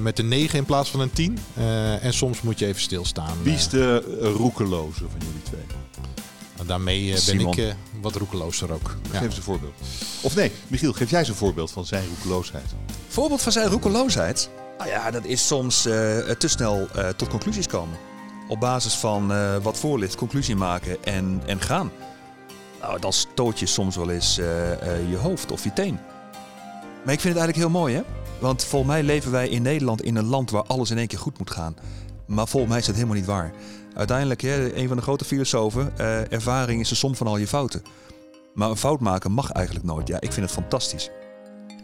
Met 0.00 0.18
een 0.18 0.28
9 0.28 0.58
in 0.58 0.64
plaats 0.64 0.90
van 0.90 1.00
een 1.00 1.12
10. 1.12 1.38
en 2.00 2.14
soms 2.14 2.42
moet 2.42 2.58
je 2.58 2.66
even 2.66 2.80
stilstaan. 2.80 3.36
Wie 3.42 3.54
is 3.54 3.68
de 3.68 3.98
roekeloze 4.36 4.98
van 4.98 5.18
jullie 5.18 5.42
twee? 5.42 5.62
En 6.58 6.66
daarmee 6.66 7.14
ben 7.26 7.40
ik 7.40 7.74
wat 8.00 8.14
roekelozer 8.14 8.72
ook. 8.72 8.96
Ja. 9.12 9.18
Geef 9.18 9.26
eens 9.26 9.36
een 9.36 9.42
voorbeeld. 9.42 9.74
Of 10.22 10.34
nee, 10.34 10.52
Michiel, 10.68 10.92
geef 10.92 11.10
jij 11.10 11.18
eens 11.18 11.28
een 11.28 11.34
voorbeeld 11.34 11.70
van 11.70 11.86
zijn 11.86 12.04
roekeloosheid. 12.08 12.74
Voorbeeld 13.08 13.42
van 13.42 13.52
zijn 13.52 13.68
roekeloosheid? 13.68 14.50
Nou 14.78 14.90
ja, 14.90 15.10
dat 15.10 15.24
is 15.24 15.46
soms 15.46 15.86
uh, 15.86 15.92
te 16.18 16.48
snel 16.48 16.88
tot 17.16 17.28
conclusies 17.28 17.66
komen. 17.66 17.98
Op 18.48 18.60
basis 18.60 18.94
van 18.94 19.32
wat 19.62 19.78
voor 19.78 19.98
ligt, 19.98 20.14
conclusie 20.14 20.56
maken 20.56 21.04
en, 21.04 21.42
en 21.46 21.60
gaan. 21.60 21.90
Nou, 22.80 23.00
dan 23.00 23.12
stoot 23.12 23.58
je 23.58 23.66
soms 23.66 23.96
wel 23.96 24.10
eens 24.10 24.34
je 25.10 25.18
hoofd 25.20 25.52
of 25.52 25.64
je 25.64 25.72
teen. 25.72 25.98
Maar 27.04 27.14
ik 27.14 27.20
vind 27.20 27.34
het 27.34 27.42
eigenlijk 27.42 27.56
heel 27.56 27.80
mooi, 27.80 27.94
hè? 27.94 28.02
Want 28.44 28.64
volgens 28.64 28.92
mij 28.92 29.02
leven 29.02 29.30
wij 29.30 29.48
in 29.48 29.62
Nederland 29.62 30.02
in 30.02 30.16
een 30.16 30.24
land 30.24 30.50
waar 30.50 30.62
alles 30.62 30.90
in 30.90 30.98
één 30.98 31.06
keer 31.06 31.18
goed 31.18 31.38
moet 31.38 31.50
gaan. 31.50 31.76
Maar 32.26 32.48
volgens 32.48 32.70
mij 32.72 32.80
is 32.80 32.86
dat 32.86 32.94
helemaal 32.94 33.16
niet 33.16 33.26
waar. 33.26 33.52
Uiteindelijk, 33.94 34.40
hè, 34.40 34.76
een 34.76 34.88
van 34.88 34.96
de 34.96 35.02
grote 35.02 35.24
filosofen, 35.24 35.92
uh, 36.00 36.32
ervaring 36.32 36.80
is 36.80 36.88
de 36.88 36.94
som 36.94 37.14
van 37.14 37.26
al 37.26 37.36
je 37.36 37.46
fouten. 37.46 37.82
Maar 38.54 38.70
een 38.70 38.76
fout 38.76 39.00
maken 39.00 39.32
mag 39.32 39.50
eigenlijk 39.50 39.86
nooit. 39.86 40.08
Ja, 40.08 40.20
ik 40.20 40.32
vind 40.32 40.46
het 40.46 40.54
fantastisch. 40.54 41.10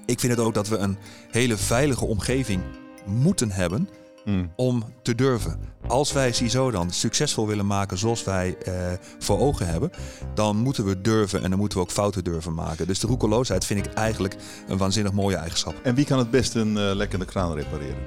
Ik 0.06 0.20
vind 0.20 0.32
het 0.32 0.40
ook 0.40 0.54
dat 0.54 0.68
we 0.68 0.76
een 0.76 0.98
hele 1.30 1.56
veilige 1.56 2.04
omgeving 2.04 2.62
moeten 3.06 3.50
hebben 3.50 3.88
mm. 4.24 4.52
om 4.56 4.84
te 5.02 5.14
durven. 5.14 5.58
Als 5.90 6.12
wij 6.12 6.32
CISO 6.32 6.70
dan 6.70 6.90
succesvol 6.90 7.46
willen 7.46 7.66
maken 7.66 7.98
zoals 7.98 8.24
wij 8.24 8.56
uh, 8.68 8.74
voor 9.18 9.38
ogen 9.38 9.66
hebben, 9.66 9.90
dan 10.34 10.56
moeten 10.56 10.84
we 10.84 11.00
durven 11.00 11.42
en 11.42 11.50
dan 11.50 11.58
moeten 11.58 11.78
we 11.78 11.84
ook 11.84 11.90
fouten 11.90 12.24
durven 12.24 12.54
maken. 12.54 12.86
Dus 12.86 12.98
de 12.98 13.06
roekeloosheid 13.06 13.64
vind 13.64 13.86
ik 13.86 13.92
eigenlijk 13.92 14.36
een 14.68 14.78
waanzinnig 14.78 15.12
mooie 15.12 15.36
eigenschap. 15.36 15.74
En 15.82 15.94
wie 15.94 16.04
kan 16.04 16.18
het 16.18 16.30
best 16.30 16.54
een 16.54 16.76
uh, 16.76 16.90
lekkende 16.94 17.24
kraan 17.24 17.54
repareren? 17.54 18.02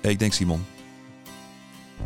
Ik 0.00 0.18
denk 0.18 0.32
Simon. 0.32 0.64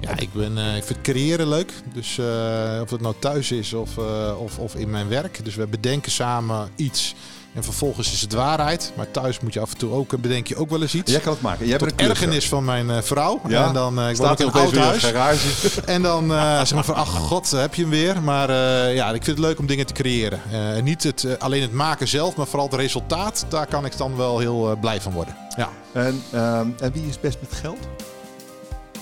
Ja, 0.00 0.18
ik, 0.18 0.32
ben, 0.32 0.56
uh, 0.56 0.76
ik 0.76 0.84
vind 0.84 1.00
creëren 1.00 1.48
leuk. 1.48 1.72
Dus 1.94 2.18
uh, 2.18 2.78
of 2.82 2.90
het 2.90 3.00
nou 3.00 3.14
thuis 3.18 3.50
is 3.50 3.72
of, 3.72 3.96
uh, 3.96 4.40
of, 4.40 4.58
of 4.58 4.74
in 4.74 4.90
mijn 4.90 5.08
werk. 5.08 5.44
Dus 5.44 5.54
we 5.54 5.66
bedenken 5.66 6.12
samen 6.12 6.68
iets. 6.76 7.14
En 7.54 7.64
vervolgens 7.64 8.12
is 8.12 8.20
het 8.20 8.32
waarheid. 8.32 8.92
Maar 8.96 9.10
thuis 9.10 9.40
moet 9.40 9.54
je 9.54 9.60
af 9.60 9.72
en 9.72 9.78
toe 9.78 9.92
ook, 9.92 10.20
bedenk 10.20 10.46
je 10.46 10.56
ook 10.56 10.70
wel 10.70 10.82
eens 10.82 10.94
iets. 10.94 11.12
Jij 11.12 11.20
kan 11.20 11.32
het 11.32 11.42
maken. 11.42 11.66
Jij 11.66 11.76
hebt 11.76 12.00
een 12.00 12.08
ergernis 12.08 12.48
van 12.48 12.64
mijn 12.64 13.02
vrouw. 13.02 13.40
Ja? 13.48 13.66
En 13.66 13.74
dan 13.74 14.08
ik 14.08 14.14
Staat 14.14 14.40
in 14.40 14.46
een 14.46 14.52
oud 14.52 14.76
huis. 14.76 15.02
Garage. 15.02 15.48
en 15.94 16.02
dan 16.02 16.28
zeg 16.28 16.74
maar 16.74 16.84
van, 16.84 16.94
ach 16.94 17.10
god, 17.10 17.50
heb 17.50 17.74
je 17.74 17.82
hem 17.82 17.90
weer. 17.90 18.22
Maar 18.22 18.52
ja, 18.92 19.06
ik 19.06 19.24
vind 19.24 19.36
het 19.36 19.46
leuk 19.46 19.58
om 19.58 19.66
dingen 19.66 19.86
te 19.86 19.92
creëren. 19.92 20.40
en 20.50 20.84
niet 20.84 21.02
het, 21.02 21.38
alleen 21.38 21.62
het 21.62 21.72
maken 21.72 22.08
zelf, 22.08 22.36
maar 22.36 22.46
vooral 22.46 22.66
het 22.66 22.76
resultaat. 22.76 23.46
Daar 23.48 23.66
kan 23.66 23.84
ik 23.84 23.96
dan 23.96 24.16
wel 24.16 24.38
heel 24.38 24.76
blij 24.80 25.00
van 25.00 25.12
worden. 25.12 25.36
Ja. 25.56 25.68
En, 25.92 26.22
um, 26.34 26.74
en 26.80 26.92
wie 26.92 27.06
is 27.08 27.20
best 27.20 27.38
met 27.40 27.52
geld? 27.52 27.88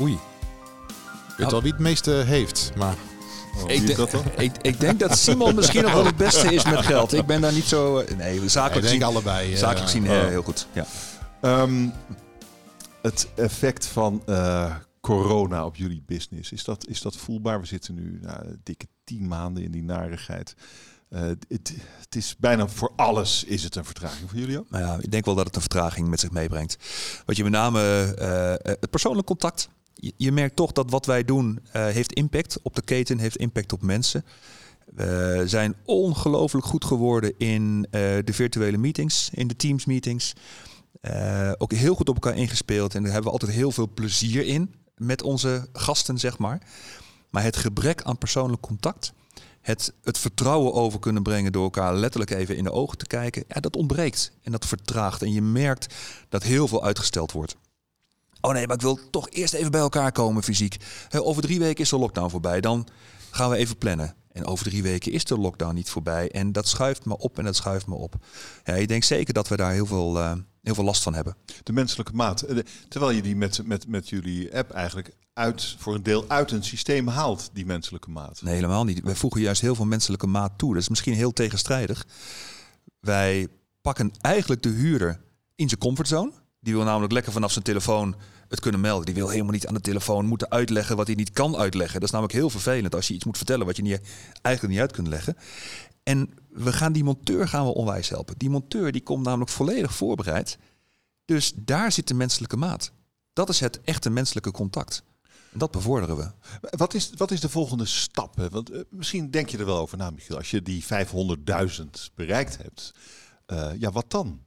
Oei. 0.00 0.12
Ik 0.12 1.42
weet 1.42 1.50
wel 1.50 1.62
wie 1.62 1.72
het 1.72 1.80
meeste 1.80 2.10
heeft, 2.10 2.72
maar... 2.76 2.94
Oh, 3.62 3.70
ik, 3.70 3.96
dat 3.96 4.14
ik, 4.36 4.52
ik, 4.62 4.80
denk 4.80 5.00
dat 5.00 5.18
Simon 5.18 5.54
misschien 5.54 5.82
nog 5.82 5.92
wel 5.92 6.04
het 6.04 6.16
beste 6.16 6.54
is 6.54 6.64
met 6.64 6.86
geld. 6.86 7.12
Ik 7.12 7.26
ben 7.26 7.40
daar 7.40 7.52
niet 7.52 7.64
zo... 7.64 8.04
Nee, 8.16 8.48
zakelijk 8.48 8.86
gezien... 8.86 9.02
allebei. 9.02 9.56
Zakelijk 9.56 9.84
gezien 9.84 10.04
uh, 10.04 10.10
heel 10.10 10.42
goed, 10.42 10.66
ja. 10.72 10.86
Ehm, 11.40 11.88
het 13.02 13.28
effect 13.34 13.86
van 13.86 14.22
eh, 14.26 14.74
corona 15.00 15.64
op 15.64 15.76
jullie 15.76 16.02
business, 16.06 16.52
is 16.52 16.64
dat, 16.64 16.86
is 16.86 17.00
dat 17.00 17.16
voelbaar? 17.16 17.60
We 17.60 17.66
zitten 17.66 17.94
nu 17.94 18.18
nou, 18.22 18.56
dikke 18.62 18.86
tien 19.04 19.28
maanden 19.28 19.62
in 19.62 19.70
die 19.70 19.82
narigheid. 19.82 20.54
Uh, 21.10 21.20
het, 21.20 21.74
het, 22.00 22.16
is 22.16 22.36
bijna 22.38 22.68
voor 22.68 22.92
alles 22.96 23.44
is 23.44 23.62
het 23.62 23.76
een 23.76 23.84
vertraging 23.84 24.30
voor 24.30 24.38
jullie 24.38 24.58
ook? 24.58 24.70
Nou 24.70 24.84
ja, 24.84 24.98
ik 25.00 25.10
denk 25.10 25.24
wel 25.24 25.34
dat 25.34 25.46
het 25.46 25.54
een 25.54 25.60
vertraging 25.60 26.08
met 26.08 26.20
zich 26.20 26.30
meebrengt. 26.30 26.76
Wat 27.24 27.36
je 27.36 27.42
met 27.42 27.52
name 27.52 28.14
uh, 28.18 28.72
het 28.72 28.90
persoonlijk 28.90 29.26
contact. 29.26 29.68
Je, 29.98 30.12
je, 30.16 30.32
merkt 30.32 30.56
toch 30.56 30.72
dat 30.72 30.90
wat 30.90 31.06
wij 31.06 31.24
doen 31.24 31.60
heeft 31.72 32.12
impact 32.12 32.58
op 32.62 32.74
de 32.74 32.82
keten, 32.82 33.18
heeft 33.18 33.36
impact 33.36 33.72
op 33.72 33.82
mensen. 33.82 34.24
We 34.84 35.42
zijn 35.46 35.74
ongelooflijk 35.84 36.66
goed 36.66 36.84
geworden 36.84 37.34
in 37.38 37.86
de 37.90 38.32
virtuele 38.32 38.76
meetings, 38.76 39.30
in 39.32 39.48
de 39.48 39.56
Teams 39.56 39.84
meetings. 39.84 40.32
ook 41.58 41.72
heel 41.72 41.94
goed 41.94 42.08
op 42.08 42.14
elkaar 42.14 42.36
ingespeeld 42.36 42.94
en 42.94 43.02
daar 43.02 43.12
hebben 43.12 43.32
we 43.32 43.38
altijd 43.38 43.58
heel 43.58 43.72
veel 43.72 43.90
plezier 43.94 44.44
in 44.46 44.74
met 44.96 45.22
onze 45.22 45.68
gasten, 45.72 46.18
zeg 46.18 46.38
maar. 46.38 46.62
Maar 47.30 47.42
het 47.42 47.56
gebrek 47.56 48.02
aan 48.02 48.18
persoonlijk 48.18 48.62
contact, 48.62 49.12
het, 49.60 49.92
het 50.02 50.18
vertrouwen 50.18 50.72
over 50.72 50.98
kunnen 50.98 51.22
brengen 51.22 51.52
door 51.52 51.62
elkaar 51.62 51.94
letterlijk 51.94 52.30
even 52.30 52.56
in 52.56 52.64
de 52.64 52.72
ogen 52.72 52.98
te 52.98 53.06
kijken, 53.06 53.44
ja, 53.48 53.60
dat 53.60 53.76
ontbreekt 53.76 54.32
en 54.42 54.52
dat 54.52 54.66
vertraagt. 54.66 55.22
En 55.22 55.32
je 55.32 55.42
merkt 55.42 55.94
dat 56.28 56.42
heel 56.42 56.68
veel 56.68 56.84
uitgesteld 56.84 57.32
wordt. 57.32 57.56
Oh 58.40 58.52
nee, 58.52 58.66
maar 58.66 58.76
ik 58.76 58.82
wil 58.82 58.98
toch 59.10 59.30
eerst 59.30 59.54
even 59.54 59.70
bij 59.70 59.80
elkaar 59.80 60.12
komen 60.12 60.42
fysiek. 60.42 60.76
Over 61.10 61.42
drie 61.42 61.58
weken 61.58 61.84
is 61.84 61.90
de 61.90 61.98
lockdown 61.98 62.30
voorbij. 62.30 62.60
Dan 62.60 62.88
gaan 63.30 63.50
we 63.50 63.56
even 63.56 63.76
plannen. 63.76 64.14
En 64.36 64.44
over 64.44 64.64
drie 64.64 64.82
weken 64.82 65.12
is 65.12 65.24
de 65.24 65.38
lockdown 65.38 65.74
niet 65.74 65.90
voorbij. 65.90 66.30
En 66.30 66.52
dat 66.52 66.68
schuift 66.68 67.04
me 67.04 67.18
op 67.18 67.38
en 67.38 67.44
dat 67.44 67.56
schuift 67.56 67.86
me 67.86 67.94
op. 67.94 68.14
Ja, 68.64 68.74
ik 68.74 68.88
denk 68.88 69.04
zeker 69.04 69.34
dat 69.34 69.48
we 69.48 69.56
daar 69.56 69.72
heel 69.72 69.86
veel, 69.86 70.16
uh, 70.16 70.32
heel 70.62 70.74
veel 70.74 70.84
last 70.84 71.02
van 71.02 71.14
hebben. 71.14 71.36
De 71.62 71.72
menselijke 71.72 72.12
maat. 72.12 72.42
Eh, 72.42 72.58
terwijl 72.88 73.12
je 73.12 73.22
die 73.22 73.36
met, 73.36 73.66
met, 73.66 73.88
met 73.88 74.08
jullie 74.08 74.56
app 74.56 74.70
eigenlijk 74.70 75.14
uit, 75.32 75.76
voor 75.78 75.94
een 75.94 76.02
deel 76.02 76.24
uit 76.28 76.50
een 76.50 76.64
systeem 76.64 77.08
haalt, 77.08 77.50
die 77.52 77.66
menselijke 77.66 78.10
maat. 78.10 78.42
Nee, 78.42 78.54
helemaal 78.54 78.84
niet. 78.84 79.00
Wij 79.00 79.14
voegen 79.14 79.40
juist 79.40 79.60
heel 79.60 79.74
veel 79.74 79.84
menselijke 79.84 80.26
maat 80.26 80.52
toe. 80.58 80.72
Dat 80.72 80.82
is 80.82 80.88
misschien 80.88 81.14
heel 81.14 81.32
tegenstrijdig. 81.32 82.06
Wij 83.00 83.48
pakken 83.80 84.12
eigenlijk 84.20 84.62
de 84.62 84.68
huurder 84.68 85.20
in 85.54 85.68
zijn 85.68 85.80
comfortzone. 85.80 86.32
Die 86.66 86.74
wil 86.74 86.84
namelijk 86.84 87.12
lekker 87.12 87.32
vanaf 87.32 87.52
zijn 87.52 87.64
telefoon 87.64 88.14
het 88.48 88.60
kunnen 88.60 88.80
melden. 88.80 89.06
Die 89.06 89.14
wil 89.14 89.28
helemaal 89.28 89.52
niet 89.52 89.66
aan 89.66 89.74
de 89.74 89.80
telefoon 89.80 90.26
moeten 90.26 90.50
uitleggen 90.50 90.96
wat 90.96 91.06
hij 91.06 91.16
niet 91.16 91.30
kan 91.30 91.56
uitleggen. 91.56 91.94
Dat 91.94 92.02
is 92.02 92.10
namelijk 92.10 92.36
heel 92.36 92.50
vervelend 92.50 92.94
als 92.94 93.08
je 93.08 93.14
iets 93.14 93.24
moet 93.24 93.36
vertellen 93.36 93.66
wat 93.66 93.76
je 93.76 93.82
niet, 93.82 94.00
eigenlijk 94.42 94.74
niet 94.74 94.82
uit 94.82 94.92
kunt 94.92 95.06
leggen. 95.06 95.36
En 96.02 96.30
we 96.48 96.72
gaan 96.72 96.92
die 96.92 97.04
monteur 97.04 97.48
gaan 97.48 97.64
we 97.64 97.74
onwijs 97.74 98.08
helpen. 98.08 98.34
Die 98.38 98.50
monteur 98.50 98.92
die 98.92 99.02
komt 99.02 99.24
namelijk 99.24 99.50
volledig 99.50 99.94
voorbereid. 99.94 100.58
Dus 101.24 101.52
daar 101.56 101.92
zit 101.92 102.08
de 102.08 102.14
menselijke 102.14 102.56
maat. 102.56 102.92
Dat 103.32 103.48
is 103.48 103.60
het 103.60 103.80
echte 103.80 104.10
menselijke 104.10 104.50
contact. 104.50 105.02
En 105.52 105.58
dat 105.58 105.70
bevorderen 105.70 106.16
we. 106.16 106.30
Wat 106.60 106.94
is, 106.94 107.10
wat 107.16 107.30
is 107.30 107.40
de 107.40 107.48
volgende 107.48 107.86
stap? 107.86 108.48
Want 108.50 108.72
uh, 108.72 108.80
misschien 108.90 109.30
denk 109.30 109.48
je 109.48 109.58
er 109.58 109.66
wel 109.66 109.78
over 109.78 109.98
na, 109.98 110.10
Michiel. 110.10 110.36
Als 110.36 110.50
je 110.50 110.62
die 110.62 110.84
500.000 110.84 111.84
bereikt 112.14 112.56
hebt, 112.56 112.94
uh, 113.46 113.70
ja, 113.78 113.90
wat 113.92 114.10
dan? 114.10 114.44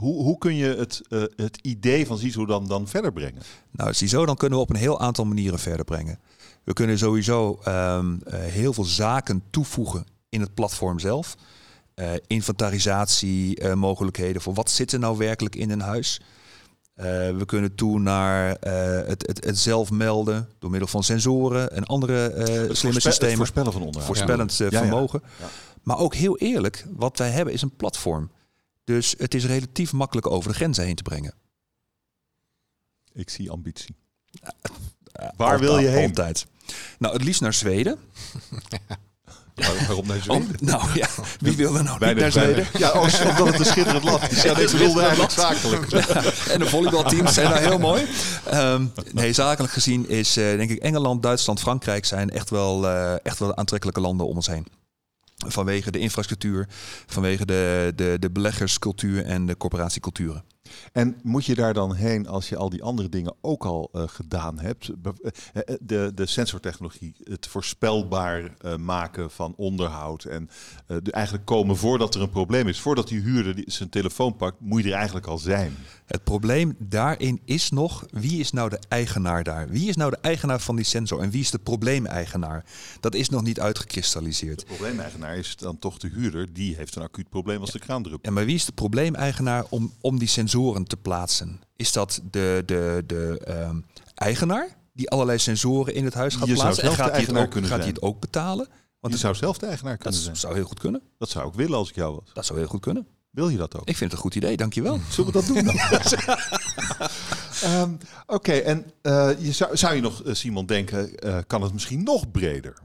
Hoe, 0.00 0.22
hoe 0.22 0.38
kun 0.38 0.54
je 0.54 0.74
het, 0.74 1.00
uh, 1.08 1.22
het 1.36 1.58
idee 1.62 2.06
van 2.06 2.18
CISO 2.18 2.46
dan, 2.46 2.66
dan 2.66 2.88
verder 2.88 3.12
brengen? 3.12 3.42
Nou, 3.70 3.92
CISO 3.92 4.26
dan 4.26 4.36
kunnen 4.36 4.58
we 4.58 4.64
op 4.64 4.70
een 4.70 4.76
heel 4.76 5.00
aantal 5.00 5.24
manieren 5.24 5.58
verder 5.58 5.84
brengen. 5.84 6.18
We 6.64 6.72
kunnen 6.72 6.98
sowieso 6.98 7.60
um, 7.68 8.20
heel 8.30 8.72
veel 8.72 8.84
zaken 8.84 9.42
toevoegen 9.50 10.06
in 10.28 10.40
het 10.40 10.54
platform 10.54 10.98
zelf. 10.98 11.36
Uh, 11.94 12.10
inventarisatie 12.26 13.60
uh, 13.60 13.74
mogelijkheden 13.74 14.42
voor 14.42 14.54
wat 14.54 14.70
zit 14.70 14.92
er 14.92 14.98
nou 14.98 15.18
werkelijk 15.18 15.56
in 15.56 15.70
een 15.70 15.80
huis. 15.80 16.20
Uh, 16.96 17.04
we 17.36 17.42
kunnen 17.46 17.74
toe 17.74 17.98
naar 17.98 18.56
het, 19.06 19.26
het, 19.26 19.44
het 19.44 19.58
zelf 19.58 19.90
melden 19.90 20.48
door 20.58 20.70
middel 20.70 20.88
van 20.88 21.04
sensoren 21.04 21.72
en 21.72 21.84
andere 21.84 22.30
slimme 22.72 23.00
systemen. 23.00 23.28
Het 23.28 23.36
voorspellen 23.36 23.72
van 23.72 23.82
onderhoud. 23.82 24.06
Voorspellend 24.06 24.56
ja. 24.56 24.70
vermogen. 24.70 25.22
Ja, 25.22 25.44
ja. 25.44 25.50
Maar 25.82 25.98
ook 25.98 26.14
heel 26.14 26.38
eerlijk, 26.38 26.86
wat 26.96 27.18
wij 27.18 27.30
hebben 27.30 27.54
is 27.54 27.62
een 27.62 27.76
platform. 27.76 28.30
Dus 28.84 29.14
het 29.18 29.34
is 29.34 29.44
relatief 29.44 29.92
makkelijk 29.92 30.26
over 30.26 30.50
de 30.50 30.56
grenzen 30.56 30.84
heen 30.84 30.94
te 30.94 31.02
brengen. 31.02 31.34
Ik 33.12 33.30
zie 33.30 33.50
ambitie. 33.50 33.96
Waar 35.36 35.58
wil 35.58 35.78
je 35.78 35.88
heen? 35.88 36.08
Altijd. 36.08 36.46
Nou, 36.98 37.14
het 37.14 37.24
liefst 37.24 37.40
naar 37.40 37.54
Zweden. 37.54 37.98
Waarom 39.86 40.06
naar 40.06 40.22
Zweden? 40.22 40.56
Nou 40.60 40.82
ja, 40.94 41.08
wie 41.40 41.56
wil 41.56 41.76
er 41.76 41.84
nou 41.84 42.06
niet 42.06 42.16
naar 42.16 42.32
Zweden? 42.32 42.66
Ja, 42.78 42.90
oh, 42.90 43.02
omdat 43.28 43.46
het 43.46 43.58
een 43.58 43.64
schitterend 43.64 44.04
land 44.04 44.30
is. 44.30 44.42
Ja, 44.42 44.54
deze 44.64 44.76
wilde 44.76 45.00
eigenlijk 45.00 45.32
zakelijk. 45.32 45.88
Ja, 45.90 46.22
en 46.52 46.58
de 46.58 46.66
volleybalteams 46.66 47.34
zijn 47.34 47.50
daar 47.50 47.60
heel 47.60 47.78
mooi. 47.78 48.06
Um, 48.52 48.92
nee, 49.12 49.32
zakelijk 49.32 49.72
gezien 49.72 50.08
is 50.08 50.36
uh, 50.36 50.56
denk 50.56 50.70
ik 50.70 50.78
Engeland, 50.78 51.22
Duitsland, 51.22 51.60
Frankrijk 51.60 52.04
zijn 52.04 52.30
echt 52.30 52.50
wel, 52.50 52.84
uh, 52.84 53.14
echt 53.22 53.38
wel 53.38 53.56
aantrekkelijke 53.56 54.00
landen 54.00 54.26
om 54.26 54.36
ons 54.36 54.46
heen. 54.46 54.66
Vanwege 55.48 55.90
de 55.90 55.98
infrastructuur, 55.98 56.66
vanwege 57.06 57.46
de, 57.46 57.92
de, 57.94 58.16
de 58.18 58.30
beleggerscultuur 58.30 59.24
en 59.24 59.46
de 59.46 59.56
corporatieculturen. 59.56 60.44
En 60.92 61.16
moet 61.22 61.44
je 61.44 61.54
daar 61.54 61.74
dan 61.74 61.94
heen 61.94 62.28
als 62.28 62.48
je 62.48 62.56
al 62.56 62.70
die 62.70 62.82
andere 62.82 63.08
dingen 63.08 63.34
ook 63.40 63.64
al 63.64 63.90
uh, 63.92 64.02
gedaan 64.06 64.58
hebt? 64.58 64.90
De, 65.80 66.12
de 66.14 66.26
sensortechnologie, 66.26 67.14
het 67.22 67.46
voorspelbaar 67.46 68.42
uh, 68.42 68.76
maken 68.76 69.30
van 69.30 69.54
onderhoud 69.56 70.24
en 70.24 70.50
uh, 70.86 70.96
de 71.02 71.12
eigenlijk 71.12 71.46
komen 71.46 71.76
voordat 71.76 72.14
er 72.14 72.20
een 72.20 72.30
probleem 72.30 72.68
is. 72.68 72.80
Voordat 72.80 73.08
die 73.08 73.20
huurder 73.20 73.54
die 73.54 73.64
zijn 73.70 73.88
telefoon 73.88 74.36
pakt, 74.36 74.56
moet 74.60 74.82
je 74.82 74.88
er 74.88 74.96
eigenlijk 74.96 75.26
al 75.26 75.38
zijn. 75.38 75.76
Het 76.06 76.24
probleem 76.24 76.76
daarin 76.78 77.40
is 77.44 77.70
nog, 77.70 78.06
wie 78.10 78.40
is 78.40 78.50
nou 78.50 78.70
de 78.70 78.78
eigenaar 78.88 79.44
daar? 79.44 79.68
Wie 79.68 79.88
is 79.88 79.96
nou 79.96 80.10
de 80.10 80.18
eigenaar 80.20 80.60
van 80.60 80.76
die 80.76 80.84
sensor 80.84 81.20
en 81.20 81.30
wie 81.30 81.40
is 81.40 81.50
de 81.50 81.58
probleemeigenaar? 81.58 82.64
Dat 83.00 83.14
is 83.14 83.28
nog 83.28 83.42
niet 83.42 83.60
uitgekristalliseerd. 83.60 84.58
De 84.58 84.66
probleemeigenaar 84.66 85.36
is 85.36 85.56
dan 85.56 85.78
toch 85.78 85.98
de 85.98 86.08
huurder, 86.08 86.52
die 86.52 86.76
heeft 86.76 86.96
een 86.96 87.02
acuut 87.02 87.28
probleem 87.28 87.60
als 87.60 87.70
de 87.70 87.78
kraan 87.78 88.02
drupt. 88.02 88.26
Ja, 88.26 88.32
maar 88.32 88.44
wie 88.44 88.54
is 88.54 88.64
de 88.64 88.72
probleemeigenaar 88.72 89.64
om, 89.68 89.92
om 90.00 90.18
die 90.18 90.28
sensoren 90.60 90.84
te 90.84 90.96
plaatsen? 90.96 91.60
Is 91.76 91.92
dat 91.92 92.20
de, 92.30 92.62
de, 92.66 93.02
de 93.06 93.40
um, 93.48 93.86
eigenaar 94.14 94.76
die 94.92 95.10
allerlei 95.10 95.38
sensoren 95.38 95.94
in 95.94 96.04
het 96.04 96.14
huis 96.14 96.34
gaat 96.34 96.46
je 96.46 96.54
plaatsen? 96.54 96.74
Zou 96.84 96.86
zelf 96.86 96.98
en 96.98 97.04
gaat, 97.04 97.12
hij 97.12 97.40
het 97.40 97.56
ook, 97.56 97.66
gaat 97.66 97.78
hij 97.78 97.88
het 97.88 98.02
ook 98.02 98.20
betalen? 98.20 98.68
Want 99.00 99.14
je 99.14 99.20
zou 99.20 99.34
zelf 99.34 99.58
de 99.58 99.66
eigenaar 99.66 99.96
kunnen 99.96 100.14
dat 100.14 100.22
zijn. 100.22 100.36
zou 100.36 100.54
heel 100.54 100.64
goed 100.64 100.78
kunnen. 100.78 101.02
Dat 101.18 101.28
zou 101.28 101.48
ik 101.48 101.54
willen 101.54 101.78
als 101.78 101.88
ik 101.88 101.94
jou 101.94 102.14
was. 102.14 102.30
Dat 102.34 102.46
zou 102.46 102.58
heel 102.58 102.68
goed 102.68 102.80
kunnen. 102.80 103.06
Wil 103.30 103.48
je 103.48 103.56
dat 103.56 103.74
ook? 103.74 103.88
Ik 103.88 103.96
vind 103.96 104.10
het 104.10 104.12
een 104.12 104.18
goed 104.18 104.34
idee, 104.34 104.56
dankjewel. 104.56 105.00
Zullen 105.10 105.32
we 105.32 105.38
dat 105.38 105.46
doen 105.46 105.64
dan? 105.64 105.76
um, 107.64 107.98
Oké, 108.26 108.34
okay, 108.34 108.60
en 108.60 108.92
uh, 109.02 109.30
je 109.38 109.52
zou, 109.52 109.76
zou 109.76 109.94
je 109.94 110.00
nog, 110.00 110.24
uh, 110.24 110.34
Simon, 110.34 110.66
denken, 110.66 111.26
uh, 111.26 111.38
kan 111.46 111.62
het 111.62 111.72
misschien 111.72 112.02
nog 112.02 112.30
breder? 112.30 112.78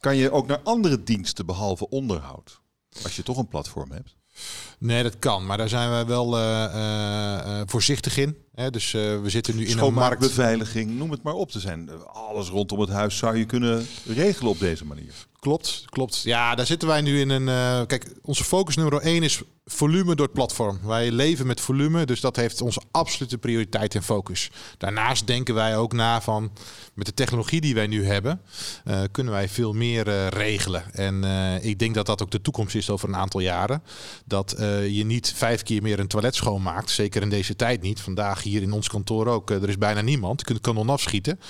Kan 0.00 0.16
je 0.16 0.30
ook 0.30 0.46
naar 0.46 0.60
andere 0.62 1.02
diensten 1.02 1.46
behalve 1.46 1.88
onderhoud? 1.88 2.60
Als 3.02 3.16
je 3.16 3.22
toch 3.22 3.36
een 3.36 3.48
platform 3.48 3.90
hebt? 3.90 4.16
Nee, 4.78 5.02
dat 5.02 5.18
kan. 5.18 5.46
Maar 5.46 5.56
daar 5.56 5.68
zijn 5.68 5.90
we 5.90 6.04
wel 6.04 6.38
uh, 6.38 6.64
uh, 6.74 7.60
voorzichtig 7.66 8.16
in. 8.16 8.36
Dus 8.70 8.92
uh, 8.92 9.20
we 9.20 9.30
zitten 9.30 9.56
nu 9.56 9.66
in 9.66 9.78
een 9.78 9.92
markt... 9.92 10.20
beveiliging, 10.20 10.98
noem 10.98 11.10
het 11.10 11.22
maar 11.22 11.34
op. 11.34 11.50
te 11.50 11.60
zijn 11.60 11.90
alles 12.06 12.48
rondom 12.48 12.80
het 12.80 12.90
huis 12.90 13.16
zou 13.16 13.36
je 13.36 13.44
kunnen 13.44 13.86
regelen 14.06 14.50
op 14.50 14.58
deze 14.58 14.84
manier. 14.84 15.28
Klopt, 15.38 15.84
klopt. 15.86 16.22
Ja, 16.22 16.54
daar 16.54 16.66
zitten 16.66 16.88
wij 16.88 17.00
nu 17.00 17.20
in 17.20 17.30
een... 17.30 17.86
kijk, 17.86 18.12
onze 18.22 18.44
focus 18.44 18.76
nummer 18.76 19.00
één 19.00 19.22
is 19.22 19.42
volume 19.64 20.14
door 20.14 20.26
het 20.26 20.34
platform. 20.34 20.78
Wij 20.82 21.10
leven 21.10 21.46
met 21.46 21.60
volume, 21.60 22.06
dus 22.06 22.20
dat 22.20 22.36
heeft 22.36 22.60
onze 22.60 22.82
absolute 22.90 23.38
prioriteit 23.38 23.94
en 23.94 24.02
focus. 24.02 24.50
Daarnaast 24.78 25.26
denken 25.26 25.54
wij 25.54 25.76
ook 25.76 25.92
na 25.92 26.20
van... 26.20 26.52
met 26.94 27.06
de 27.06 27.14
technologie 27.14 27.60
die 27.60 27.74
wij 27.74 27.86
nu 27.86 28.06
hebben... 28.06 28.40
kunnen 29.10 29.32
wij 29.32 29.48
veel 29.48 29.72
meer 29.72 30.28
regelen. 30.28 30.94
En 30.94 31.24
ik 31.62 31.78
denk 31.78 31.94
dat 31.94 32.06
dat 32.06 32.22
ook 32.22 32.30
de 32.30 32.40
toekomst 32.40 32.74
is 32.74 32.90
over 32.90 33.08
een 33.08 33.16
aantal 33.16 33.40
jaren. 33.40 33.82
Dat 34.24 34.54
je 34.88 35.04
niet 35.04 35.32
vijf 35.36 35.62
keer 35.62 35.82
meer 35.82 35.98
een 35.98 36.08
toilet 36.08 36.34
schoonmaakt. 36.34 36.90
Zeker 36.90 37.22
in 37.22 37.30
deze 37.30 37.56
tijd 37.56 37.82
niet. 37.82 38.00
Vandaag 38.00 38.42
hier 38.50 38.62
in 38.62 38.72
ons 38.72 38.88
kantoor 38.88 39.26
ook. 39.26 39.50
Uh, 39.50 39.62
er 39.62 39.68
is 39.68 39.78
bijna 39.78 40.00
niemand. 40.00 40.40
Je 40.40 40.46
kunt 40.46 40.58
het 40.58 40.66
kanon 40.66 40.88
afschieten. 40.88 41.40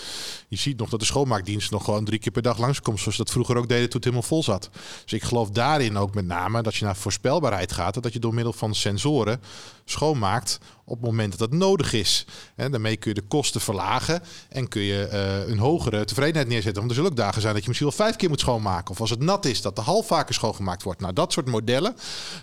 Je 0.49 0.57
ziet 0.57 0.79
nog 0.79 0.89
dat 0.89 1.01
de 1.01 1.07
schoonmaakdienst 1.07 1.71
nog 1.71 1.85
gewoon 1.85 2.05
drie 2.05 2.19
keer 2.19 2.33
per 2.33 2.43
dag 2.43 2.59
langskomt. 2.59 3.01
Zoals 3.01 3.17
dat 3.17 3.31
vroeger 3.31 3.57
ook 3.57 3.69
deden 3.69 3.85
toen 3.85 4.01
het 4.01 4.05
helemaal 4.05 4.29
vol 4.29 4.43
zat. 4.43 4.71
Dus 5.03 5.13
ik 5.13 5.23
geloof 5.23 5.51
daarin 5.51 5.97
ook 5.97 6.15
met 6.15 6.27
name 6.27 6.63
dat 6.63 6.77
je 6.77 6.85
naar 6.85 6.97
voorspelbaarheid 6.97 7.73
gaat. 7.73 8.03
Dat 8.03 8.13
je 8.13 8.19
door 8.19 8.35
middel 8.35 8.53
van 8.53 8.75
sensoren 8.75 9.41
schoonmaakt 9.91 10.59
op 10.85 10.97
het 10.97 11.05
moment 11.07 11.31
dat 11.31 11.51
het 11.51 11.59
nodig 11.59 11.93
is. 11.93 12.27
En 12.57 12.71
daarmee 12.71 12.97
kun 12.97 13.15
je 13.15 13.21
de 13.21 13.27
kosten 13.27 13.61
verlagen 13.61 14.23
en 14.49 14.69
kun 14.69 14.83
je 14.83 15.09
uh, 15.13 15.49
een 15.53 15.59
hogere 15.59 16.05
tevredenheid 16.05 16.49
neerzetten. 16.49 16.79
Want 16.79 16.89
er 16.89 16.95
zullen 16.97 17.11
ook 17.11 17.17
dagen 17.17 17.41
zijn 17.41 17.53
dat 17.53 17.63
je 17.63 17.69
misschien 17.69 17.89
wel 17.89 18.07
vijf 18.07 18.17
keer 18.17 18.29
moet 18.29 18.41
schoonmaken. 18.41 18.91
Of 18.91 19.01
als 19.01 19.11
het 19.11 19.21
nat 19.21 19.45
is, 19.45 19.63
dat 19.63 19.77
de 19.77 19.83
hal 19.83 20.03
vaker 20.03 20.35
schoongemaakt 20.35 20.83
wordt. 20.83 21.01
Nou, 21.01 21.13
dat 21.13 21.33
soort 21.33 21.47
modellen, 21.47 21.95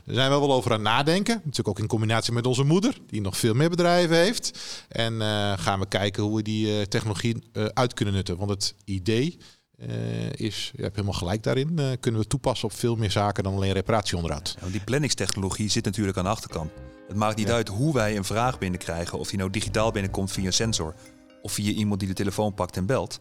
zijn 0.06 0.32
we 0.32 0.40
wel 0.40 0.54
over 0.54 0.74
aan 0.74 0.82
nadenken. 0.82 1.36
Natuurlijk 1.36 1.68
ook 1.68 1.80
in 1.80 1.88
combinatie 1.88 2.34
met 2.34 2.46
onze 2.46 2.64
moeder, 2.64 2.98
die 3.08 3.22
nog 3.22 3.38
veel 3.38 3.54
meer 3.54 3.70
bedrijven 3.70 4.16
heeft. 4.16 4.60
En 4.88 5.14
uh, 5.14 5.54
gaan 5.58 5.80
we 5.80 5.88
kijken 5.88 6.24
hoe 6.24 6.36
we 6.36 6.42
die 6.42 6.68
uh, 6.68 6.82
technologie 6.82 7.44
uit 7.74 7.94
kunnen 7.94 8.14
nutten. 8.14 8.38
Want 8.38 8.50
het 8.50 8.76
idee 8.86 9.38
uh, 9.80 9.88
is, 10.32 10.72
je 10.76 10.82
hebt 10.82 10.96
helemaal 10.96 11.18
gelijk 11.18 11.44
daarin, 11.44 11.98
kunnen 12.00 12.22
we 12.22 12.28
toepassen 12.28 12.70
op 12.70 12.76
veel 12.76 12.96
meer 12.96 13.12
zaken 13.12 13.44
dan 13.44 13.54
alleen 13.54 13.74
reparatieonderhoud. 13.74 14.58
Ja, 14.62 14.68
die 14.68 14.84
planningstechnologie 14.84 15.70
zit 15.70 15.86
natuurlijk 15.86 16.18
aan 16.18 16.24
de 16.24 16.30
achterkant. 16.30 16.72
Het 17.08 17.16
maakt 17.16 17.38
niet 17.38 17.52
uit 17.52 17.68
hoe 17.68 17.94
wij 17.94 18.16
een 18.18 18.24
vraag 18.24 18.58
binnenkrijgen. 18.60 19.20
Of 19.20 19.30
die 19.30 19.38
nou 19.40 19.50
digitaal 19.50 19.92
binnenkomt 19.92 20.32
via 20.32 20.46
een 20.46 20.54
sensor. 20.54 20.94
Of 21.42 21.52
via 21.52 21.72
iemand 21.72 22.00
die 22.00 22.10
de 22.10 22.16
telefoon 22.16 22.54
pakt 22.54 22.78
en 22.78 22.86
belt. 22.86 23.20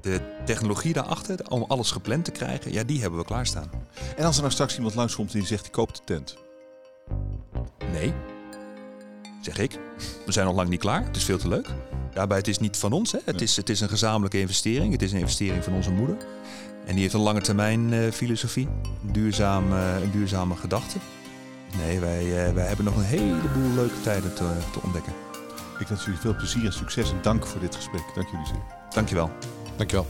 De 0.00 0.20
technologie 0.44 0.92
daarachter, 0.92 1.48
om 1.48 1.64
alles 1.68 1.90
gepland 1.90 2.24
te 2.24 2.30
krijgen, 2.30 2.72
ja, 2.72 2.82
die 2.84 3.00
hebben 3.00 3.18
we 3.18 3.24
klaarstaan. 3.24 3.70
En 4.16 4.24
als 4.24 4.34
er 4.34 4.40
nou 4.42 4.52
straks 4.52 4.76
iemand 4.76 4.94
langskomt 4.94 5.32
en 5.32 5.38
die 5.38 5.48
zegt, 5.48 5.66
ik 5.66 5.72
koop 5.72 5.94
de 5.94 6.00
tent. 6.04 6.36
Nee, 7.92 8.12
zeg 9.40 9.58
ik. 9.58 9.78
We 10.26 10.32
zijn 10.32 10.46
nog 10.46 10.54
lang 10.54 10.68
niet 10.68 10.80
klaar. 10.80 11.04
Het 11.04 11.16
is 11.16 11.24
veel 11.24 11.38
te 11.38 11.48
leuk. 11.48 11.68
Daarbij, 12.12 12.36
het 12.38 12.48
is 12.48 12.58
niet 12.58 12.76
van 12.76 12.92
ons. 12.92 13.12
Hè. 13.12 13.18
Het, 13.24 13.34
Nee. 13.34 13.44
is, 13.44 13.56
het 13.56 13.68
is 13.68 13.80
een 13.80 13.88
gezamenlijke 13.88 14.38
investering. 14.40 14.92
Het 14.92 15.02
is 15.02 15.12
een 15.12 15.18
investering 15.18 15.64
van 15.64 15.72
onze 15.74 15.90
moeder. 15.90 16.16
En 16.86 16.92
die 16.92 17.00
heeft 17.02 17.14
een 17.14 17.20
lange 17.20 17.40
termijn 17.40 17.92
eh, 17.92 18.10
filosofie. 18.10 18.68
Duurzaam, 19.00 19.72
een 19.72 20.10
duurzame 20.10 20.56
gedachte. 20.56 20.98
Nee, 21.76 22.00
wij, 22.00 22.46
eh, 22.46 22.52
wij 22.54 22.66
hebben 22.66 22.84
nog 22.84 22.96
een 22.96 23.02
heleboel 23.02 23.70
leuke 23.74 24.00
tijden 24.00 24.34
te, 24.34 24.50
te 24.72 24.80
ontdekken. 24.82 25.12
Ik 25.78 25.88
wens 25.88 26.04
jullie 26.04 26.20
veel 26.20 26.36
plezier 26.36 26.64
en 26.64 26.72
succes 26.72 27.10
en 27.10 27.22
dank 27.22 27.46
voor 27.46 27.60
dit 27.60 27.74
gesprek. 27.74 28.02
Dank 28.14 28.28
jullie 28.28 28.46
zeer. 28.46 28.62
Dankjewel. 28.90 29.30
Dankjewel. 29.76 30.06